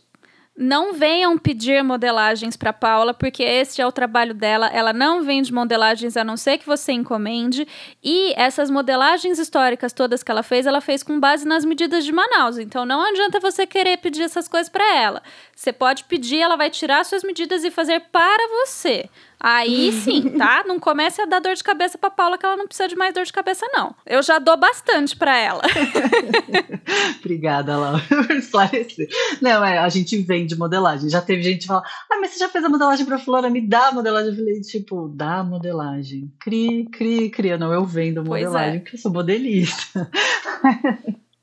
não 0.60 0.92
venham 0.92 1.38
pedir 1.38 1.84
modelagens 1.84 2.56
para 2.56 2.72
Paula, 2.72 3.14
porque 3.14 3.44
este 3.44 3.80
é 3.80 3.86
o 3.86 3.92
trabalho 3.92 4.34
dela. 4.34 4.66
Ela 4.66 4.92
não 4.92 5.22
vende 5.22 5.54
modelagens 5.54 6.16
a 6.16 6.24
não 6.24 6.36
ser 6.36 6.58
que 6.58 6.66
você 6.66 6.90
encomende. 6.90 7.66
E 8.02 8.34
essas 8.36 8.68
modelagens 8.68 9.38
históricas 9.38 9.92
todas 9.92 10.24
que 10.24 10.30
ela 10.32 10.42
fez, 10.42 10.66
ela 10.66 10.80
fez 10.80 11.04
com 11.04 11.20
base 11.20 11.46
nas 11.46 11.64
medidas 11.64 12.04
de 12.04 12.10
Manaus. 12.10 12.58
Então 12.58 12.84
não 12.84 13.00
adianta 13.00 13.38
você 13.38 13.68
querer 13.68 13.98
pedir 13.98 14.22
essas 14.22 14.48
coisas 14.48 14.68
para 14.68 14.96
ela. 14.96 15.22
Você 15.54 15.72
pode 15.72 16.02
pedir, 16.04 16.40
ela 16.40 16.56
vai 16.56 16.70
tirar 16.70 17.04
suas 17.04 17.22
medidas 17.22 17.62
e 17.62 17.70
fazer 17.70 18.00
para 18.10 18.48
você. 18.48 19.08
Aí 19.40 19.92
sim, 20.02 20.30
tá? 20.30 20.64
Não 20.66 20.80
comece 20.80 21.20
a 21.20 21.26
dar 21.26 21.40
dor 21.40 21.54
de 21.54 21.62
cabeça 21.62 21.96
pra 21.96 22.10
Paula, 22.10 22.36
que 22.36 22.44
ela 22.44 22.56
não 22.56 22.66
precisa 22.66 22.88
de 22.88 22.96
mais 22.96 23.14
dor 23.14 23.24
de 23.24 23.32
cabeça, 23.32 23.66
não. 23.72 23.94
Eu 24.04 24.22
já 24.22 24.38
dou 24.38 24.56
bastante 24.56 25.16
pra 25.16 25.36
ela. 25.36 25.62
Obrigada, 27.20 27.76
Laura, 27.76 28.02
por 28.08 28.30
esclarecer. 28.32 29.08
Não, 29.40 29.64
é, 29.64 29.78
a 29.78 29.88
gente 29.88 30.16
vende 30.22 30.56
modelagem. 30.56 31.08
Já 31.08 31.20
teve 31.20 31.42
gente 31.42 31.60
que 31.62 31.66
fala, 31.66 31.82
ah, 32.10 32.18
mas 32.20 32.32
você 32.32 32.38
já 32.40 32.48
fez 32.48 32.64
a 32.64 32.68
modelagem 32.68 33.06
pra 33.06 33.18
fulana, 33.18 33.50
me 33.50 33.60
dá 33.60 33.88
a 33.88 33.92
modelagem. 33.92 34.30
Eu 34.30 34.36
falei, 34.36 34.60
tipo, 34.60 35.08
dá 35.08 35.38
a 35.38 35.44
modelagem. 35.44 36.32
Cri, 36.40 36.88
cri, 36.90 37.30
cria. 37.30 37.58
Não, 37.58 37.72
eu 37.72 37.84
vendo 37.84 38.24
modelagem, 38.24 38.76
é. 38.76 38.78
porque 38.80 38.96
eu 38.96 39.00
sou 39.00 39.12
modelista. 39.12 40.10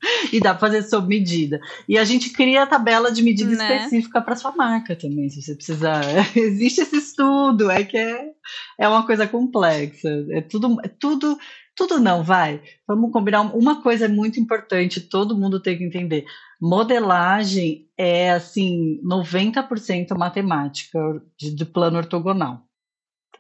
e 0.32 0.40
dá 0.40 0.54
para 0.54 0.68
fazer 0.68 0.84
sob 0.84 1.08
medida. 1.08 1.60
E 1.88 1.98
a 1.98 2.04
gente 2.04 2.30
cria 2.32 2.64
a 2.64 2.68
tabela 2.68 3.12
de 3.12 3.24
medida 3.24 3.56
né? 3.56 3.78
específica 3.78 4.22
para 4.22 4.36
sua 4.36 4.52
marca 4.52 4.96
também, 4.96 5.30
se 5.30 5.42
você 5.42 5.56
precisar. 5.56 6.04
Existe 6.36 6.82
esse 6.82 6.98
estudo, 6.98 7.70
é 7.70 7.84
que 7.84 7.98
é, 7.98 8.32
é 8.80 8.88
uma 8.88 9.06
coisa 9.06 9.28
complexa. 9.28 10.10
É 10.32 10.42
tudo, 10.42 10.78
é 10.84 10.88
tudo, 10.88 11.38
tudo 11.76 12.00
não, 12.00 12.24
vai. 12.24 12.62
Vamos 12.88 13.12
combinar. 13.12 13.42
Uma 13.56 13.82
coisa 13.82 14.06
é 14.06 14.10
muito 14.10 14.40
importante, 14.40 15.02
todo 15.02 15.38
mundo 15.38 15.60
tem 15.60 15.78
que 15.78 15.84
entender. 15.84 16.26
Modelagem 16.62 17.88
é 17.98 18.32
assim, 18.32 19.00
90% 19.04 20.18
matemática 20.18 21.00
de, 21.38 21.54
de 21.54 21.66
plano 21.66 21.98
ortogonal. 21.98 22.64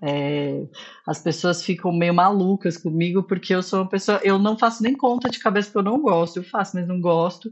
É, 0.05 0.67
as 1.07 1.19
pessoas 1.19 1.63
ficam 1.63 1.91
meio 1.91 2.13
malucas 2.13 2.77
comigo 2.77 3.23
porque 3.23 3.55
eu 3.55 3.63
sou 3.63 3.81
uma 3.81 3.89
pessoa. 3.89 4.19
Eu 4.23 4.37
não 4.37 4.57
faço 4.57 4.83
nem 4.83 4.95
conta 4.95 5.29
de 5.29 5.39
cabeça 5.39 5.71
que 5.71 5.77
eu 5.77 5.83
não 5.83 5.99
gosto. 5.99 6.37
Eu 6.37 6.43
faço, 6.43 6.75
mas 6.75 6.87
não 6.87 7.01
gosto. 7.01 7.49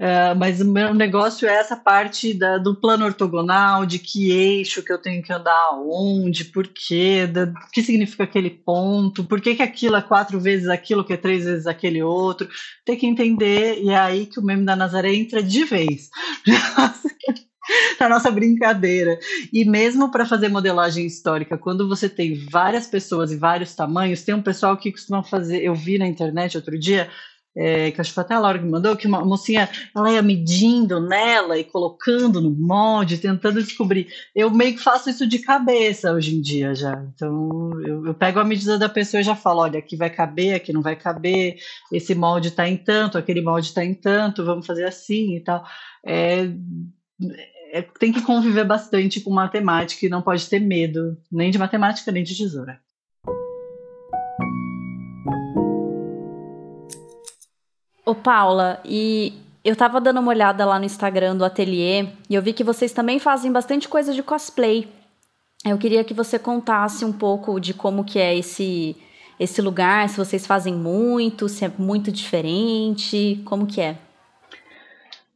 É, 0.00 0.32
mas 0.34 0.60
o 0.60 0.64
meu 0.64 0.94
negócio 0.94 1.48
é 1.48 1.54
essa 1.54 1.76
parte 1.76 2.32
da, 2.32 2.56
do 2.56 2.80
plano 2.80 3.04
ortogonal, 3.04 3.84
de 3.84 3.98
que 3.98 4.30
eixo 4.30 4.82
que 4.82 4.92
eu 4.92 4.98
tenho 4.98 5.20
que 5.22 5.32
andar 5.32 5.70
onde, 5.82 6.44
por 6.44 6.68
quê, 6.68 7.26
da, 7.26 7.52
que 7.72 7.82
significa 7.82 8.22
aquele 8.22 8.48
ponto, 8.50 9.24
por 9.24 9.40
que, 9.40 9.56
que 9.56 9.62
aquilo 9.62 9.96
é 9.96 10.02
quatro 10.02 10.38
vezes 10.38 10.68
aquilo, 10.68 11.04
que 11.04 11.14
é 11.14 11.16
três 11.16 11.44
vezes 11.44 11.66
aquele 11.66 12.00
outro. 12.00 12.48
Tem 12.84 12.96
que 12.96 13.06
entender, 13.06 13.82
e 13.82 13.90
é 13.90 13.98
aí 13.98 14.26
que 14.26 14.38
o 14.38 14.42
meme 14.42 14.64
da 14.64 14.76
Nazaré 14.76 15.12
entra 15.14 15.42
de 15.42 15.64
vez. 15.64 16.10
a 17.98 18.08
nossa 18.08 18.30
brincadeira. 18.30 19.18
E 19.52 19.64
mesmo 19.64 20.10
para 20.10 20.26
fazer 20.26 20.48
modelagem 20.48 21.06
histórica, 21.06 21.58
quando 21.58 21.88
você 21.88 22.08
tem 22.08 22.34
várias 22.50 22.86
pessoas 22.86 23.32
e 23.32 23.36
vários 23.36 23.74
tamanhos, 23.74 24.22
tem 24.22 24.34
um 24.34 24.42
pessoal 24.42 24.76
que 24.76 24.92
costuma 24.92 25.22
fazer. 25.22 25.62
Eu 25.62 25.74
vi 25.74 25.98
na 25.98 26.06
internet 26.06 26.56
outro 26.56 26.78
dia. 26.78 27.08
é, 27.56 27.90
que 27.90 28.00
acho 28.00 28.10
que 28.10 28.14
foi 28.14 28.22
até 28.22 28.34
a 28.34 28.38
Laura 28.38 28.58
que 28.58 28.64
mandou, 28.64 28.96
que 28.96 29.06
uma 29.08 29.24
mocinha, 29.24 29.68
ela 29.96 30.12
ia 30.12 30.22
medindo 30.22 31.00
nela 31.00 31.58
e 31.58 31.64
colocando 31.64 32.40
no 32.40 32.50
molde, 32.50 33.18
tentando 33.18 33.60
descobrir. 33.60 34.06
Eu 34.32 34.48
meio 34.50 34.74
que 34.74 34.82
faço 34.82 35.10
isso 35.10 35.26
de 35.26 35.40
cabeça 35.40 36.12
hoje 36.12 36.36
em 36.36 36.40
dia 36.40 36.72
já. 36.74 36.92
Então, 37.12 37.70
eu, 37.84 38.06
eu 38.06 38.14
pego 38.14 38.38
a 38.38 38.44
medida 38.44 38.78
da 38.78 38.88
pessoa 38.88 39.20
e 39.20 39.24
já 39.24 39.34
falo, 39.34 39.62
olha, 39.62 39.80
aqui 39.80 39.96
vai 39.96 40.08
caber, 40.08 40.54
aqui 40.54 40.72
não 40.72 40.82
vai 40.82 40.94
caber, 40.94 41.56
esse 41.92 42.14
molde 42.14 42.48
está 42.48 42.68
em 42.68 42.76
tanto, 42.76 43.18
aquele 43.18 43.40
molde 43.40 43.66
está 43.68 43.84
em 43.84 43.94
tanto, 43.94 44.44
vamos 44.44 44.66
fazer 44.66 44.84
assim 44.84 45.36
e 45.36 45.40
tal. 45.40 45.64
É, 46.06 46.48
é, 47.70 47.82
tem 47.82 48.12
que 48.12 48.22
conviver 48.22 48.64
bastante 48.64 49.20
com 49.20 49.30
matemática 49.30 50.06
e 50.06 50.08
não 50.08 50.22
pode 50.22 50.48
ter 50.48 50.60
medo, 50.60 51.16
nem 51.30 51.50
de 51.50 51.58
matemática, 51.58 52.10
nem 52.10 52.24
de 52.24 52.36
tesoura. 52.36 52.80
Ô, 58.04 58.14
Paula, 58.14 58.80
e 58.84 59.34
eu 59.62 59.76
tava 59.76 60.00
dando 60.00 60.20
uma 60.20 60.30
olhada 60.30 60.64
lá 60.64 60.78
no 60.78 60.84
Instagram 60.86 61.36
do 61.36 61.44
ateliê 61.44 62.08
e 62.28 62.34
eu 62.34 62.40
vi 62.40 62.52
que 62.52 62.64
vocês 62.64 62.92
também 62.92 63.18
fazem 63.18 63.52
bastante 63.52 63.88
coisa 63.88 64.14
de 64.14 64.22
cosplay. 64.22 64.88
Eu 65.64 65.76
queria 65.76 66.02
que 66.04 66.14
você 66.14 66.38
contasse 66.38 67.04
um 67.04 67.12
pouco 67.12 67.60
de 67.60 67.74
como 67.74 68.04
que 68.04 68.18
é 68.18 68.36
esse 68.36 68.96
esse 69.38 69.62
lugar, 69.62 70.08
se 70.08 70.16
vocês 70.16 70.44
fazem 70.44 70.74
muito, 70.74 71.48
se 71.48 71.64
é 71.64 71.70
muito 71.78 72.10
diferente, 72.10 73.40
como 73.44 73.66
que 73.66 73.80
é? 73.80 73.96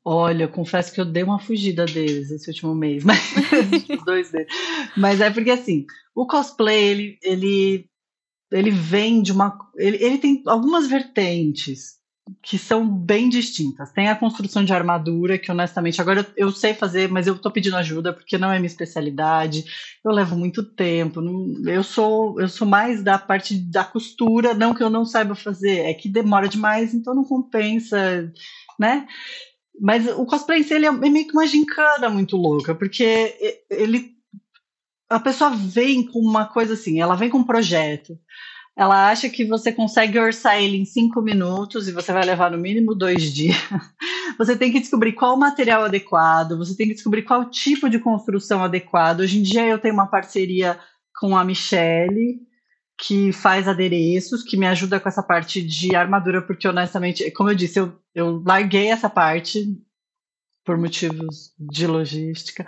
Olha, 0.04 0.44
eu 0.44 0.48
confesso 0.48 0.92
que 0.92 1.00
eu 1.00 1.04
dei 1.04 1.22
uma 1.22 1.38
fugida 1.38 1.84
deles 1.84 2.30
esse 2.30 2.48
último 2.48 2.74
mês, 2.74 3.04
mas 3.04 3.20
dois 4.04 4.32
deles. 4.32 4.52
Mas 4.96 5.20
é 5.20 5.30
porque 5.30 5.50
assim, 5.50 5.86
o 6.14 6.26
cosplay 6.26 6.88
ele 6.88 7.18
ele 7.22 7.86
ele 8.50 8.70
vem 8.70 9.22
de 9.22 9.32
uma 9.32 9.56
ele, 9.76 9.96
ele 10.02 10.18
tem 10.18 10.42
algumas 10.46 10.88
vertentes 10.88 12.02
que 12.42 12.56
são 12.58 12.88
bem 12.88 13.28
distintas. 13.28 13.92
Tem 13.92 14.08
a 14.08 14.16
construção 14.16 14.64
de 14.64 14.72
armadura, 14.72 15.38
que 15.38 15.50
honestamente 15.50 16.00
agora 16.00 16.20
eu, 16.36 16.48
eu 16.48 16.52
sei 16.52 16.72
fazer, 16.74 17.08
mas 17.08 17.26
eu 17.26 17.34
estou 17.34 17.50
pedindo 17.50 17.76
ajuda 17.76 18.12
porque 18.12 18.38
não 18.38 18.50
é 18.50 18.58
minha 18.58 18.66
especialidade. 18.66 19.64
Eu 20.04 20.12
levo 20.12 20.36
muito 20.36 20.62
tempo. 20.64 21.20
Não, 21.20 21.68
eu 21.68 21.82
sou 21.82 22.40
eu 22.40 22.48
sou 22.48 22.66
mais 22.66 23.02
da 23.04 23.18
parte 23.18 23.54
da 23.56 23.84
costura, 23.84 24.54
não 24.54 24.74
que 24.74 24.82
eu 24.82 24.90
não 24.90 25.04
saiba 25.04 25.34
fazer, 25.36 25.80
é 25.80 25.94
que 25.94 26.08
demora 26.08 26.48
demais, 26.48 26.92
então 26.92 27.14
não 27.14 27.24
compensa, 27.24 28.32
né? 28.78 29.06
Mas 29.80 30.06
o 30.06 30.26
cosplay 30.26 30.60
em 30.60 30.62
si, 30.62 30.74
ele 30.74 30.86
é 30.86 30.92
meio 30.92 31.26
que 31.26 31.32
uma 31.32 31.46
gincana 31.46 32.08
muito 32.08 32.36
louca, 32.36 32.74
porque 32.74 33.56
ele 33.70 34.12
a 35.12 35.20
pessoa 35.20 35.50
vem 35.50 36.06
com 36.06 36.18
uma 36.18 36.46
coisa 36.46 36.72
assim, 36.72 37.00
ela 37.00 37.14
vem 37.14 37.28
com 37.28 37.38
um 37.38 37.44
projeto. 37.44 38.18
Ela 38.74 39.10
acha 39.10 39.28
que 39.28 39.44
você 39.44 39.70
consegue 39.70 40.18
orçar 40.18 40.56
ele 40.56 40.78
em 40.78 40.86
cinco 40.86 41.20
minutos 41.20 41.86
e 41.86 41.92
você 41.92 42.10
vai 42.10 42.24
levar 42.24 42.50
no 42.50 42.56
mínimo 42.56 42.94
dois 42.94 43.30
dias. 43.32 43.56
Você 44.38 44.56
tem 44.56 44.72
que 44.72 44.80
descobrir 44.80 45.12
qual 45.12 45.36
material 45.36 45.84
adequado, 45.84 46.56
você 46.56 46.74
tem 46.74 46.88
que 46.88 46.94
descobrir 46.94 47.20
qual 47.20 47.50
tipo 47.50 47.90
de 47.90 47.98
construção 47.98 48.64
adequado. 48.64 49.20
Hoje 49.20 49.38
em 49.38 49.42
dia 49.42 49.66
eu 49.66 49.78
tenho 49.78 49.92
uma 49.92 50.06
parceria 50.06 50.78
com 51.20 51.36
a 51.36 51.44
Michelle, 51.44 52.40
que 53.02 53.32
faz 53.32 53.66
adereços, 53.66 54.44
que 54.44 54.56
me 54.56 54.64
ajuda 54.64 55.00
com 55.00 55.08
essa 55.08 55.22
parte 55.24 55.60
de 55.60 55.96
armadura, 55.96 56.40
porque 56.40 56.68
honestamente, 56.68 57.28
como 57.32 57.50
eu 57.50 57.54
disse, 57.54 57.80
eu, 57.80 57.92
eu 58.14 58.40
larguei 58.46 58.86
essa 58.86 59.10
parte 59.10 59.76
por 60.64 60.78
motivos 60.78 61.52
de 61.58 61.84
logística. 61.84 62.64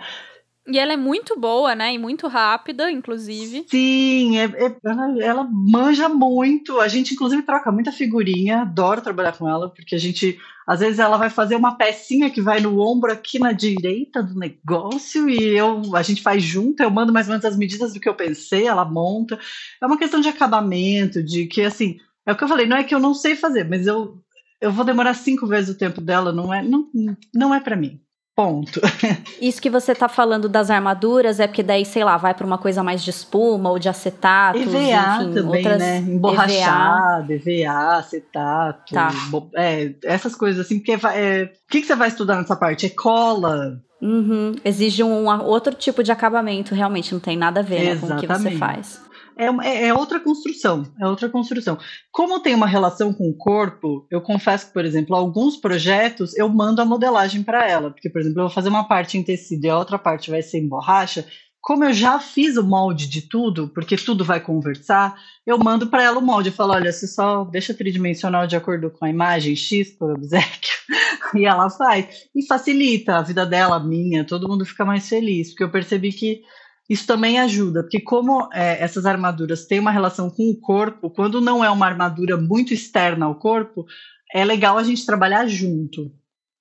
E 0.67 0.79
ela 0.79 0.93
é 0.93 0.97
muito 0.97 1.39
boa, 1.39 1.75
né? 1.75 1.93
E 1.93 1.97
muito 1.97 2.27
rápida, 2.27 2.89
inclusive. 2.91 3.65
Sim, 3.69 4.37
é, 4.37 4.45
é, 4.45 4.75
ela, 4.83 5.23
ela, 5.23 5.49
manja 5.51 6.09
muito. 6.09 6.79
A 6.79 6.87
gente, 6.87 7.13
inclusive, 7.13 7.43
troca 7.43 7.71
muita 7.71 7.91
figurinha. 7.91 8.61
Adoro 8.61 9.01
trabalhar 9.01 9.33
com 9.33 9.47
ela, 9.47 9.69
porque 9.69 9.93
a 9.93 9.99
gente. 9.99 10.39
Às 10.67 10.79
vezes 10.79 10.97
ela 10.97 11.17
vai 11.17 11.29
fazer 11.29 11.55
uma 11.55 11.77
pecinha 11.77 12.31
que 12.31 12.41
vai 12.41 12.59
no 12.59 12.79
ombro 12.79 13.11
aqui 13.11 13.37
na 13.37 13.51
direita 13.51 14.23
do 14.23 14.33
negócio 14.33 15.29
e 15.29 15.55
eu, 15.55 15.95
a 15.95 16.01
gente 16.01 16.23
faz 16.23 16.41
junto, 16.41 16.81
eu 16.81 16.89
mando 16.89 17.13
mais 17.13 17.27
ou 17.27 17.33
menos 17.33 17.45
as 17.45 17.55
medidas 17.55 17.93
do 17.93 17.99
que 17.99 18.09
eu 18.09 18.15
pensei, 18.15 18.65
ela 18.65 18.83
monta. 18.83 19.39
É 19.79 19.85
uma 19.85 19.97
questão 19.97 20.19
de 20.19 20.27
acabamento, 20.27 21.21
de 21.21 21.45
que 21.45 21.61
assim, 21.61 21.99
é 22.25 22.31
o 22.31 22.35
que 22.35 22.43
eu 22.43 22.47
falei, 22.47 22.65
não 22.65 22.77
é 22.77 22.83
que 22.83 22.95
eu 22.95 22.99
não 22.99 23.13
sei 23.13 23.35
fazer, 23.35 23.69
mas 23.69 23.85
eu, 23.85 24.17
eu 24.59 24.71
vou 24.71 24.83
demorar 24.83 25.13
cinco 25.13 25.45
vezes 25.45 25.75
o 25.75 25.77
tempo 25.77 26.01
dela, 26.01 26.31
não 26.31 26.51
é, 26.51 26.63
não, 26.63 26.89
não 27.31 27.53
é 27.53 27.59
para 27.59 27.75
mim. 27.75 28.01
Ponto. 28.35 28.81
Isso 29.39 29.61
que 29.61 29.69
você 29.69 29.95
tá 29.95 30.09
falando 30.09 30.49
das 30.49 30.69
armaduras 30.69 31.39
é 31.39 31.47
porque 31.47 31.63
daí, 31.63 31.85
sei 31.85 32.03
lá, 32.03 32.17
vai 32.17 32.33
para 32.33 32.45
uma 32.45 32.57
coisa 32.57 32.83
mais 32.83 33.01
de 33.01 33.09
espuma 33.09 33.69
ou 33.69 33.79
de 33.79 33.87
acetato. 33.87 34.59
EVA 34.59 34.77
enfim, 34.77 35.33
também, 35.33 35.57
outras... 35.57 35.79
né? 35.79 35.97
Emborrachado, 35.99 37.31
EVA, 37.31 37.49
EVA 37.49 37.97
acetato. 37.97 38.93
Tá. 38.93 39.11
É, 39.55 39.93
essas 40.03 40.35
coisas 40.35 40.65
assim, 40.65 40.79
porque 40.79 40.91
é, 40.91 41.43
o 41.43 41.71
que, 41.71 41.79
que 41.79 41.87
você 41.87 41.95
vai 41.95 42.09
estudar 42.09 42.35
nessa 42.35 42.57
parte? 42.57 42.85
É 42.87 42.89
cola. 42.89 43.81
Uhum. 44.01 44.53
Exige 44.65 45.01
um 45.01 45.27
outro 45.43 45.73
tipo 45.73 46.03
de 46.03 46.11
acabamento, 46.11 46.75
realmente, 46.75 47.13
não 47.13 47.21
tem 47.21 47.37
nada 47.37 47.61
a 47.61 47.63
ver 47.63 47.95
né, 47.95 47.95
com 47.95 48.13
o 48.13 48.17
que 48.17 48.27
você 48.27 48.51
faz. 48.51 49.01
É, 49.37 49.47
é, 49.67 49.87
é, 49.87 49.93
outra 49.93 50.19
construção, 50.19 50.83
é 50.99 51.05
outra 51.05 51.29
construção. 51.29 51.77
Como 52.11 52.39
tem 52.39 52.55
uma 52.55 52.67
relação 52.67 53.13
com 53.13 53.29
o 53.29 53.35
corpo, 53.35 54.07
eu 54.09 54.21
confesso 54.21 54.67
que, 54.67 54.73
por 54.73 54.85
exemplo, 54.85 55.15
alguns 55.15 55.57
projetos 55.57 56.35
eu 56.37 56.47
mando 56.47 56.81
a 56.81 56.85
modelagem 56.85 57.43
para 57.43 57.67
ela, 57.67 57.91
porque, 57.91 58.09
por 58.09 58.21
exemplo, 58.21 58.39
eu 58.39 58.45
vou 58.45 58.53
fazer 58.53 58.69
uma 58.69 58.85
parte 58.85 59.17
em 59.17 59.23
tecido 59.23 59.65
e 59.65 59.69
a 59.69 59.77
outra 59.77 59.99
parte 59.99 60.31
vai 60.31 60.41
ser 60.41 60.59
em 60.59 60.67
borracha. 60.67 61.25
Como 61.61 61.83
eu 61.83 61.91
já 61.91 62.19
fiz 62.19 62.57
o 62.57 62.63
molde 62.63 63.09
de 63.09 63.23
tudo, 63.23 63.67
porque 63.67 63.97
tudo 63.97 64.23
vai 64.23 64.39
conversar, 64.39 65.19
eu 65.45 65.57
mando 65.57 65.87
para 65.87 66.03
ela 66.03 66.19
o 66.19 66.21
molde. 66.21 66.49
Eu 66.49 66.53
falo: 66.53 66.73
olha, 66.73 66.91
você 66.91 67.07
só 67.07 67.43
deixa 67.43 67.73
tridimensional 67.73 68.47
de 68.47 68.55
acordo 68.55 68.89
com 68.91 69.03
a 69.03 69.09
imagem 69.09 69.55
X 69.55 69.91
por 69.91 70.11
obsequio, 70.11 70.71
e 71.35 71.45
ela 71.45 71.69
faz. 71.69 72.27
E 72.35 72.45
facilita 72.45 73.17
a 73.17 73.21
vida 73.23 73.45
dela, 73.45 73.79
minha, 73.79 74.23
todo 74.23 74.47
mundo 74.47 74.63
fica 74.63 74.85
mais 74.85 75.09
feliz, 75.09 75.49
porque 75.49 75.63
eu 75.63 75.71
percebi 75.71 76.13
que 76.13 76.43
isso 76.89 77.07
também 77.07 77.39
ajuda, 77.39 77.81
porque 77.81 77.99
como 77.99 78.47
é, 78.53 78.81
essas 78.83 79.05
armaduras 79.05 79.65
têm 79.65 79.79
uma 79.79 79.91
relação 79.91 80.29
com 80.29 80.49
o 80.49 80.55
corpo, 80.55 81.09
quando 81.09 81.41
não 81.41 81.63
é 81.63 81.69
uma 81.69 81.85
armadura 81.85 82.37
muito 82.37 82.73
externa 82.73 83.25
ao 83.25 83.35
corpo, 83.35 83.85
é 84.33 84.45
legal 84.45 84.77
a 84.77 84.83
gente 84.83 85.05
trabalhar 85.05 85.47
junto. 85.47 86.11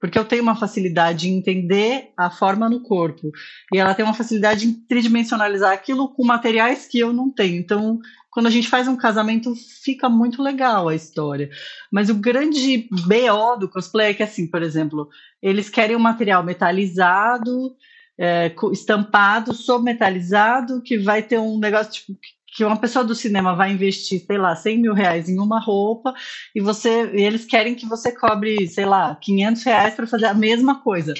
Porque 0.01 0.19
eu 0.19 0.25
tenho 0.25 0.43
uma 0.43 0.55
facilidade 0.55 1.31
em 1.31 1.39
entender 1.39 2.11
a 2.15 2.29
forma 2.29 2.69
no 2.69 2.83
corpo. 2.83 3.31
E 3.73 3.79
ela 3.79 3.95
tem 3.95 4.05
uma 4.05 4.13
facilidade 4.13 4.67
em 4.67 4.73
tridimensionalizar 4.73 5.73
aquilo 5.73 6.09
com 6.11 6.23
materiais 6.23 6.87
que 6.87 6.99
eu 6.99 7.11
não 7.11 7.31
tenho. 7.31 7.57
Então, 7.57 7.99
quando 8.31 8.47
a 8.47 8.51
gente 8.51 8.69
faz 8.69 8.87
um 8.87 8.97
casamento, 8.97 9.55
fica 9.83 10.09
muito 10.09 10.43
legal 10.43 10.89
a 10.89 10.95
história. 10.95 11.49
Mas 11.91 12.11
o 12.11 12.15
grande 12.15 12.87
BO 12.91 13.57
do 13.59 13.69
cosplay 13.69 14.11
é 14.11 14.15
que, 14.15 14.23
assim, 14.23 14.47
por 14.47 14.63
exemplo, 14.63 15.09
eles 15.41 15.71
querem 15.71 15.97
um 15.97 16.01
material 16.01 16.43
metalizado, 16.43 17.75
é, 18.19 18.55
estampado, 18.73 19.53
sobmetalizado, 19.53 20.83
que 20.83 20.99
vai 20.99 21.23
ter 21.23 21.39
um 21.39 21.59
negócio 21.59 21.93
tipo 21.93 22.19
que 22.55 22.65
uma 22.65 22.77
pessoa 22.77 23.05
do 23.05 23.17
cinema 23.17 23.57
vai 23.57 23.73
investir, 23.73 24.25
sei 24.25 24.39
lá, 24.39 24.55
100 24.55 24.79
mil 24.79 24.95
reais 24.95 25.29
em 25.29 25.41
uma 25.41 25.59
roupa 25.59 26.15
e 26.55 26.61
você, 26.61 27.11
e 27.13 27.21
eles 27.21 27.45
querem 27.45 27.75
que 27.75 27.85
você 27.85 28.13
cobre, 28.13 28.69
sei 28.69 28.87
lá, 28.87 29.17
500 29.17 29.63
reais 29.65 29.95
para 29.95 30.07
fazer 30.07 30.27
a 30.27 30.35
mesma 30.35 30.81
coisa. 30.81 31.13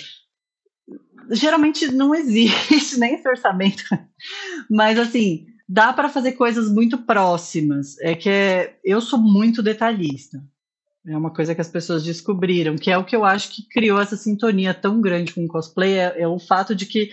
Geralmente 1.33 1.91
não 1.91 2.15
existe 2.15 2.99
nem 3.01 3.15
esse 3.15 3.29
orçamento, 3.29 3.83
mas 4.71 4.97
assim 4.97 5.47
dá 5.69 5.93
para 5.93 6.09
fazer 6.09 6.33
coisas 6.33 6.71
muito 6.71 6.99
próximas. 6.99 7.99
É 7.99 8.15
que 8.15 8.29
é, 8.29 8.79
eu 8.85 9.01
sou 9.01 9.19
muito 9.19 9.61
detalhista. 9.61 10.39
É 11.07 11.17
uma 11.17 11.31
coisa 11.31 11.55
que 11.55 11.61
as 11.61 11.69
pessoas 11.69 12.03
descobriram, 12.03 12.77
que 12.77 12.91
é 12.91 12.97
o 12.97 13.05
que 13.05 13.15
eu 13.15 13.25
acho 13.25 13.51
que 13.51 13.69
criou 13.69 14.01
essa 14.01 14.17
sintonia 14.17 14.73
tão 14.73 15.01
grande 15.01 15.35
com 15.35 15.45
o 15.45 15.49
cosplay, 15.49 15.99
é, 15.99 16.21
é 16.23 16.29
o 16.29 16.39
fato 16.39 16.75
de 16.75 16.87
que 16.87 17.11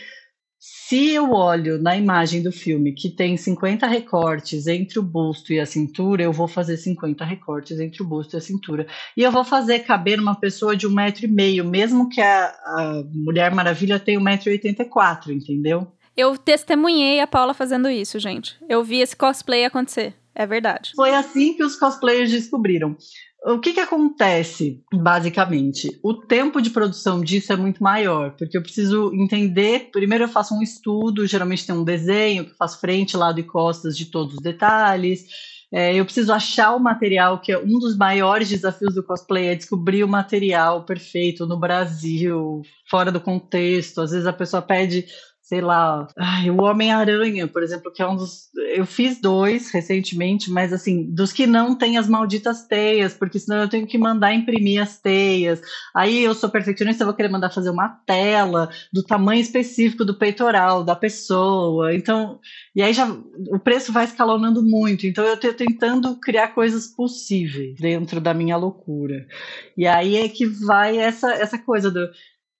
se 0.63 1.09
eu 1.09 1.31
olho 1.31 1.81
na 1.81 1.97
imagem 1.97 2.43
do 2.43 2.51
filme 2.51 2.93
que 2.93 3.09
tem 3.09 3.35
50 3.35 3.87
recortes 3.87 4.67
entre 4.67 4.99
o 4.99 5.01
busto 5.01 5.51
e 5.51 5.59
a 5.59 5.65
cintura, 5.65 6.21
eu 6.21 6.31
vou 6.31 6.47
fazer 6.47 6.77
50 6.77 7.25
recortes 7.25 7.79
entre 7.79 8.03
o 8.03 8.05
busto 8.05 8.35
e 8.35 8.37
a 8.37 8.41
cintura. 8.41 8.85
E 9.17 9.23
eu 9.23 9.31
vou 9.31 9.43
fazer 9.43 9.79
caber 9.79 10.19
uma 10.19 10.35
pessoa 10.35 10.77
de 10.77 10.85
um 10.85 10.91
metro 10.91 11.25
e 11.25 11.27
meio, 11.27 11.65
mesmo 11.65 12.07
que 12.09 12.21
a, 12.21 12.45
a 12.45 13.03
Mulher 13.11 13.53
Maravilha 13.55 13.99
tenha 13.99 14.19
1,84m, 14.19 15.29
entendeu? 15.29 15.91
Eu 16.15 16.37
testemunhei 16.37 17.19
a 17.19 17.25
Paula 17.25 17.55
fazendo 17.55 17.89
isso, 17.89 18.19
gente. 18.19 18.55
Eu 18.69 18.83
vi 18.83 19.01
esse 19.01 19.15
cosplay 19.15 19.65
acontecer. 19.65 20.13
É 20.33 20.45
verdade. 20.45 20.91
Foi 20.95 21.13
assim 21.13 21.55
que 21.55 21.63
os 21.63 21.75
cosplayers 21.75 22.31
descobriram. 22.31 22.95
O 23.43 23.57
que, 23.57 23.73
que 23.73 23.79
acontece, 23.79 24.83
basicamente? 24.93 25.99
O 26.03 26.13
tempo 26.13 26.61
de 26.61 26.69
produção 26.69 27.19
disso 27.21 27.51
é 27.51 27.55
muito 27.55 27.81
maior, 27.81 28.35
porque 28.37 28.55
eu 28.55 28.61
preciso 28.61 29.11
entender. 29.15 29.89
Primeiro, 29.91 30.25
eu 30.25 30.29
faço 30.29 30.53
um 30.53 30.61
estudo, 30.61 31.25
geralmente 31.25 31.65
tem 31.65 31.73
um 31.73 31.83
desenho, 31.83 32.45
que 32.45 32.55
faço 32.55 32.79
frente, 32.79 33.17
lado 33.17 33.39
e 33.39 33.43
costas 33.43 33.97
de 33.97 34.05
todos 34.05 34.35
os 34.35 34.41
detalhes. 34.41 35.25
É, 35.73 35.95
eu 35.95 36.05
preciso 36.05 36.31
achar 36.31 36.75
o 36.75 36.79
material, 36.79 37.39
que 37.39 37.51
é 37.51 37.57
um 37.57 37.79
dos 37.79 37.97
maiores 37.97 38.49
desafios 38.49 38.93
do 38.93 39.01
cosplay, 39.01 39.47
é 39.47 39.55
descobrir 39.55 40.03
o 40.03 40.07
material 40.07 40.83
perfeito 40.83 41.47
no 41.47 41.57
Brasil, 41.57 42.61
fora 42.89 43.11
do 43.11 43.21
contexto. 43.21 44.01
Às 44.01 44.11
vezes 44.11 44.27
a 44.27 44.33
pessoa 44.33 44.61
pede 44.61 45.07
sei 45.51 45.59
lá, 45.59 46.07
ai, 46.17 46.49
o 46.49 46.61
Homem-Aranha, 46.61 47.45
por 47.45 47.61
exemplo, 47.61 47.91
que 47.91 48.01
é 48.01 48.07
um 48.07 48.15
dos. 48.15 48.49
Eu 48.73 48.85
fiz 48.85 49.19
dois 49.19 49.69
recentemente, 49.69 50.49
mas 50.49 50.71
assim, 50.71 51.03
dos 51.11 51.33
que 51.33 51.45
não 51.45 51.75
tem 51.75 51.97
as 51.97 52.07
malditas 52.07 52.65
teias, 52.65 53.13
porque 53.13 53.37
senão 53.37 53.57
eu 53.57 53.67
tenho 53.67 53.85
que 53.85 53.97
mandar 53.97 54.33
imprimir 54.33 54.81
as 54.81 54.97
teias. 54.97 55.61
Aí 55.93 56.23
eu 56.23 56.33
sou 56.33 56.49
perfeccionista, 56.49 57.03
eu 57.03 57.07
vou 57.07 57.13
querer 57.13 57.27
mandar 57.27 57.49
fazer 57.49 57.69
uma 57.69 57.89
tela 57.89 58.69
do 58.93 59.03
tamanho 59.03 59.41
específico 59.41 60.05
do 60.05 60.17
peitoral 60.17 60.85
da 60.85 60.95
pessoa. 60.95 61.93
Então, 61.93 62.39
e 62.73 62.81
aí 62.81 62.93
já 62.93 63.05
o 63.49 63.59
preço 63.59 63.91
vai 63.91 64.05
escalonando 64.05 64.63
muito. 64.63 65.05
Então 65.05 65.25
eu 65.25 65.33
estou 65.33 65.53
tentando 65.53 66.15
criar 66.15 66.47
coisas 66.55 66.87
possíveis 66.87 67.75
dentro 67.77 68.21
da 68.21 68.33
minha 68.33 68.55
loucura. 68.55 69.27
E 69.75 69.85
aí 69.85 70.15
é 70.15 70.29
que 70.29 70.45
vai 70.45 70.97
essa, 70.97 71.29
essa 71.33 71.57
coisa 71.57 71.91
do 71.91 72.09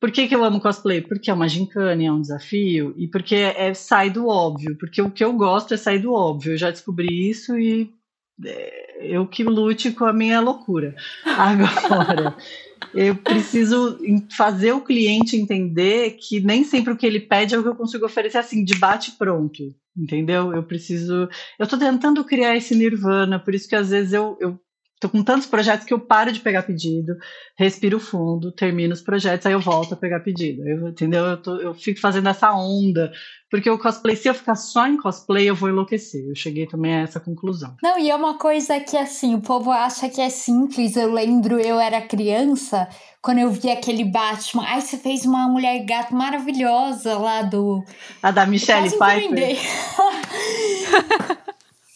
por 0.02 0.12
que, 0.12 0.28
que 0.28 0.36
eu 0.36 0.44
amo 0.44 0.60
cosplay? 0.60 1.00
Porque 1.00 1.30
é 1.30 1.34
uma 1.34 1.48
gincana, 1.48 2.04
é 2.04 2.12
um 2.12 2.20
desafio, 2.20 2.92
e 2.98 3.08
porque 3.08 3.36
é, 3.36 3.68
é, 3.68 3.74
sai 3.76 4.10
do 4.10 4.28
óbvio, 4.28 4.76
porque 4.80 5.00
o 5.00 5.12
que 5.12 5.24
eu 5.24 5.32
gosto 5.34 5.76
é 5.76 5.78
sair 5.78 6.00
do 6.00 6.12
óbvio. 6.12 6.54
Eu 6.54 6.58
já 6.58 6.72
descobri 6.72 7.30
isso 7.30 7.56
e 7.56 7.94
é, 8.44 9.14
eu 9.16 9.28
que 9.28 9.44
lute 9.44 9.92
com 9.92 10.06
a 10.06 10.12
minha 10.12 10.42
loucura. 10.42 10.96
Agora, 11.24 12.36
eu 12.96 13.16
preciso 13.16 14.00
fazer 14.36 14.72
o 14.72 14.82
cliente 14.82 15.38
entender 15.38 16.18
que 16.20 16.40
nem 16.40 16.64
sempre 16.64 16.94
o 16.94 16.98
que 16.98 17.06
ele 17.06 17.20
pede 17.20 17.54
é 17.54 17.60
o 17.60 17.62
que 17.62 17.70
eu 17.70 17.76
consigo 17.76 18.04
oferecer 18.04 18.40
assim, 18.40 18.64
de 18.64 18.80
bate 18.80 19.12
pronto. 19.12 19.62
Entendeu? 19.96 20.52
Eu 20.52 20.64
preciso. 20.64 21.30
Eu 21.60 21.64
estou 21.64 21.78
tentando 21.78 22.24
criar 22.24 22.56
esse 22.56 22.74
nirvana, 22.74 23.38
por 23.38 23.54
isso 23.54 23.70
que 23.70 23.76
às 23.76 23.90
vezes 23.92 24.14
eu, 24.14 24.36
eu 24.40 24.60
Tô 25.02 25.10
com 25.10 25.24
tantos 25.24 25.48
projetos 25.48 25.84
que 25.84 25.94
eu 25.96 26.00
paro 26.00 26.32
de 26.32 26.40
pegar 26.42 26.62
pedido, 26.62 27.18
respiro 27.58 28.00
fundo, 28.00 28.52
termino 28.52 28.94
os 28.94 29.02
projetos, 29.02 29.48
aí 29.48 29.54
eu 29.54 29.60
volto 29.60 29.96
a 29.96 29.98
pegar 29.98 30.20
pedido. 30.20 30.62
Eu, 30.64 30.90
entendeu? 30.90 31.26
Eu, 31.26 31.42
tô, 31.42 31.56
eu 31.58 31.74
fico 31.74 32.00
fazendo 32.00 32.30
essa 32.30 32.54
onda. 32.54 33.12
Porque 33.50 33.68
o 33.68 33.80
cosplay, 33.80 34.16
se 34.16 34.30
eu 34.30 34.36
ficar 34.36 34.54
só 34.54 34.86
em 34.86 34.98
cosplay, 34.98 35.50
eu 35.50 35.56
vou 35.56 35.70
enlouquecer. 35.70 36.24
Eu 36.30 36.36
cheguei 36.36 36.68
também 36.68 36.94
a 36.94 37.00
essa 37.02 37.20
conclusão. 37.20 37.76
Não, 37.82 37.98
e 37.98 38.12
é 38.12 38.16
uma 38.16 38.38
coisa 38.38 38.80
que, 38.80 38.96
assim, 38.96 39.34
o 39.34 39.42
povo 39.42 39.72
acha 39.72 40.08
que 40.08 40.22
é 40.22 40.30
simples. 40.30 40.96
Eu 40.96 41.12
lembro, 41.12 41.60
eu 41.60 41.80
era 41.80 42.00
criança, 42.00 42.88
quando 43.24 43.40
eu 43.40 43.50
vi 43.50 43.72
aquele 43.72 44.06
Batman. 44.06 44.66
Ai, 44.68 44.82
você 44.82 44.98
fez 44.98 45.26
uma 45.26 45.50
mulher 45.50 45.84
gato 45.84 46.14
maravilhosa 46.14 47.18
lá 47.18 47.42
do. 47.42 47.84
A 48.22 48.30
da 48.30 48.46
Michelle 48.46 48.88
Pfeiffer. 48.88 49.58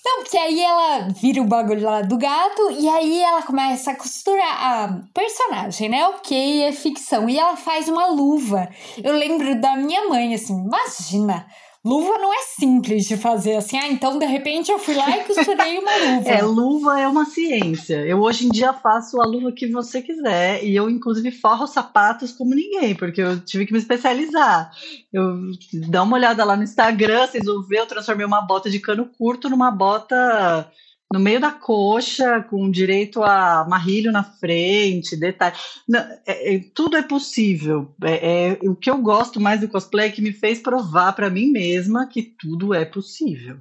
Não, 0.05 0.21
porque 0.21 0.37
aí 0.37 0.61
ela 0.61 1.07
vira 1.09 1.41
o 1.41 1.45
bagulho 1.45 1.83
lá 1.83 2.03
do 2.03 2.15
gato 2.15 2.69
e 2.69 2.87
aí 2.87 3.21
ela 3.21 3.41
começa 3.41 3.89
a 3.89 3.95
costurar 3.95 4.63
a 4.63 5.01
personagem, 5.11 5.89
né? 5.89 6.05
Ok, 6.09 6.61
é 6.61 6.71
ficção. 6.71 7.27
E 7.27 7.39
ela 7.39 7.57
faz 7.57 7.89
uma 7.89 8.05
luva. 8.05 8.69
Eu 9.03 9.13
lembro 9.17 9.59
da 9.59 9.75
minha 9.75 10.07
mãe, 10.07 10.35
assim, 10.35 10.53
imagina 10.53 11.47
Luva 11.85 12.17
não 12.17 12.33
é 12.33 12.41
simples 12.57 13.05
de 13.05 13.15
fazer 13.15 13.57
assim, 13.57 13.77
ah, 13.77 13.87
então 13.87 14.17
de 14.17 14.25
repente 14.25 14.71
eu 14.71 14.79
fui 14.79 14.95
lá 14.95 15.19
e 15.19 15.23
costurei 15.23 15.77
uma 15.77 15.91
luva. 16.17 16.29
É, 16.29 16.41
luva 16.41 16.99
é 16.99 17.07
uma 17.07 17.25
ciência. 17.25 18.03
Eu 18.07 18.21
hoje 18.21 18.47
em 18.47 18.49
dia 18.49 18.73
faço 18.73 19.21
a 19.21 19.25
luva 19.25 19.51
que 19.51 19.67
você 19.67 20.01
quiser 20.01 20.63
e 20.63 20.75
eu 20.75 20.89
inclusive 20.89 21.29
forro 21.29 21.67
sapatos 21.67 22.31
como 22.31 22.55
ninguém, 22.55 22.95
porque 22.95 23.21
eu 23.21 23.39
tive 23.39 23.67
que 23.67 23.71
me 23.71 23.77
especializar. 23.77 24.71
Eu 25.13 25.51
dá 25.87 26.01
uma 26.01 26.15
olhada 26.15 26.43
lá 26.43 26.57
no 26.57 26.63
Instagram, 26.63 27.27
vocês 27.27 27.45
vão 27.45 27.61
ver, 27.61 27.81
eu 27.81 27.85
transformei 27.85 28.25
uma 28.25 28.41
bota 28.41 28.67
de 28.67 28.79
cano 28.79 29.07
curto 29.15 29.47
numa 29.47 29.69
bota 29.69 30.67
no 31.15 31.19
meio 31.21 31.39
da 31.39 31.49
coxa, 31.49 32.41
com 32.49 32.69
direito 32.69 33.23
a 33.23 33.65
marrilho 33.69 34.11
na 34.11 34.21
frente, 34.21 35.15
detalhe. 35.15 35.55
Não, 35.87 36.01
é, 36.27 36.55
é, 36.55 36.59
tudo 36.73 36.97
é 36.97 37.01
possível. 37.01 37.95
É, 38.03 38.49
é, 38.49 38.59
o 38.63 38.75
que 38.75 38.89
eu 38.89 38.97
gosto 38.97 39.39
mais 39.39 39.61
do 39.61 39.69
cosplay 39.69 40.07
é 40.07 40.11
que 40.11 40.21
me 40.21 40.33
fez 40.33 40.59
provar 40.59 41.13
para 41.13 41.29
mim 41.29 41.49
mesma 41.49 42.05
que 42.05 42.21
tudo 42.21 42.73
é 42.73 42.83
possível. 42.83 43.59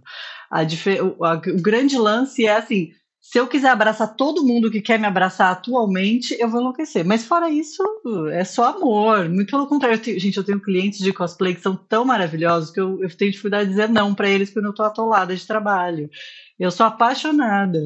A, 0.51 0.63
o, 0.63 1.25
a, 1.25 1.35
o 1.35 1.63
grande 1.63 1.97
lance 1.97 2.45
é 2.45 2.57
assim: 2.57 2.91
se 3.25 3.39
eu 3.39 3.47
quiser 3.47 3.71
abraçar 3.71 4.17
todo 4.17 4.45
mundo 4.45 4.71
que 4.71 4.83
quer 4.83 4.99
me 4.99 5.07
abraçar 5.07 5.51
atualmente, 5.51 6.37
eu 6.39 6.47
vou 6.47 6.61
enlouquecer. 6.61 7.07
Mas 7.07 7.25
fora 7.25 7.49
isso, 7.49 7.83
é 8.31 8.45
só 8.45 8.77
amor. 8.77 9.31
Muito 9.31 9.51
pelo 9.51 9.67
contrário. 9.67 9.97
Eu 9.97 10.03
tenho, 10.03 10.21
gente, 10.21 10.37
eu 10.37 10.45
tenho 10.45 10.61
clientes 10.61 10.99
de 10.99 11.11
cosplay 11.11 11.55
que 11.55 11.63
são 11.63 11.75
tão 11.75 12.05
maravilhosos 12.05 12.71
que 12.71 12.79
eu, 12.79 13.03
eu 13.03 13.17
tenho 13.17 13.31
dificuldade 13.31 13.65
de 13.65 13.71
dizer 13.71 13.89
não 13.89 14.15
para 14.15 14.29
eles 14.29 14.51
quando 14.51 14.67
eu 14.67 14.75
tô 14.75 14.83
atolada 14.83 15.35
de 15.35 15.47
trabalho. 15.47 16.11
Eu 16.59 16.71
sou 16.71 16.87
apaixonada. 16.87 17.81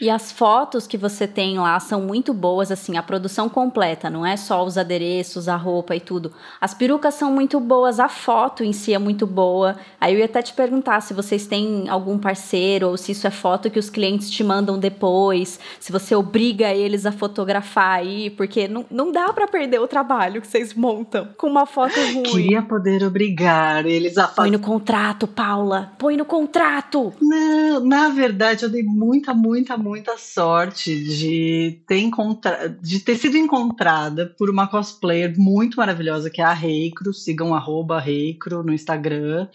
E 0.00 0.10
as 0.10 0.32
fotos 0.32 0.88
que 0.88 0.98
você 0.98 1.26
tem 1.26 1.56
lá 1.56 1.78
são 1.78 2.00
muito 2.00 2.34
boas, 2.34 2.72
assim, 2.72 2.96
a 2.96 3.02
produção 3.02 3.48
completa, 3.48 4.10
não 4.10 4.26
é 4.26 4.36
só 4.36 4.64
os 4.64 4.76
adereços, 4.76 5.46
a 5.46 5.54
roupa 5.54 5.94
e 5.94 6.00
tudo. 6.00 6.32
As 6.60 6.74
perucas 6.74 7.14
são 7.14 7.30
muito 7.30 7.60
boas, 7.60 8.00
a 8.00 8.08
foto 8.08 8.64
em 8.64 8.72
si 8.72 8.92
é 8.92 8.98
muito 8.98 9.24
boa. 9.24 9.76
Aí 10.00 10.14
eu 10.14 10.18
ia 10.18 10.24
até 10.24 10.42
te 10.42 10.52
perguntar 10.52 11.00
se 11.00 11.14
vocês 11.14 11.46
têm 11.46 11.88
algum 11.88 12.18
parceiro 12.18 12.88
ou 12.88 12.96
se 12.96 13.12
isso 13.12 13.26
é 13.26 13.30
foto 13.30 13.70
que 13.70 13.78
os 13.78 13.88
clientes 13.88 14.28
te 14.30 14.42
mandam 14.42 14.78
depois, 14.78 15.60
se 15.78 15.92
você 15.92 16.14
obriga 16.14 16.72
eles 16.72 17.06
a 17.06 17.12
fotografar 17.12 17.98
aí, 17.98 18.30
porque 18.30 18.66
não, 18.66 18.84
não 18.90 19.12
dá 19.12 19.32
para 19.32 19.46
perder 19.46 19.80
o 19.80 19.86
trabalho 19.86 20.40
que 20.40 20.48
vocês 20.48 20.74
montam 20.74 21.28
com 21.38 21.46
uma 21.46 21.66
foto 21.66 22.00
ruim. 22.00 22.22
Queria 22.24 22.62
poder 22.62 23.04
obrigar 23.04 23.86
eles 23.86 24.18
a 24.18 24.26
Põe 24.26 24.50
no 24.50 24.58
contrato, 24.58 25.28
Paula, 25.28 25.92
põe 25.98 26.16
no 26.16 26.24
contrato. 26.24 27.12
Não, 27.22 27.78
na 27.84 28.13
verdade 28.14 28.64
eu 28.64 28.70
dei 28.70 28.82
muita, 28.82 29.34
muita, 29.34 29.76
muita 29.76 30.16
sorte 30.16 30.98
de 31.04 31.82
ter, 31.86 31.98
encontra... 31.98 32.68
de 32.68 33.00
ter 33.00 33.16
sido 33.16 33.36
encontrada 33.36 34.34
por 34.38 34.48
uma 34.48 34.66
cosplayer 34.66 35.38
muito 35.38 35.76
maravilhosa, 35.76 36.30
que 36.30 36.40
é 36.40 36.44
a 36.44 36.52
Reicro. 36.52 37.12
Sigam 37.12 37.54
arroba 37.54 38.00
Reicro 38.00 38.62
no 38.62 38.72
Instagram. 38.72 39.48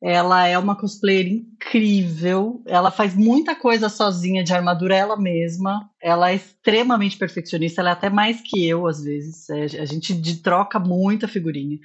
Ela 0.00 0.46
é 0.46 0.56
uma 0.56 0.76
cosplayer 0.76 1.26
incrível. 1.26 2.62
Ela 2.64 2.90
faz 2.90 3.14
muita 3.14 3.54
coisa 3.54 3.88
sozinha 3.88 4.44
de 4.44 4.54
armadura 4.54 4.94
ela 4.94 5.16
mesma. 5.16 5.90
Ela 6.00 6.30
é 6.30 6.36
extremamente 6.36 7.18
perfeccionista. 7.18 7.82
Ela 7.82 7.90
é 7.90 7.92
até 7.92 8.08
mais 8.08 8.40
que 8.40 8.66
eu, 8.66 8.86
às 8.86 9.02
vezes. 9.02 9.50
É, 9.50 9.64
a 9.80 9.84
gente 9.84 10.40
troca 10.40 10.78
muita 10.78 11.28
figurinha 11.28 11.78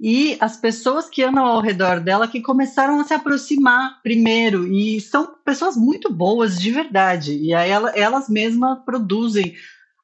e 0.00 0.38
as 0.40 0.56
pessoas 0.56 1.10
que 1.10 1.22
andam 1.22 1.44
ao 1.44 1.60
redor 1.60 2.00
dela 2.00 2.26
que 2.26 2.40
começaram 2.40 2.98
a 2.98 3.04
se 3.04 3.12
aproximar 3.12 4.00
primeiro 4.02 4.66
e 4.66 5.00
são 5.00 5.34
pessoas 5.44 5.76
muito 5.76 6.10
boas 6.10 6.58
de 6.58 6.70
verdade 6.70 7.36
e 7.36 7.52
aí 7.52 7.70
ela, 7.70 7.90
elas 7.90 8.28
mesmas 8.28 8.78
produzem 8.84 9.54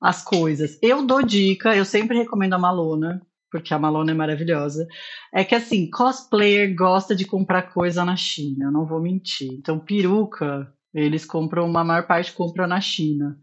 as 0.00 0.22
coisas. 0.22 0.78
Eu 0.82 1.04
dou 1.04 1.22
dica, 1.22 1.74
eu 1.74 1.84
sempre 1.84 2.18
recomendo 2.18 2.52
a 2.52 2.58
Malona, 2.58 3.22
porque 3.50 3.72
a 3.72 3.78
Malona 3.78 4.10
é 4.10 4.14
maravilhosa. 4.14 4.86
É 5.32 5.42
que 5.44 5.54
assim, 5.54 5.88
cosplayer 5.90 6.74
gosta 6.76 7.14
de 7.14 7.24
comprar 7.24 7.62
coisa 7.62 8.04
na 8.04 8.16
China, 8.16 8.66
eu 8.66 8.72
não 8.72 8.86
vou 8.86 9.00
mentir. 9.00 9.52
Então, 9.52 9.78
peruca, 9.78 10.70
eles 10.92 11.24
compram, 11.24 11.66
uma 11.66 11.84
maior 11.84 12.06
parte 12.06 12.32
compra 12.32 12.66
na 12.66 12.80
China. 12.80 13.38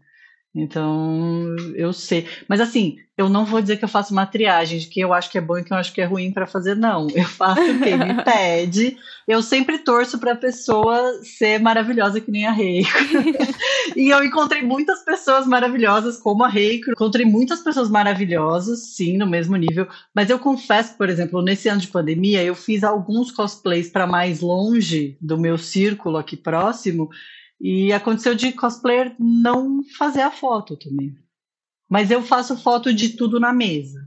Então, 0.54 1.56
eu 1.74 1.92
sei. 1.92 2.28
Mas 2.48 2.60
assim, 2.60 2.98
eu 3.18 3.28
não 3.28 3.44
vou 3.44 3.60
dizer 3.60 3.76
que 3.76 3.84
eu 3.84 3.88
faço 3.88 4.12
uma 4.12 4.24
triagem 4.24 4.78
de 4.78 4.86
que 4.86 5.00
eu 5.00 5.12
acho 5.12 5.28
que 5.28 5.36
é 5.36 5.40
bom 5.40 5.58
e 5.58 5.64
que 5.64 5.72
eu 5.72 5.76
acho 5.76 5.92
que 5.92 6.00
é 6.00 6.04
ruim 6.04 6.30
para 6.30 6.46
fazer, 6.46 6.76
não. 6.76 7.08
Eu 7.10 7.24
faço 7.24 7.60
o 7.60 7.80
que 7.80 7.96
me 7.96 8.22
pede. 8.22 8.96
Eu 9.26 9.42
sempre 9.42 9.78
torço 9.78 10.16
para 10.18 10.32
a 10.32 10.36
pessoa 10.36 11.20
ser 11.24 11.58
maravilhosa 11.58 12.20
que 12.20 12.30
nem 12.30 12.46
a 12.46 12.52
Reiko. 12.52 12.88
e 13.96 14.10
eu 14.10 14.22
encontrei 14.22 14.62
muitas 14.62 15.04
pessoas 15.04 15.44
maravilhosas 15.44 16.18
como 16.18 16.44
a 16.44 16.48
Reiko. 16.48 16.92
Encontrei 16.92 17.26
muitas 17.26 17.60
pessoas 17.60 17.90
maravilhosas, 17.90 18.94
sim, 18.94 19.16
no 19.16 19.26
mesmo 19.26 19.56
nível. 19.56 19.88
Mas 20.14 20.30
eu 20.30 20.38
confesso, 20.38 20.96
por 20.96 21.08
exemplo, 21.08 21.42
nesse 21.42 21.68
ano 21.68 21.80
de 21.80 21.88
pandemia, 21.88 22.44
eu 22.44 22.54
fiz 22.54 22.84
alguns 22.84 23.32
cosplays 23.32 23.88
para 23.90 24.06
mais 24.06 24.40
longe 24.40 25.16
do 25.20 25.36
meu 25.36 25.58
círculo 25.58 26.16
aqui 26.16 26.36
próximo 26.36 27.10
e 27.64 27.94
aconteceu 27.94 28.34
de 28.34 28.52
cosplayer 28.52 29.16
não 29.18 29.82
fazer 29.96 30.20
a 30.20 30.30
foto 30.30 30.76
também. 30.76 31.16
Mas 31.88 32.10
eu 32.10 32.22
faço 32.22 32.58
foto 32.58 32.92
de 32.92 33.16
tudo 33.16 33.40
na 33.40 33.54
mesa. 33.54 34.06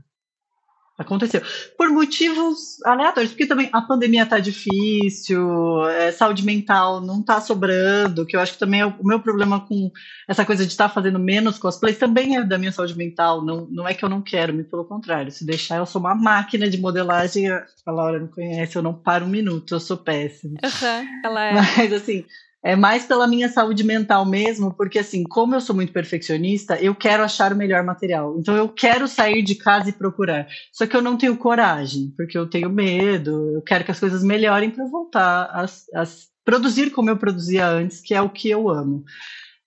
Aconteceu. 0.96 1.42
Por 1.76 1.88
motivos 1.90 2.80
aleatórios, 2.84 3.32
porque 3.32 3.46
também 3.46 3.68
a 3.72 3.82
pandemia 3.82 4.26
tá 4.26 4.38
difícil, 4.38 5.88
é, 5.88 6.12
saúde 6.12 6.44
mental 6.44 7.00
não 7.00 7.20
tá 7.20 7.40
sobrando, 7.40 8.24
que 8.26 8.36
eu 8.36 8.40
acho 8.40 8.52
que 8.52 8.58
também 8.60 8.80
é 8.80 8.86
o, 8.86 9.04
meu 9.04 9.18
problema 9.18 9.60
com 9.60 9.90
essa 10.28 10.44
coisa 10.44 10.64
de 10.64 10.70
estar 10.70 10.88
tá 10.88 10.94
fazendo 10.94 11.18
menos 11.18 11.58
cosplays 11.58 11.98
também 11.98 12.36
é 12.36 12.44
da 12.44 12.58
minha 12.58 12.72
saúde 12.72 12.96
mental. 12.96 13.44
Não, 13.44 13.66
não 13.68 13.88
é 13.88 13.94
que 13.94 14.04
eu 14.04 14.08
não 14.08 14.22
quero, 14.22 14.54
muito 14.54 14.70
pelo 14.70 14.84
contrário. 14.84 15.32
Se 15.32 15.44
deixar, 15.44 15.78
eu 15.78 15.86
sou 15.86 16.00
uma 16.00 16.14
máquina 16.14 16.70
de 16.70 16.78
modelagem. 16.78 17.50
A 17.50 17.90
Laura 17.90 18.20
me 18.20 18.28
conhece, 18.28 18.76
eu 18.76 18.82
não 18.82 18.94
paro 18.94 19.24
um 19.24 19.28
minuto, 19.28 19.74
eu 19.74 19.80
sou 19.80 19.96
péssima. 19.96 20.60
Uhum, 20.62 21.06
ela 21.24 21.44
é. 21.44 21.54
Mas 21.76 21.92
assim, 21.92 22.24
é 22.64 22.74
mais 22.74 23.04
pela 23.04 23.26
minha 23.26 23.48
saúde 23.48 23.84
mental 23.84 24.24
mesmo, 24.24 24.74
porque 24.74 24.98
assim, 24.98 25.22
como 25.24 25.54
eu 25.54 25.60
sou 25.60 25.74
muito 25.74 25.92
perfeccionista, 25.92 26.76
eu 26.80 26.94
quero 26.94 27.22
achar 27.22 27.52
o 27.52 27.56
melhor 27.56 27.84
material. 27.84 28.36
Então 28.38 28.56
eu 28.56 28.68
quero 28.68 29.06
sair 29.06 29.42
de 29.42 29.54
casa 29.54 29.90
e 29.90 29.92
procurar. 29.92 30.46
Só 30.72 30.86
que 30.86 30.96
eu 30.96 31.02
não 31.02 31.16
tenho 31.16 31.36
coragem, 31.36 32.12
porque 32.16 32.36
eu 32.36 32.48
tenho 32.48 32.70
medo, 32.70 33.54
eu 33.54 33.62
quero 33.62 33.84
que 33.84 33.90
as 33.90 34.00
coisas 34.00 34.22
melhorem 34.22 34.70
para 34.70 34.86
voltar 34.86 35.44
a, 35.44 35.64
a 35.64 36.04
produzir 36.44 36.90
como 36.90 37.10
eu 37.10 37.16
produzia 37.16 37.68
antes, 37.68 38.00
que 38.00 38.14
é 38.14 38.22
o 38.22 38.30
que 38.30 38.50
eu 38.50 38.68
amo. 38.68 39.04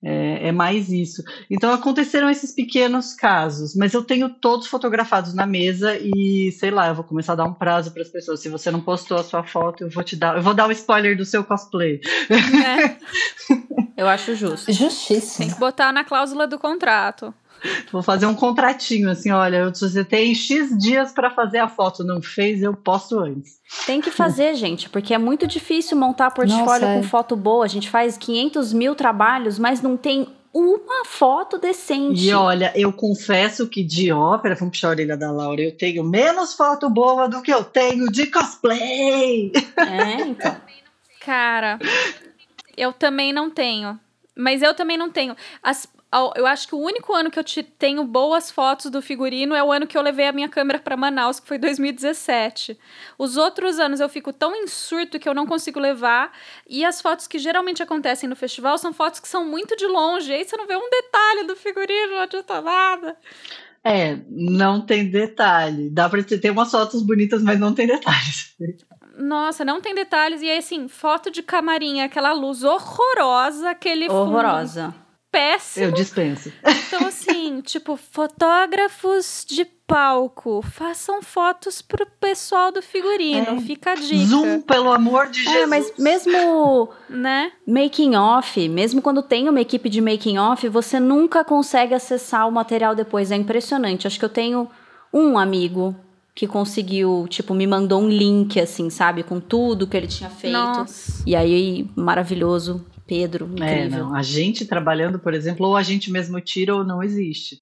É, 0.04 0.48
é, 0.48 0.52
mais 0.52 0.92
isso. 0.92 1.24
Então 1.48 1.72
aconteceram 1.72 2.28
esses 2.28 2.52
pequenos 2.52 3.14
casos, 3.14 3.76
mas 3.76 3.94
eu 3.94 4.04
tenho 4.04 4.30
todos 4.30 4.66
fotografados 4.66 5.36
na 5.36 5.46
mesa 5.46 5.96
e 5.96 6.52
sei 6.54 6.72
lá, 6.72 6.88
eu 6.88 6.96
vou 6.96 7.04
começar 7.04 7.34
a 7.34 7.36
dar 7.36 7.46
um 7.46 7.54
prazo 7.54 7.92
para 7.92 8.02
as 8.02 8.10
pessoas. 8.10 8.40
Se 8.40 8.50
você 8.50 8.72
não 8.72 8.82
postou 8.82 9.18
a 9.18 9.24
sua 9.24 9.44
foto, 9.44 9.84
eu 9.84 9.90
vou 9.92 10.04
te 10.04 10.16
dar, 10.16 10.38
eu 10.38 10.42
vou 10.42 10.56
dar 10.56 10.66
o 10.66 10.70
um 10.70 10.72
spoiler 10.72 11.16
do 11.16 11.24
seu 11.24 11.44
cosplay. 11.44 12.02
É. 12.32 12.98
eu 14.02 14.08
acho 14.08 14.36
justo. 14.36 14.74
Justíssimo. 14.74 15.46
Tem 15.46 15.54
que 15.54 15.60
botar 15.60 15.94
na 15.94 16.04
cláusula 16.04 16.48
do 16.48 16.58
contrato. 16.58 17.32
Vou 17.92 18.02
fazer 18.02 18.26
um 18.26 18.34
contratinho 18.34 19.10
assim, 19.10 19.32
olha, 19.32 19.70
você 19.70 20.04
tem 20.04 20.34
X 20.34 20.78
dias 20.78 21.12
para 21.12 21.30
fazer 21.30 21.60
a 21.60 21.68
foto, 21.68 22.04
não 22.04 22.22
fez, 22.22 22.62
eu 22.62 22.74
posto 22.76 23.20
antes. 23.20 23.60
Tem 23.86 24.02
que 24.02 24.12
fazer, 24.12 24.56
gente, 24.56 24.90
porque 24.90 25.14
é 25.14 25.18
muito 25.18 25.48
difícil 25.48 25.98
montar 25.98 26.32
portfólio 26.32 26.66
Nossa, 26.66 26.86
é. 26.86 26.96
com 26.96 27.04
foto 27.04 27.36
boa. 27.36 27.66
A 27.66 27.70
gente 27.70 27.90
faz 27.90 28.18
500 28.18 28.74
mil 28.74 28.96
trabalhos, 28.96 29.58
mas 29.58 29.82
não 29.82 29.96
tem 29.96 30.28
uma 30.54 31.06
foto 31.06 31.58
decente. 31.58 32.26
E 32.26 32.34
olha, 32.34 32.74
eu 32.76 32.92
confesso 32.92 33.68
que 33.68 33.84
de 33.84 34.12
ópera, 34.12 34.56
vamos 34.56 34.74
puxar 34.74 34.90
a 34.90 34.92
orelha 34.92 35.16
da 35.16 35.32
Laura, 35.32 35.62
eu 35.62 35.72
tenho 35.72 36.04
menos 36.04 36.54
foto 36.54 36.90
boa 36.90 37.28
do 37.28 37.42
que 37.42 37.54
eu 37.54 37.64
tenho 37.64 38.12
de 38.12 38.28
cosplay. 38.28 39.52
É, 39.78 40.22
então. 40.22 40.58
Cara, 41.22 41.80
eu 42.76 42.92
também 42.92 43.32
não 43.32 43.50
tenho. 43.50 44.00
Mas 44.36 44.62
eu 44.62 44.74
também 44.74 44.98
não 44.98 45.10
tenho. 45.10 45.36
As, 45.62 45.88
eu 46.36 46.46
acho 46.46 46.68
que 46.68 46.76
o 46.76 46.80
único 46.80 47.14
ano 47.14 47.32
que 47.32 47.40
eu 47.40 47.44
te 47.44 47.64
tenho 47.64 48.04
boas 48.04 48.52
fotos 48.52 48.92
do 48.92 49.02
figurino 49.02 49.56
é 49.56 49.64
o 49.64 49.72
ano 49.72 49.88
que 49.88 49.98
eu 49.98 50.02
levei 50.02 50.28
a 50.28 50.34
minha 50.34 50.50
câmera 50.50 50.78
para 50.78 50.98
Manaus, 50.98 51.40
que 51.40 51.48
foi 51.48 51.58
2017. 51.58 52.78
Os 53.18 53.38
outros 53.38 53.80
anos 53.80 54.02
eu 54.02 54.10
fico 54.10 54.34
tão 54.34 54.54
em 54.54 54.68
surto 54.68 55.18
que 55.18 55.30
eu 55.30 55.34
não 55.34 55.48
consigo 55.48 55.80
levar. 55.80 56.34
E 56.68 56.84
as 56.84 57.02
fotos 57.02 57.28
que 57.28 57.40
geralmente 57.40 57.82
acontecem 57.82 58.28
no 58.28 58.36
festival 58.36 58.78
são 58.78 58.92
fotos 58.92 59.22
que 59.22 59.28
são 59.28 59.46
muito 59.46 59.78
de 59.78 59.88
longe. 59.88 60.34
Aí 60.34 60.44
você 60.44 60.58
não 60.58 60.68
vê 60.68 60.76
um 60.76 60.90
detalhe 60.90 61.44
do 61.46 61.56
figurino, 61.56 62.14
não 62.16 62.22
adianta 62.22 62.62
nada. 62.62 63.18
É, 63.82 64.20
não 64.30 64.82
tem 64.86 65.10
detalhe. 65.10 65.90
Dá 65.90 66.10
pra 66.10 66.22
ter 66.22 66.52
umas 66.52 66.70
fotos 66.70 67.02
bonitas, 67.04 67.42
mas 67.42 67.58
não 67.58 67.74
tem 67.74 67.88
detalhes. 67.88 68.54
Nossa, 69.18 69.64
não 69.64 69.80
tem 69.80 69.96
detalhes. 69.96 70.42
E 70.42 70.50
aí, 70.50 70.58
assim, 70.58 70.90
foto 70.90 71.32
de 71.32 71.42
camarim, 71.42 72.02
aquela 72.02 72.34
luz 72.34 72.64
horrorosa, 72.66 73.70
aquele 73.70 74.10
Horrorosa. 74.10 74.92
Fundo 74.92 75.11
péssimo. 75.32 75.86
Eu 75.86 75.92
dispenso. 75.92 76.52
Então, 76.88 77.08
assim, 77.08 77.62
tipo, 77.66 77.96
fotógrafos 77.96 79.46
de 79.48 79.66
palco, 79.88 80.62
façam 80.62 81.22
fotos 81.22 81.82
pro 81.82 82.06
pessoal 82.06 82.72
do 82.72 82.82
figurino. 82.82 83.58
É. 83.58 83.62
Fica 83.62 83.92
a 83.92 83.96
dica. 83.96 84.26
Zoom, 84.26 84.62
pelo 84.62 84.92
amor 84.92 85.28
de 85.30 85.44
Jesus. 85.44 85.62
É, 85.62 85.66
mas 85.66 85.94
mesmo, 85.98 86.90
né? 87.10 87.52
Making 87.66 88.16
off, 88.16 88.70
mesmo 88.70 89.02
quando 89.02 89.22
tem 89.22 89.50
uma 89.50 89.62
equipe 89.62 89.90
de 89.90 90.02
making 90.02 90.38
off, 90.38 90.68
você 90.68 91.00
nunca 91.00 91.44
consegue 91.44 91.94
acessar 91.94 92.48
o 92.48 92.52
material 92.52 92.96
depois. 92.96 93.32
É 93.32 93.36
impressionante. 93.36 94.08
Acho 94.08 94.20
que 94.20 94.26
eu 94.26 94.30
tenho 94.30 94.70
um 95.14 95.38
amigo 95.38 95.96
que 96.34 96.48
conseguiu, 96.48 97.26
tipo, 97.30 97.54
me 97.54 97.68
mandou 97.68 98.02
um 98.02 98.10
link, 98.10 98.60
assim, 98.60 98.90
sabe? 98.90 99.24
Com 99.24 99.40
tudo 99.40 99.86
que 99.86 99.98
ele 99.98 100.08
tinha 100.08 100.30
feito. 100.30 100.54
Nossa. 100.54 101.22
E 101.26 101.36
aí, 101.36 101.90
maravilhoso. 101.96 102.86
Pedro, 103.12 103.44
é, 103.60 103.74
incrível. 103.74 104.00
É, 104.00 104.02
não. 104.04 104.16
A 104.16 104.22
gente 104.22 104.66
trabalhando, 104.66 105.20
por 105.20 105.34
exemplo, 105.34 105.68
ou 105.68 105.76
a 105.76 105.84
gente 105.84 106.10
mesmo 106.10 106.40
tira 106.40 106.74
ou 106.74 106.86
não 106.86 107.04
existe. 107.04 107.58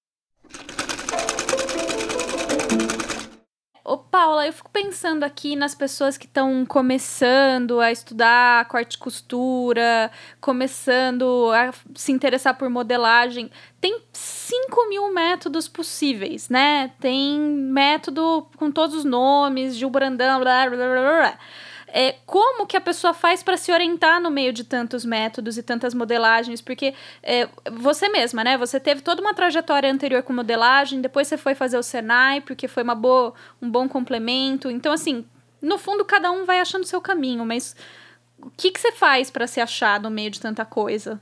Ô, 3.84 3.98
Paula, 3.98 4.46
eu 4.46 4.54
fico 4.54 4.70
pensando 4.70 5.24
aqui 5.24 5.56
nas 5.56 5.74
pessoas 5.74 6.20
que 6.20 6.28
estão 6.28 6.64
começando 6.68 7.80
a 7.80 7.92
estudar 7.92 8.68
corte 8.68 8.94
e 8.94 9.00
costura, 9.00 10.12
começando 10.40 11.50
a 11.52 11.74
se 11.96 12.12
interessar 12.12 12.56
por 12.56 12.70
modelagem. 12.70 13.50
Tem 13.82 14.04
5 14.14 14.88
mil 14.88 15.12
métodos 15.12 15.68
possíveis, 15.68 16.48
né? 16.48 16.92
Tem 17.00 17.40
método 17.40 18.48
com 18.56 18.70
todos 18.70 18.96
os 18.96 19.04
nomes, 19.04 19.76
Gil 19.76 19.90
Brandão, 19.90 20.40
blá, 20.42 20.70
blá, 20.70 20.78
blá, 20.78 20.88
blá 20.88 21.40
é, 21.94 22.16
como 22.26 22.66
que 22.66 22.78
a 22.78 22.82
pessoa 22.82 23.14
faz 23.14 23.44
para 23.44 23.58
se 23.58 23.72
orientar 23.72 24.22
no 24.22 24.30
meio 24.30 24.54
de 24.54 24.64
tantos 24.64 25.04
métodos 25.04 25.58
e 25.58 25.64
tantas 25.64 25.94
modelagens? 25.94 26.62
Porque 26.62 26.94
é, 27.22 27.48
você 27.72 28.10
mesma, 28.10 28.44
né? 28.44 28.58
Você 28.58 28.80
teve 28.80 29.02
toda 29.02 29.22
uma 29.22 29.34
trajetória 29.34 29.92
anterior 29.92 30.24
com 30.24 30.34
modelagem, 30.34 31.02
depois 31.02 31.28
você 31.28 31.38
foi 31.38 31.56
fazer 31.56 31.78
o 31.78 31.84
Senai, 31.84 32.42
porque 32.42 32.68
foi 32.68 32.84
uma 32.84 32.96
boa, 32.96 33.34
um 33.62 33.70
bom 33.70 33.88
complemento. 33.88 34.70
Então, 34.70 34.92
assim, 34.92 35.26
no 35.62 35.78
fundo, 35.78 36.06
cada 36.06 36.32
um 36.32 36.46
vai 36.46 36.60
achando 36.60 36.84
o 36.84 36.88
seu 36.88 37.02
caminho, 37.02 37.46
mas 37.46 37.76
o 38.42 38.50
que, 38.56 38.72
que 38.72 38.80
você 38.80 38.92
faz 38.92 39.30
para 39.30 39.48
se 39.48 39.60
achar 39.60 40.00
no 40.00 40.10
meio 40.10 40.32
de 40.32 40.40
tanta 40.40 40.64
coisa? 40.64 41.20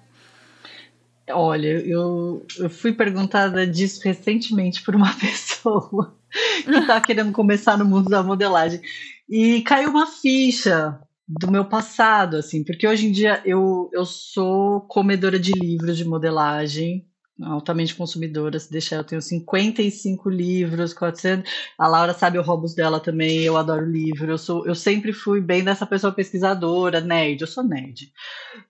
Olha, 1.30 1.68
eu, 1.68 2.46
eu 2.58 2.70
fui 2.70 2.94
perguntada 2.94 3.68
disso 3.68 4.00
recentemente 4.04 4.82
por 4.82 4.96
uma 4.96 5.14
pessoa 5.20 6.16
que 6.64 6.72
está 6.72 7.02
querendo 7.02 7.32
começar 7.32 7.78
no 7.78 7.86
mundo 7.86 8.10
da 8.10 8.24
modelagem. 8.24 8.82
E 9.30 9.62
caiu 9.62 9.90
uma 9.90 10.08
ficha 10.08 11.00
do 11.28 11.52
meu 11.52 11.66
passado, 11.66 12.38
assim, 12.38 12.64
porque 12.64 12.88
hoje 12.88 13.08
em 13.08 13.12
dia 13.12 13.42
eu, 13.46 13.90
eu 13.92 14.06
sou 14.06 14.82
comedora 14.82 15.38
de 15.38 15.52
livros 15.52 15.98
de 15.98 16.06
modelagem, 16.06 17.06
altamente 17.44 17.94
consumidora, 17.94 18.58
se 18.58 18.72
deixar 18.72 18.96
eu 18.96 19.04
tenho 19.04 19.22
55 19.22 20.30
livros, 20.30 20.94
400, 20.94 21.52
a 21.78 21.88
Laura 21.88 22.14
sabe 22.14 22.40
o 22.40 22.42
robos 22.42 22.74
dela 22.74 23.00
também, 23.00 23.42
eu 23.42 23.58
adoro 23.58 23.86
livro, 23.86 24.32
eu 24.32 24.38
sou, 24.38 24.66
eu 24.66 24.74
sempre 24.74 25.12
fui 25.12 25.42
bem 25.42 25.64
dessa 25.64 25.86
pessoa 25.86 26.14
pesquisadora, 26.14 27.02
nerd, 27.02 27.42
eu 27.42 27.48
sou 27.48 27.64
nerd. 27.64 28.12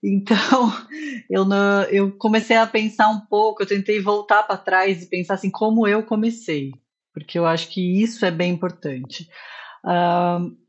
Então, 0.02 0.36
eu, 1.30 1.44
não, 1.44 1.82
eu 1.84 2.10
comecei 2.18 2.56
a 2.56 2.66
pensar 2.66 3.08
um 3.08 3.20
pouco, 3.20 3.62
eu 3.62 3.66
tentei 3.66 4.00
voltar 4.00 4.42
para 4.42 4.56
trás 4.56 5.02
e 5.02 5.06
pensar 5.06 5.34
assim, 5.34 5.50
como 5.50 5.86
eu 5.86 6.02
comecei, 6.02 6.72
porque 7.14 7.38
eu 7.38 7.46
acho 7.46 7.68
que 7.68 8.02
isso 8.02 8.26
é 8.26 8.30
bem 8.32 8.52
importante. 8.52 9.28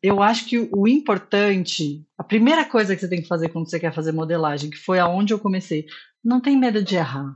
Eu 0.02 0.24
acho 0.24 0.46
que 0.46 0.70
o 0.72 0.88
importante, 0.88 2.06
a 2.18 2.24
primeira 2.24 2.64
coisa 2.64 2.96
que 2.96 3.02
você 3.02 3.08
tem 3.08 3.22
que 3.22 3.28
fazer 3.28 3.50
quando 3.50 3.70
você 3.70 3.80
quer 3.80 3.94
fazer 3.94 4.12
modelagem, 4.12 4.70
que 4.70 4.78
foi 4.78 5.00
aonde 5.00 5.34
eu 5.34 5.40
comecei, 5.40 5.86
não 6.24 6.40
tem 6.40 6.58
medo 6.58 6.84
de 6.84 6.96
errar. 6.96 7.36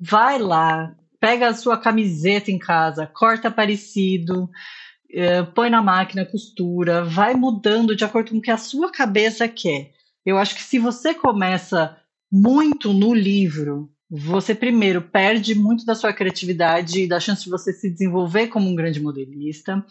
Vai 0.00 0.38
lá, 0.38 0.94
pega 1.20 1.48
a 1.48 1.54
sua 1.54 1.78
camiseta 1.78 2.50
em 2.50 2.58
casa, 2.58 3.06
corta 3.06 3.50
parecido, 3.50 4.44
uh, 4.44 5.52
põe 5.54 5.70
na 5.70 5.80
máquina, 5.80 6.26
costura, 6.26 7.04
vai 7.04 7.34
mudando 7.34 7.94
de 7.94 8.04
acordo 8.04 8.30
com 8.30 8.38
o 8.38 8.42
que 8.42 8.50
a 8.50 8.56
sua 8.56 8.90
cabeça 8.90 9.46
quer. 9.46 9.92
Eu 10.26 10.38
acho 10.38 10.54
que 10.54 10.62
se 10.62 10.78
você 10.78 11.14
começa 11.14 11.96
muito 12.30 12.92
no 12.92 13.14
livro, 13.14 13.88
você 14.10 14.54
primeiro 14.54 15.00
perde 15.00 15.54
muito 15.54 15.84
da 15.84 15.94
sua 15.94 16.12
criatividade 16.12 17.02
e 17.02 17.08
da 17.08 17.20
chance 17.20 17.44
de 17.44 17.50
você 17.50 17.72
se 17.72 17.88
desenvolver 17.88 18.48
como 18.48 18.68
um 18.68 18.74
grande 18.74 19.00
modelista. 19.00 19.84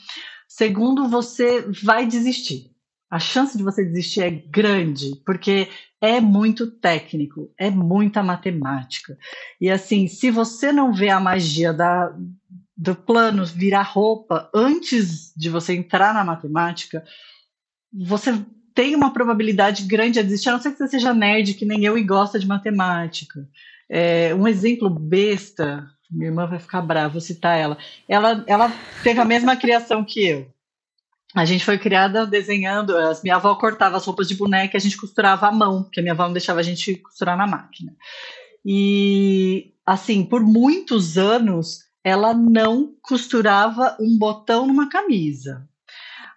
Segundo, 0.54 1.08
você 1.08 1.62
vai 1.82 2.06
desistir. 2.06 2.72
A 3.10 3.20
chance 3.20 3.58
de 3.58 3.64
você 3.64 3.86
desistir 3.86 4.22
é 4.22 4.30
grande, 4.30 5.16
porque 5.26 5.70
é 6.02 6.20
muito 6.20 6.70
técnico, 6.70 7.49
é 7.58 7.70
muita 7.70 8.22
matemática. 8.22 9.18
E 9.62 9.70
assim, 9.70 10.10
se 10.10 10.30
você 10.30 10.74
não 10.74 10.93
vê 10.93 11.08
a 11.08 11.22
magia 11.22 11.72
da, 11.72 12.14
do 12.76 12.93
plano 12.93 13.45
virar 13.45 13.84
roupa 13.84 14.49
antes 14.54 15.34
de 15.38 15.49
você 15.49 15.74
entrar 15.74 16.14
na 16.14 16.26
matemática, 16.26 17.02
você 17.93 18.38
tem 18.76 18.93
uma 18.93 19.14
probabilidade 19.14 19.84
grande 19.84 20.20
a 20.20 20.24
desistir, 20.24 20.49
a 20.49 20.52
não 20.52 20.62
ser 20.62 20.72
que 20.72 20.80
você 20.80 20.89
seja 20.89 21.14
nerd, 21.14 21.54
que 21.54 21.66
nem 21.66 21.86
eu, 21.86 21.97
e 21.97 22.04
gosta 22.04 22.38
de 22.38 22.45
matemática. 22.45 23.47
É, 23.89 24.36
um 24.36 24.45
exemplo 24.45 24.89
besta 24.89 25.89
minha 26.12 26.30
irmã 26.30 26.45
vai 26.45 26.59
ficar 26.59 26.82
brava, 26.82 27.14
vou 27.14 27.22
citar 27.22 27.57
ela. 27.57 27.78
Ela, 28.07 28.43
ela 28.45 28.72
teve 29.03 29.20
a 29.20 29.26
mesma 29.26 29.55
criação 29.55 30.03
que 30.03 30.28
eu. 30.28 30.51
A 31.34 31.45
gente 31.45 31.64
foi 31.64 31.78
criada 31.78 32.26
desenhando. 32.26 32.97
As, 32.97 33.24
minha 33.24 33.38
avó 33.38 33.55
cortava 33.55 33.97
as 33.97 34.05
roupas 34.05 34.28
de 34.28 34.36
boneca 34.36 34.76
e 34.76 34.78
a 34.78 34.82
gente 34.82 34.97
costurava 34.97 35.47
à 35.47 35.51
mão, 35.51 35.84
porque 35.84 35.99
a 35.99 36.03
minha 36.03 36.14
avó 36.14 36.26
não 36.26 36.34
deixava 36.34 36.59
a 36.59 36.64
gente 36.64 36.95
costurar 36.97 37.38
na 37.38 37.47
máquina. 37.47 37.95
E, 38.66 39.74
assim, 39.86 40.24
por 40.26 40.41
muitos 40.41 41.18
anos, 41.18 41.86
ela 42.03 42.34
não 42.34 42.93
costurava 43.01 43.95
um 43.99 44.18
botão 44.18 44.68
numa 44.68 44.89
camisa. 44.89 45.68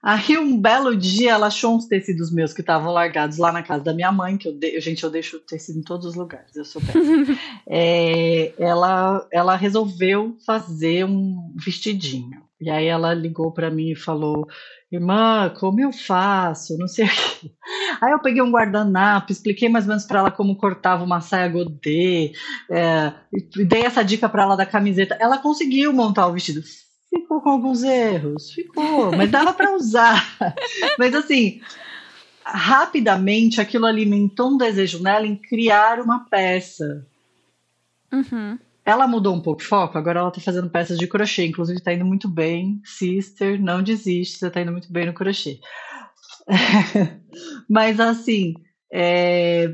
Aí 0.05 0.37
um 0.37 0.61
belo 0.61 0.95
dia 0.95 1.31
ela 1.31 1.47
achou 1.47 1.75
uns 1.75 1.87
tecidos 1.87 2.31
meus 2.31 2.53
que 2.53 2.61
estavam 2.61 2.93
largados 2.93 3.39
lá 3.39 3.51
na 3.51 3.63
casa 3.63 3.83
da 3.83 3.95
minha 3.95 4.13
mãe, 4.13 4.37
que 4.37 4.47
eu 4.47 4.53
de... 4.53 4.79
gente, 4.79 5.03
eu 5.03 5.09
deixo 5.09 5.41
tecido 5.41 5.79
em 5.79 5.83
todos 5.83 6.05
os 6.05 6.15
lugares, 6.15 6.55
eu 6.55 6.65
sou 6.65 6.83
é, 7.67 8.53
ela, 8.59 9.27
ela 9.33 9.57
resolveu 9.57 10.37
fazer 10.45 11.07
um 11.07 11.55
vestidinho. 11.57 12.45
E 12.61 12.69
aí 12.69 12.87
ela 12.87 13.15
ligou 13.15 13.51
para 13.51 13.71
mim 13.71 13.93
e 13.93 13.97
falou: 13.97 14.47
Irmã, 14.93 15.53
como 15.59 15.81
eu 15.81 15.93
faço? 15.93 16.77
Não 16.77 16.87
sei 16.87 17.07
o 17.07 17.09
quê. 17.09 17.51
Aí 18.01 18.13
eu 18.13 18.21
peguei 18.21 18.43
um 18.43 18.51
guardanapo, 18.51 19.33
expliquei 19.33 19.71
mais 19.71 19.87
ou 19.87 19.89
menos 19.89 20.05
para 20.05 20.21
ela 20.21 20.31
como 20.31 20.57
cortava 20.57 21.03
uma 21.03 21.21
saia 21.23 21.49
godê, 21.49 22.33
é, 22.71 23.13
dei 23.67 23.83
essa 23.83 24.05
dica 24.05 24.29
para 24.29 24.43
ela 24.43 24.57
da 24.57 24.67
camiseta. 24.67 25.17
Ela 25.19 25.39
conseguiu 25.39 25.93
montar 25.93 26.27
o 26.27 26.33
vestido 26.33 26.63
Ficou 27.15 27.41
com 27.41 27.49
alguns 27.49 27.85
erros, 27.85 28.51
ficou, 28.51 29.15
mas 29.15 29.31
dava 29.31 29.53
para 29.53 29.73
usar. 29.73 30.37
mas 30.99 31.15
assim, 31.15 31.61
rapidamente 32.45 33.61
aquilo 33.61 33.87
alimentou 33.87 34.51
um 34.51 34.57
desejo 34.57 35.01
nela 35.01 35.25
em 35.25 35.37
criar 35.37 36.01
uma 36.01 36.29
peça. 36.29 37.07
Uhum. 38.13 38.59
Ela 38.85 39.07
mudou 39.07 39.33
um 39.33 39.41
pouco 39.41 39.63
o 39.63 39.65
foco, 39.65 39.97
agora 39.97 40.21
ela 40.21 40.31
tá 40.31 40.41
fazendo 40.41 40.69
peças 40.69 40.99
de 40.99 41.07
crochê, 41.07 41.47
inclusive 41.47 41.81
tá 41.81 41.93
indo 41.93 42.05
muito 42.05 42.29
bem. 42.29 42.83
Sister, 42.85 43.63
não 43.63 43.81
desiste, 43.81 44.39
você 44.39 44.51
tá 44.51 44.61
indo 44.61 44.73
muito 44.73 44.93
bem 44.93 45.07
no 45.07 45.15
crochê. 45.15 45.61
Mas 47.71 48.01
assim, 48.01 48.55
é, 48.93 49.73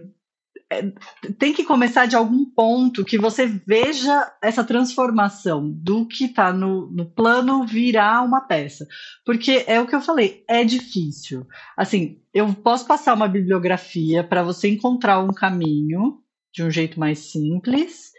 tem 1.38 1.52
que 1.52 1.64
começar 1.64 2.06
de 2.06 2.14
algum 2.14 2.44
ponto 2.44 3.04
que 3.04 3.18
você 3.18 3.46
veja 3.46 4.32
essa 4.40 4.62
transformação 4.62 5.68
do 5.68 6.06
que 6.06 6.26
está 6.26 6.52
no, 6.52 6.88
no, 6.90 7.06
plano 7.06 7.66
virar 7.66 8.22
uma 8.22 8.40
peça. 8.40 8.86
Porque 9.24 9.64
é 9.66 9.80
o 9.80 9.86
que 9.86 9.94
eu 9.94 10.00
falei, 10.00 10.44
é 10.48 10.64
difícil. 10.64 11.44
Assim, 11.76 12.20
eu 12.32 12.54
posso 12.54 12.86
passar 12.86 13.14
uma 13.14 13.26
bibliografia 13.26 14.22
para 14.22 14.44
você 14.44 14.68
encontrar 14.68 15.18
um 15.18 15.32
caminho 15.32 16.20
de 16.52 16.62
um 16.62 16.70
jeito 16.70 17.00
mais 17.00 17.18
simples, 17.18 18.10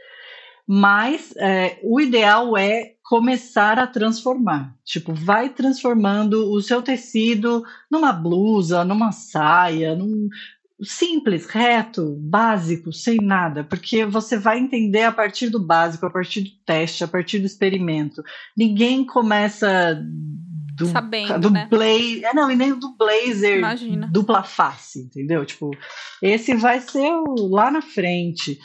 mas 0.67 1.33
é, 1.37 1.79
o 1.83 2.01
ideal 2.01 2.57
é 2.57 2.95
começar 3.03 3.79
a 3.79 3.87
transformar. 3.87 4.75
Tipo, 4.85 5.13
vai 5.13 5.49
transformando 5.49 6.51
o 6.51 6.61
seu 6.61 6.81
tecido 6.81 7.63
numa 7.89 8.11
blusa, 8.11 8.83
numa 8.85 9.11
saia, 9.11 9.95
num, 9.95 10.29
simples, 10.83 11.45
reto, 11.45 12.17
básico, 12.19 12.91
sem 12.91 13.17
nada, 13.17 13.63
porque 13.63 14.05
você 14.05 14.37
vai 14.37 14.59
entender 14.59 15.03
a 15.03 15.11
partir 15.11 15.49
do 15.49 15.59
básico, 15.59 16.05
a 16.05 16.09
partir 16.09 16.41
do 16.41 16.49
teste, 16.65 17.03
a 17.03 17.07
partir 17.07 17.39
do 17.39 17.45
experimento. 17.45 18.23
Ninguém 18.57 19.05
começa 19.05 19.99
do, 20.75 20.87
Sabendo, 20.87 21.39
do 21.39 21.49
né? 21.51 21.67
blazer, 21.69 22.25
é, 22.25 22.33
não, 22.33 22.49
e 22.49 22.55
nem 22.55 22.73
do 22.73 22.95
blazer 22.97 23.59
Imagina. 23.59 24.09
dupla 24.11 24.43
face, 24.43 25.01
entendeu? 25.01 25.45
Tipo, 25.45 25.71
esse 26.21 26.55
vai 26.55 26.79
ser 26.81 27.11
o, 27.11 27.47
lá 27.47 27.69
na 27.69 27.81
frente. 27.81 28.57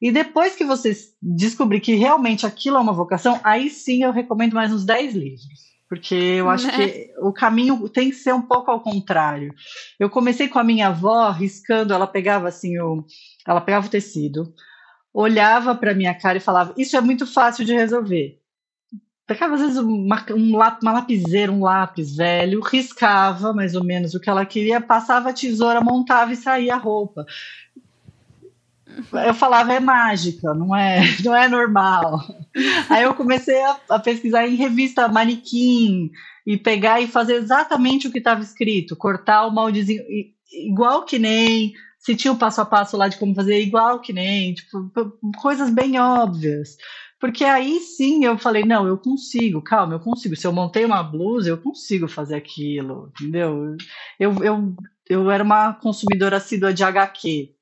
E 0.00 0.12
depois 0.12 0.54
que 0.54 0.64
você 0.64 0.94
descobrir 1.20 1.80
que 1.80 1.94
realmente 1.94 2.46
aquilo 2.46 2.76
é 2.76 2.80
uma 2.80 2.92
vocação, 2.92 3.40
aí 3.42 3.70
sim 3.70 4.02
eu 4.02 4.12
recomendo 4.12 4.54
mais 4.54 4.72
uns 4.72 4.84
10 4.84 5.14
livros 5.14 5.63
porque 5.94 6.14
eu 6.14 6.50
acho 6.50 6.66
Né? 6.66 6.72
que 6.88 7.10
o 7.20 7.32
caminho 7.32 7.88
tem 7.88 8.10
que 8.10 8.16
ser 8.16 8.32
um 8.34 8.42
pouco 8.42 8.70
ao 8.70 8.80
contrário. 8.80 9.54
Eu 9.98 10.10
comecei 10.10 10.48
com 10.48 10.58
a 10.58 10.64
minha 10.64 10.88
avó 10.88 11.30
riscando, 11.30 11.92
ela 11.94 12.06
pegava 12.06 12.48
assim 12.48 12.78
o, 12.80 13.04
ela 13.46 13.60
pegava 13.60 13.86
o 13.86 13.90
tecido, 13.90 14.52
olhava 15.12 15.74
para 15.74 15.94
minha 15.94 16.14
cara 16.14 16.38
e 16.38 16.40
falava: 16.40 16.74
"Isso 16.76 16.96
é 16.96 17.00
muito 17.00 17.26
fácil 17.26 17.64
de 17.64 17.72
resolver". 17.72 18.40
Pegava 19.26 19.54
às 19.54 19.60
vezes 19.62 19.78
uma, 19.78 20.22
um 20.32 20.56
lá- 20.56 20.78
uma 20.82 20.92
lapiseira, 20.92 21.50
um 21.50 21.62
lápis 21.62 22.14
velho, 22.16 22.60
riscava 22.60 23.54
mais 23.54 23.74
ou 23.74 23.82
menos 23.82 24.14
o 24.14 24.20
que 24.20 24.28
ela 24.28 24.44
queria, 24.44 24.82
passava 24.82 25.30
a 25.30 25.32
tesoura, 25.32 25.80
montava 25.80 26.32
e 26.32 26.36
saía 26.36 26.74
a 26.74 26.78
roupa. 26.78 27.24
Eu 29.26 29.34
falava 29.34 29.72
é 29.72 29.80
mágica, 29.80 30.54
não 30.54 30.74
é, 30.74 31.00
não 31.24 31.34
é 31.34 31.48
normal. 31.48 32.20
Aí 32.88 33.02
eu 33.04 33.14
comecei 33.14 33.60
a, 33.62 33.76
a 33.90 33.98
pesquisar 33.98 34.46
em 34.46 34.56
revista 34.56 35.08
manequim 35.08 36.10
e 36.46 36.56
pegar 36.56 37.00
e 37.00 37.06
fazer 37.06 37.34
exatamente 37.34 38.06
o 38.06 38.12
que 38.12 38.18
estava 38.18 38.42
escrito, 38.42 38.96
cortar 38.96 39.46
o 39.46 39.50
moldezinho 39.50 40.02
igual 40.52 41.04
que 41.04 41.18
nem 41.18 41.74
se 41.98 42.14
tinha 42.14 42.32
o 42.32 42.36
passo 42.36 42.60
a 42.60 42.66
passo 42.66 42.96
lá 42.96 43.08
de 43.08 43.16
como 43.16 43.34
fazer 43.34 43.60
igual 43.60 43.98
que 43.98 44.12
nem, 44.12 44.52
tipo, 44.52 44.90
coisas 45.38 45.70
bem 45.70 45.98
óbvias. 45.98 46.76
Porque 47.18 47.42
aí 47.44 47.80
sim 47.80 48.26
eu 48.26 48.36
falei, 48.36 48.64
não, 48.64 48.86
eu 48.86 48.98
consigo, 48.98 49.62
calma, 49.62 49.94
eu 49.94 50.00
consigo. 50.00 50.36
Se 50.36 50.46
eu 50.46 50.52
montei 50.52 50.84
uma 50.84 51.02
blusa, 51.02 51.48
eu 51.48 51.56
consigo 51.56 52.06
fazer 52.06 52.36
aquilo, 52.36 53.10
entendeu? 53.18 53.74
Eu, 54.20 54.44
eu, 54.44 54.76
eu 55.08 55.30
era 55.30 55.42
uma 55.42 55.72
consumidora 55.72 56.36
assídua 56.36 56.74
de 56.74 56.84
HQ. 56.84 57.53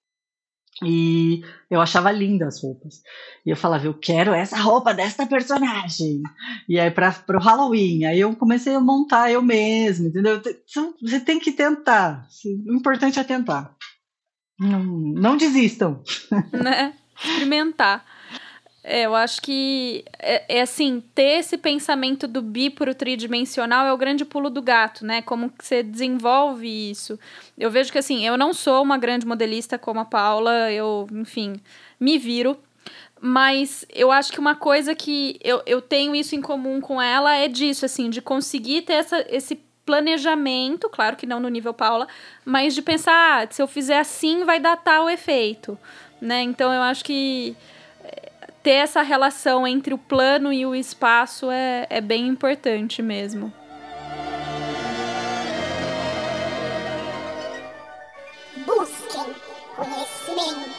E 0.85 1.43
eu 1.71 1.81
achava 1.81 2.11
lindas 2.11 2.57
as 2.57 2.63
roupas. 2.63 3.03
E 3.45 3.51
eu 3.51 3.57
falava, 3.57 3.87
eu 3.87 3.95
quero 3.95 4.33
essa 4.33 4.57
roupa 4.59 4.93
desta 4.93 5.27
personagem. 5.27 6.23
E 6.69 6.79
aí, 6.79 6.91
para 6.91 7.25
o 7.31 7.39
Halloween, 7.39 8.05
aí 8.05 8.21
eu 8.21 8.35
comecei 8.37 8.75
a 8.75 8.81
montar 8.81 9.31
eu 9.31 9.43
mesma, 9.43 10.09
entendeu? 10.09 10.41
Você 11.01 11.21
tem 11.21 11.39
que 11.39 11.53
tentar. 11.53 12.27
O 12.67 12.75
importante 12.75 13.19
é 13.19 13.25
tentar. 13.25 13.75
Não, 14.59 14.83
não 14.83 15.37
desistam. 15.37 16.03
né? 16.53 16.95
Experimentar. 17.17 18.05
É, 18.85 19.03
eu 19.03 19.15
acho 19.15 19.41
que 19.41 20.05
é, 20.19 20.59
é 20.59 20.61
assim, 20.63 21.03
ter 21.15 21.39
esse 21.39 21.57
pensamento 21.57 22.27
do 22.27 22.43
bi 22.43 22.69
pro 22.69 22.95
tridimensional 22.95 23.87
é 23.87 23.93
o 23.93 23.97
grande 23.97 24.25
pulo 24.25 24.51
do 24.51 24.61
gato, 24.61 25.07
né? 25.07 25.23
Como 25.23 25.51
que 25.51 25.65
você 25.65 25.83
desenvolve 25.85 26.67
isso. 26.91 27.19
Eu 27.57 27.71
vejo 27.71 27.93
que 27.93 27.99
assim, 27.99 28.27
eu 28.27 28.37
não 28.37 28.53
sou 28.53 28.83
uma 28.83 28.99
grande 28.99 29.25
modelista 29.25 29.79
como 29.79 30.01
a 30.01 30.05
Paula, 30.05 30.73
eu, 30.73 31.07
enfim, 31.13 31.61
me 32.01 32.19
viro. 32.19 32.59
Mas 33.21 33.87
eu 33.95 34.11
acho 34.11 34.33
que 34.33 34.41
uma 34.41 34.57
coisa 34.57 34.97
que 34.97 35.39
eu, 35.45 35.63
eu 35.65 35.81
tenho 35.81 36.13
isso 36.13 36.35
em 36.35 36.41
comum 36.41 36.81
com 36.81 37.01
ela 37.01 37.37
é 37.37 37.47
disso, 37.47 37.85
assim, 37.85 38.11
de 38.11 38.21
conseguir 38.21 38.83
ter 38.83 38.95
essa, 38.95 39.25
esse 39.31 39.61
planejamento, 39.87 40.89
claro 40.89 41.17
que 41.17 41.25
não 41.25 41.39
no 41.39 41.49
nível 41.49 41.73
Paula, 41.73 42.09
mas 42.45 42.75
de 42.75 42.83
pensar, 42.83 43.45
ah, 43.45 43.47
se 43.49 43.63
eu 43.63 43.69
fizer 43.69 44.01
assim 44.01 44.45
vai 44.45 44.59
dar 44.59 44.77
tal 44.77 45.09
efeito, 45.09 45.79
né? 46.21 46.43
Então 46.43 46.73
eu 46.73 46.83
acho 46.83 47.05
que 47.05 47.57
ter 48.63 48.71
essa 48.71 49.03
relação 49.03 49.67
entre 49.67 49.93
o 49.93 49.99
plano 49.99 50.53
e 50.53 50.65
o 50.65 50.75
espaço 50.75 51.51
é, 51.51 51.87
é 51.91 52.01
bem 52.01 52.29
importante 52.29 53.03
mesmo. 53.03 53.53
Busquem 58.65 59.35
conhecimento. 59.75 60.73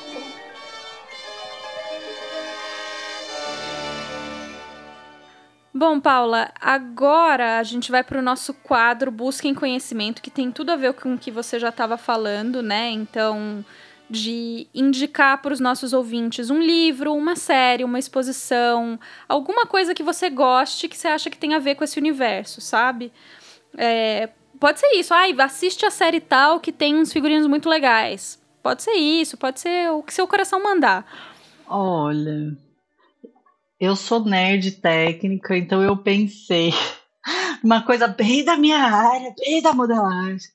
Bom, 5.76 6.00
Paula, 6.00 6.52
agora 6.62 7.58
a 7.58 7.64
gente 7.64 7.92
vai 7.92 8.04
para 8.04 8.20
o 8.20 8.22
nosso 8.22 8.54
quadro 8.54 9.12
Busquem 9.12 9.54
Conhecimento, 9.54 10.22
que 10.22 10.32
tem 10.32 10.50
tudo 10.52 10.72
a 10.72 10.76
ver 10.76 10.94
com 10.94 11.16
o 11.16 11.18
que 11.18 11.32
você 11.32 11.60
já 11.60 11.70
estava 11.70 11.98
falando, 11.98 12.62
né? 12.62 12.90
Então, 12.92 13.66
de 14.10 14.68
indicar 14.74 15.42
para 15.42 15.54
os 15.54 15.60
nossos 15.60 15.94
ouvintes 15.94 16.50
um 16.50 16.62
livro, 16.62 17.14
uma 17.14 17.36
série, 17.36 17.84
uma 17.84 18.00
exposição, 18.00 19.00
alguma 19.28 19.66
coisa 19.66 19.94
que 19.96 20.04
você 20.04 20.30
goste 20.30 20.88
que 20.88 20.98
você 20.98 21.08
acha 21.08 21.30
que 21.30 21.38
tem 21.38 21.54
a 21.54 21.60
ver 21.60 21.76
com 21.76 21.84
esse 21.84 22.00
universo, 22.00 22.62
sabe? 22.62 23.12
É, 23.78 24.30
pode 24.60 24.80
ser 24.80 24.92
isso, 24.96 25.14
ai, 25.14 25.34
assiste 25.40 25.86
a 25.86 25.92
série 25.92 26.20
tal 26.20 26.60
que 26.60 26.72
tem 26.72 26.96
uns 26.96 27.12
figurinos 27.12 27.48
muito 27.48 27.70
legais. 27.70 28.42
Pode 28.62 28.84
ser 28.84 28.94
isso, 28.94 29.36
pode 29.36 29.60
ser 29.60 29.92
o 29.92 30.02
que 30.02 30.14
seu 30.14 30.28
coração 30.28 30.64
mandar. 30.64 31.06
Olha, 31.68 32.56
eu 33.80 33.96
sou 33.96 34.24
nerd 34.24 34.72
técnica, 34.74 35.58
então 35.58 35.82
eu 35.82 35.98
pensei 35.98 36.72
uma 37.64 37.82
coisa 37.82 38.08
bem 38.08 38.46
da 38.46 38.56
minha 38.56 38.78
área, 38.78 39.34
bem 39.38 39.62
da 39.62 39.74
modelagem. 39.74 40.48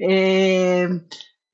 É, 0.00 0.88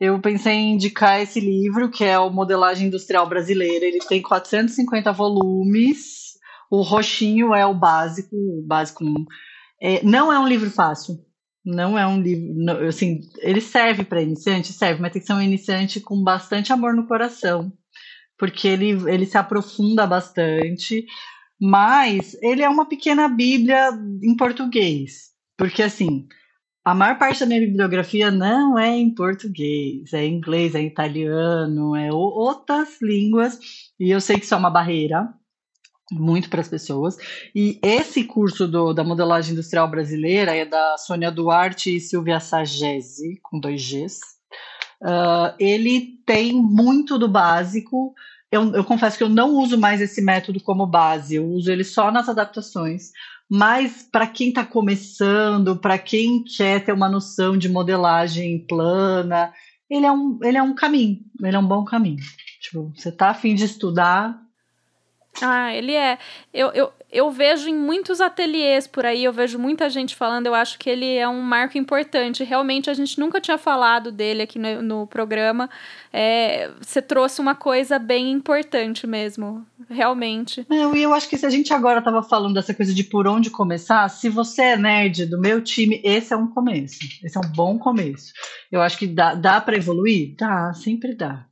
eu 0.01 0.19
pensei 0.21 0.55
em 0.55 0.75
indicar 0.75 1.21
esse 1.21 1.39
livro, 1.39 1.91
que 1.91 2.05
é 2.05 2.19
o 2.19 2.31
Modelagem 2.31 2.89
Industrial 2.89 3.29
Brasileira. 3.29 3.85
Ele 3.85 3.99
tem 3.99 4.23
450 4.23 5.13
volumes. 5.13 6.31
O 6.71 6.83
roxinho 6.83 7.55
é 7.55 7.67
o 7.67 7.75
básico, 7.75 8.35
o 8.35 8.65
básico. 8.67 9.05
É, 9.81 10.03
não 10.03 10.33
é 10.33 10.39
um 10.39 10.49
livro 10.49 10.71
fácil. 10.71 11.19
Não 11.65 11.99
é 11.99 12.07
um 12.07 12.21
livro, 12.21 12.55
não, 12.55 12.89
assim, 12.89 13.21
ele 13.41 13.61
serve 13.61 14.03
para 14.03 14.23
iniciante, 14.23 14.73
serve, 14.73 15.03
mas 15.03 15.13
tem 15.13 15.21
que 15.21 15.27
ser 15.27 15.35
um 15.35 15.43
iniciante 15.43 16.01
com 16.01 16.25
bastante 16.25 16.73
amor 16.73 16.95
no 16.95 17.07
coração 17.07 17.71
porque 18.41 18.67
ele, 18.67 18.93
ele 19.07 19.27
se 19.27 19.37
aprofunda 19.37 20.07
bastante, 20.07 21.05
mas 21.61 22.35
ele 22.41 22.63
é 22.63 22.69
uma 22.71 22.89
pequena 22.89 23.29
Bíblia 23.29 23.91
em 24.23 24.35
português, 24.35 25.29
porque 25.59 25.83
assim, 25.83 26.27
a 26.85 26.95
maior 26.95 27.19
parte 27.19 27.41
da 27.41 27.47
minha 27.47 27.61
bibliografia 27.61 28.31
não 28.31 28.79
é 28.79 28.97
em 28.97 29.15
português, 29.15 30.13
é 30.13 30.27
inglês, 30.27 30.75
é 30.75 30.83
italiano, 30.83 31.95
é 31.95 32.13
outras 32.13 33.01
línguas, 33.03 33.59
e 33.99 34.11
eu 34.11 34.21
sei 34.21 34.39
que 34.39 34.45
isso 34.45 34.55
é 34.55 34.57
uma 34.57 34.71
barreira 34.71 35.29
muito 36.13 36.49
para 36.51 36.61
as 36.61 36.69
pessoas. 36.69 37.17
E 37.55 37.79
esse 37.83 38.25
curso 38.25 38.67
do, 38.67 38.93
da 38.93 39.05
modelagem 39.05 39.53
industrial 39.53 39.89
brasileira 39.89 40.55
é 40.55 40.65
da 40.65 40.97
Sônia 40.99 41.31
Duarte 41.31 41.95
e 41.95 42.01
Silvia 42.01 42.41
Sagesi, 42.41 43.39
com 43.43 43.61
dois 43.61 43.81
Gs. 43.81 44.19
Uh, 45.03 45.55
ele 45.59 46.19
tem 46.27 46.53
muito 46.53 47.19
do 47.19 47.29
básico. 47.29 48.15
Eu, 48.51 48.75
eu 48.75 48.85
confesso 48.85 49.17
que 49.17 49.23
eu 49.23 49.29
não 49.29 49.57
uso 49.59 49.79
mais 49.79 50.01
esse 50.01 50.21
método 50.21 50.61
como 50.61 50.87
base, 50.87 51.37
eu 51.37 51.47
uso 51.47 51.71
ele 51.71 51.85
só 51.85 52.11
nas 52.11 52.29
adaptações. 52.29 53.13
Mas 53.51 54.03
para 54.03 54.29
quem 54.29 54.51
está 54.51 54.65
começando, 54.65 55.77
para 55.77 55.99
quem 55.99 56.45
quer 56.45 56.85
ter 56.85 56.93
uma 56.93 57.09
noção 57.09 57.59
de 57.59 57.69
modelagem 57.69 58.65
plana, 58.67 59.53
ele 59.91 60.07
é 60.07 60.13
um, 60.13 60.39
ele 60.41 60.57
é 60.57 60.63
um 60.63 60.75
caminho, 60.75 61.19
ele 61.43 61.57
é 61.57 61.59
um 61.59 61.67
bom 61.67 61.85
caminho. 61.85 62.23
Tipo, 62.61 62.93
você 62.95 63.11
tá 63.11 63.31
afim 63.31 63.57
de 63.57 63.65
estudar, 63.65 64.41
Ah, 65.43 65.75
ele 65.75 65.95
é. 65.95 66.19
Eu, 66.53 66.69
eu, 66.71 66.93
eu 67.13 67.31
vejo 67.31 67.69
em 67.69 67.75
muitos 67.75 68.21
ateliês 68.21 68.87
por 68.87 69.05
aí, 69.05 69.25
eu 69.25 69.33
vejo 69.33 69.59
muita 69.59 69.91
gente 69.91 70.15
falando, 70.15 70.47
eu 70.47 70.55
acho 70.55 70.79
que 70.79 70.89
ele 70.89 71.17
é 71.17 71.29
um 71.29 71.41
marco 71.41 71.77
importante. 71.77 72.45
Realmente, 72.45 72.89
a 72.89 72.95
gente 72.95 73.19
nunca 73.19 73.41
tinha 73.41 73.59
falado 73.59 74.13
dele 74.13 74.43
aqui 74.43 74.59
no, 74.59 74.81
no 74.81 75.07
programa. 75.07 75.69
É, 76.13 76.71
você 76.81 77.03
trouxe 77.03 77.41
uma 77.41 77.55
coisa 77.55 77.99
bem 77.99 78.31
importante 78.31 79.07
mesmo, 79.07 79.67
realmente. 79.89 80.65
E 80.71 81.03
eu 81.03 81.13
acho 81.13 81.29
que 81.29 81.37
se 81.37 81.47
a 81.47 81.51
gente 81.51 81.73
agora 81.73 81.99
estava 81.99 82.23
falando 82.23 82.55
dessa 82.55 82.73
coisa 82.73 82.95
de 82.95 83.03
por 83.03 83.27
onde 83.27 83.51
começar, 83.51 84.09
se 84.09 84.29
você 84.29 84.63
é 84.63 84.77
nerd 84.77 85.27
do 85.27 85.41
meu 85.41 85.61
time, 85.61 86.01
esse 86.05 86.33
é 86.33 86.37
um 86.37 86.47
começo. 86.47 86.99
Esse 87.25 87.37
é 87.37 87.41
um 87.41 87.53
bom 87.53 87.79
começo. 87.79 88.33
Eu 88.71 88.81
acho 88.81 88.97
que 88.97 89.07
dá, 89.07 89.35
dá 89.35 89.61
para 89.61 89.77
evoluir? 89.77 90.35
Dá, 90.37 90.73
sempre 90.75 91.15
dá. 91.15 91.50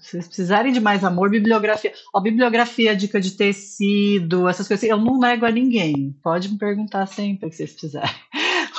Se 0.00 0.10
vocês 0.10 0.26
precisarem 0.26 0.72
de 0.72 0.80
mais 0.80 1.04
amor, 1.04 1.30
bibliografia. 1.30 1.92
Ó, 2.14 2.20
bibliografia, 2.20 2.96
dica 2.96 3.20
de 3.20 3.32
tecido, 3.32 4.48
essas 4.48 4.68
coisas. 4.68 4.88
Eu 4.88 4.98
não 4.98 5.18
nego 5.18 5.44
a 5.44 5.50
ninguém. 5.50 6.14
Pode 6.22 6.50
me 6.50 6.58
perguntar 6.58 7.06
sempre 7.06 7.50
que 7.50 7.56
vocês 7.56 7.72
precisarem. 7.72 8.14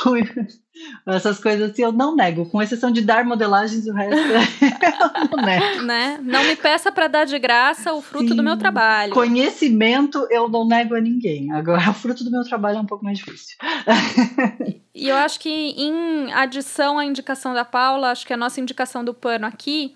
Essas 1.06 1.40
coisas 1.40 1.72
assim 1.72 1.84
eu 1.84 1.92
não 1.92 2.16
nego, 2.16 2.46
com 2.46 2.62
exceção 2.62 2.92
de 2.92 3.02
dar 3.02 3.24
modelagens, 3.24 3.86
o 3.86 3.94
resto 3.94 4.16
eu 4.18 5.30
não 5.30 5.46
nego. 5.46 5.84
Né? 5.84 6.20
Não 6.22 6.44
me 6.44 6.56
peça 6.56 6.92
para 6.92 7.08
dar 7.08 7.26
de 7.26 7.38
graça 7.38 7.94
o 7.94 8.02
fruto 8.02 8.30
Sim. 8.30 8.36
do 8.36 8.44
meu 8.44 8.58
trabalho. 8.58 9.14
Conhecimento 9.14 10.28
eu 10.30 10.50
não 10.50 10.68
nego 10.68 10.96
a 10.96 11.02
ninguém. 11.02 11.52
Agora, 11.52 11.90
o 11.92 11.94
fruto 11.94 12.24
do 12.24 12.32
meu 12.32 12.44
trabalho 12.44 12.78
é 12.78 12.82
um 12.82 12.86
pouco 12.86 13.06
mais 13.06 13.20
difícil. 13.20 13.56
E 14.96 15.08
eu 15.08 15.16
acho 15.16 15.40
que, 15.40 15.50
em 15.50 16.32
adição 16.34 16.98
à 16.98 17.06
indicação 17.06 17.54
da 17.54 17.64
Paula, 17.64 18.12
acho 18.12 18.26
que 18.26 18.34
a 18.34 18.38
nossa 18.38 18.60
indicação 18.60 19.06
do 19.06 19.14
pano 19.14 19.46
aqui 19.46 19.96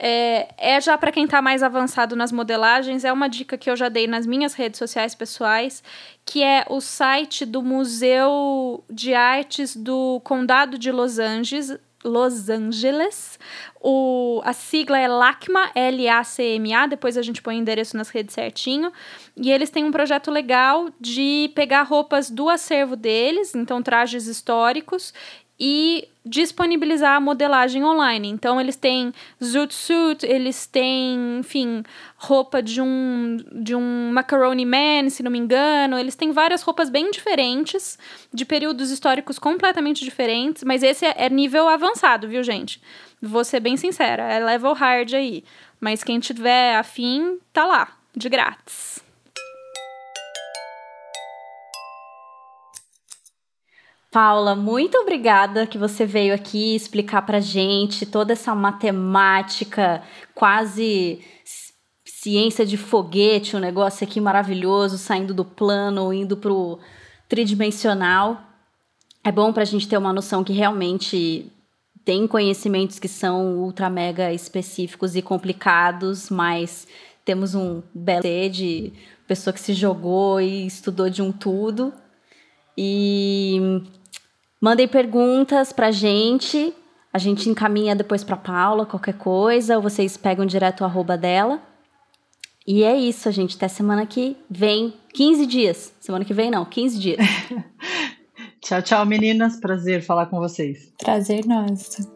é, 0.00 0.48
é 0.56 0.80
já 0.80 0.96
para 0.96 1.10
quem 1.10 1.24
está 1.24 1.42
mais 1.42 1.60
avançado 1.60 2.14
nas 2.14 2.30
modelagens, 2.30 3.04
é 3.04 3.12
uma 3.12 3.28
dica 3.28 3.58
que 3.58 3.68
eu 3.68 3.74
já 3.74 3.88
dei 3.88 4.06
nas 4.06 4.26
minhas 4.26 4.54
redes 4.54 4.78
sociais 4.78 5.12
pessoais, 5.12 5.82
que 6.24 6.40
é 6.40 6.64
o 6.68 6.80
site 6.80 7.44
do 7.44 7.60
Museu 7.60 8.84
de 8.88 9.12
Artes 9.12 9.74
do 9.74 10.20
Condado 10.22 10.78
de 10.78 10.92
Los 10.92 11.18
Angeles, 11.18 11.76
Los 12.04 12.48
Angeles. 12.48 13.40
O, 13.80 14.40
a 14.44 14.52
sigla 14.52 15.00
é 15.00 15.08
LACMA, 15.08 15.72
L-A-C-M-A, 15.74 16.86
depois 16.86 17.16
a 17.16 17.22
gente 17.22 17.42
põe 17.42 17.56
o 17.56 17.60
endereço 17.60 17.96
nas 17.96 18.08
redes 18.08 18.34
certinho. 18.34 18.92
E 19.36 19.50
eles 19.50 19.68
têm 19.68 19.84
um 19.84 19.90
projeto 19.90 20.30
legal 20.30 20.90
de 21.00 21.50
pegar 21.56 21.82
roupas 21.82 22.30
do 22.30 22.48
acervo 22.48 22.94
deles, 22.94 23.52
então 23.52 23.82
trajes 23.82 24.28
históricos, 24.28 25.12
e 25.58 26.08
disponibilizar 26.24 27.16
a 27.16 27.20
modelagem 27.20 27.84
online. 27.84 28.28
Então, 28.28 28.60
eles 28.60 28.76
têm 28.76 29.12
zoot 29.42 29.74
suit, 29.74 30.24
eles 30.24 30.66
têm, 30.66 31.38
enfim, 31.40 31.82
roupa 32.16 32.62
de 32.62 32.80
um, 32.80 33.38
de 33.52 33.74
um 33.74 34.10
macaroni 34.12 34.64
man, 34.64 35.08
se 35.08 35.22
não 35.22 35.30
me 35.30 35.38
engano. 35.38 35.98
Eles 35.98 36.14
têm 36.14 36.30
várias 36.30 36.62
roupas 36.62 36.90
bem 36.90 37.10
diferentes, 37.10 37.98
de 38.32 38.44
períodos 38.44 38.90
históricos 38.90 39.38
completamente 39.38 40.04
diferentes, 40.04 40.62
mas 40.62 40.82
esse 40.82 41.06
é, 41.06 41.14
é 41.16 41.30
nível 41.30 41.68
avançado, 41.68 42.28
viu, 42.28 42.42
gente? 42.42 42.80
Vou 43.20 43.42
ser 43.42 43.60
bem 43.60 43.76
sincera, 43.76 44.22
é 44.24 44.38
level 44.38 44.74
hard 44.74 45.14
aí. 45.14 45.42
Mas 45.80 46.04
quem 46.04 46.20
tiver 46.20 46.76
afim, 46.76 47.38
tá 47.52 47.64
lá, 47.64 47.88
de 48.14 48.28
grátis. 48.28 49.07
Paula, 54.10 54.56
muito 54.56 54.96
obrigada 54.96 55.66
que 55.66 55.76
você 55.76 56.06
veio 56.06 56.34
aqui 56.34 56.74
explicar 56.74 57.22
para 57.22 57.40
gente 57.40 58.06
toda 58.06 58.32
essa 58.32 58.54
matemática, 58.54 60.02
quase 60.34 61.20
ciência 62.06 62.64
de 62.64 62.78
foguete, 62.78 63.54
um 63.54 63.60
negócio 63.60 64.06
aqui 64.06 64.18
maravilhoso, 64.18 64.96
saindo 64.96 65.34
do 65.34 65.44
plano, 65.44 66.12
indo 66.12 66.38
pro 66.38 66.78
tridimensional. 67.28 68.40
É 69.22 69.30
bom 69.30 69.52
para 69.52 69.62
a 69.62 69.66
gente 69.66 69.86
ter 69.86 69.98
uma 69.98 70.12
noção 70.12 70.42
que 70.42 70.54
realmente 70.54 71.52
tem 72.02 72.26
conhecimentos 72.26 72.98
que 72.98 73.08
são 73.08 73.58
ultra 73.58 73.90
mega 73.90 74.32
específicos 74.32 75.16
e 75.16 75.20
complicados, 75.20 76.30
mas 76.30 76.88
temos 77.26 77.54
um 77.54 77.82
belo 77.94 78.22
de 78.50 78.90
pessoa 79.26 79.52
que 79.52 79.60
se 79.60 79.74
jogou 79.74 80.40
e 80.40 80.66
estudou 80.66 81.10
de 81.10 81.20
um 81.20 81.30
tudo. 81.30 81.92
E 82.80 83.82
Mandem 84.60 84.88
perguntas 84.88 85.72
pra 85.72 85.92
gente. 85.92 86.74
A 87.12 87.18
gente 87.18 87.48
encaminha 87.48 87.94
depois 87.94 88.24
pra 88.24 88.36
Paula, 88.36 88.84
qualquer 88.84 89.16
coisa, 89.16 89.76
ou 89.76 89.82
vocês 89.82 90.16
pegam 90.16 90.44
direto 90.44 90.80
o 90.80 90.84
arroba 90.84 91.16
dela. 91.16 91.62
E 92.66 92.82
é 92.82 92.96
isso, 92.96 93.30
gente. 93.30 93.56
Até 93.56 93.68
semana 93.68 94.04
que 94.04 94.36
vem. 94.50 94.92
15 95.14 95.46
dias. 95.46 95.94
Semana 96.00 96.24
que 96.24 96.34
vem, 96.34 96.50
não, 96.50 96.64
15 96.64 96.98
dias. 96.98 97.18
tchau, 98.60 98.82
tchau, 98.82 99.06
meninas. 99.06 99.58
Prazer 99.60 100.02
falar 100.02 100.26
com 100.26 100.38
vocês. 100.38 100.92
Prazer 100.98 101.46
nosso. 101.46 102.06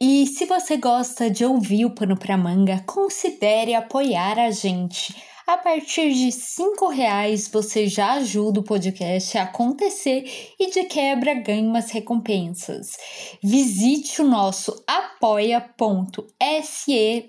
E 0.00 0.26
se 0.26 0.46
você 0.46 0.76
gosta 0.78 1.30
de 1.30 1.44
ouvir 1.44 1.84
o 1.84 1.90
Pano 1.90 2.16
pra 2.16 2.36
Manga, 2.36 2.82
considere 2.86 3.74
apoiar 3.74 4.38
a 4.38 4.50
gente. 4.50 5.14
A 5.46 5.58
partir 5.58 6.10
de 6.14 6.32
cinco 6.32 6.88
reais 6.88 7.48
você 7.48 7.86
já 7.86 8.12
ajuda 8.12 8.60
o 8.60 8.64
podcast 8.64 9.36
a 9.36 9.42
acontecer 9.42 10.24
e 10.58 10.70
de 10.70 10.84
quebra 10.84 11.34
ganha 11.34 11.68
umas 11.68 11.90
recompensas. 11.90 12.96
Visite 13.42 14.22
o 14.22 14.26
nosso 14.26 14.82
apoia.se 14.86 15.68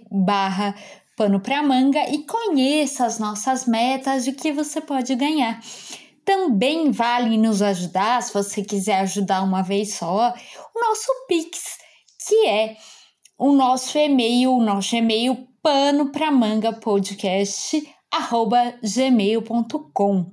barra 0.09 0.73
pano 1.17 1.41
pra 1.41 1.61
manga 1.61 2.09
e 2.09 2.25
conheça 2.25 3.05
as 3.05 3.19
nossas 3.19 3.65
metas 3.65 4.23
de 4.23 4.31
que 4.31 4.53
você 4.53 4.79
pode 4.79 5.13
ganhar. 5.15 5.59
Também 6.23 6.91
vale 6.91 7.37
nos 7.37 7.61
ajudar, 7.61 8.23
se 8.23 8.33
você 8.33 8.63
quiser 8.63 9.01
ajudar 9.01 9.43
uma 9.43 9.61
vez 9.61 9.95
só, 9.95 10.33
o 10.73 10.79
nosso 10.79 11.11
Pix, 11.27 11.77
que 12.25 12.47
é 12.47 12.77
o 13.37 13.51
nosso 13.51 13.97
e-mail, 13.97 14.53
o 14.53 14.63
nosso 14.63 14.95
e-mail 14.95 15.49
pano 15.61 16.13
pra 16.13 16.31
manga 16.31 16.71
podcast 16.71 17.94
gmail.com. 18.81 20.31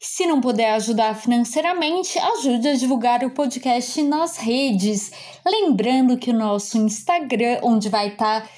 Se 0.00 0.26
não 0.26 0.40
puder 0.40 0.74
ajudar 0.74 1.14
financeiramente, 1.14 2.18
ajude 2.18 2.68
a 2.68 2.74
divulgar 2.76 3.24
o 3.24 3.30
podcast 3.30 4.00
nas 4.02 4.36
redes. 4.36 5.10
Lembrando 5.44 6.16
que 6.16 6.30
o 6.30 6.38
nosso 6.38 6.78
Instagram, 6.78 7.58
onde 7.62 7.88
vai 7.88 8.08
estar 8.08 8.42
tá 8.42 8.48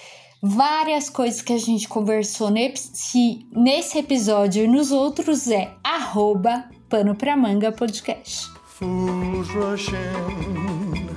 várias 0.43 1.09
coisas 1.09 1.41
que 1.41 1.53
a 1.53 1.59
gente 1.59 1.89
conversou 1.89 2.51
nesse, 2.51 3.47
nesse 3.53 3.99
episódio 3.99 4.64
e 4.64 4.68
nos 4.68 4.91
outros, 4.91 5.49
é 5.51 5.73
arroba 5.83 6.68
pano 6.89 7.14
pra 7.14 7.37
manga 7.37 7.73
podcast. 7.73 8.51
Fools 8.66 9.49
rush 9.51 9.89
in, 9.89 11.09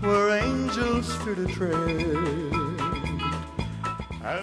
where 0.00 0.30
angels 0.30 1.14
fear 1.22 1.36
to 1.36 1.46
tread. 1.46 2.61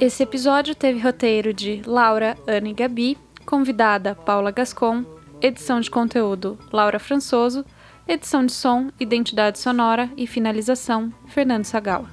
Esse 0.02 0.24
episódio 0.24 0.76
teve 0.76 1.00
roteiro 1.00 1.54
de 1.54 1.82
Laura, 1.86 2.38
Ana 2.48 2.70
e 2.70 2.74
Gabi, 2.74 3.18
convidada 3.46 4.16
Paula 4.16 4.52
Gascon, 4.52 5.06
edição 5.42 5.80
de 5.80 5.90
conteúdo 5.90 6.58
Laura 6.72 7.00
Françoso, 7.00 7.66
edição 8.08 8.46
de 8.46 8.52
som, 8.52 8.90
identidade 9.00 9.60
sonora 9.60 10.10
e 10.18 10.28
finalização 10.28 11.14
Fernando 11.28 11.66
Sagala. 11.66 12.10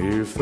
If 0.00 0.38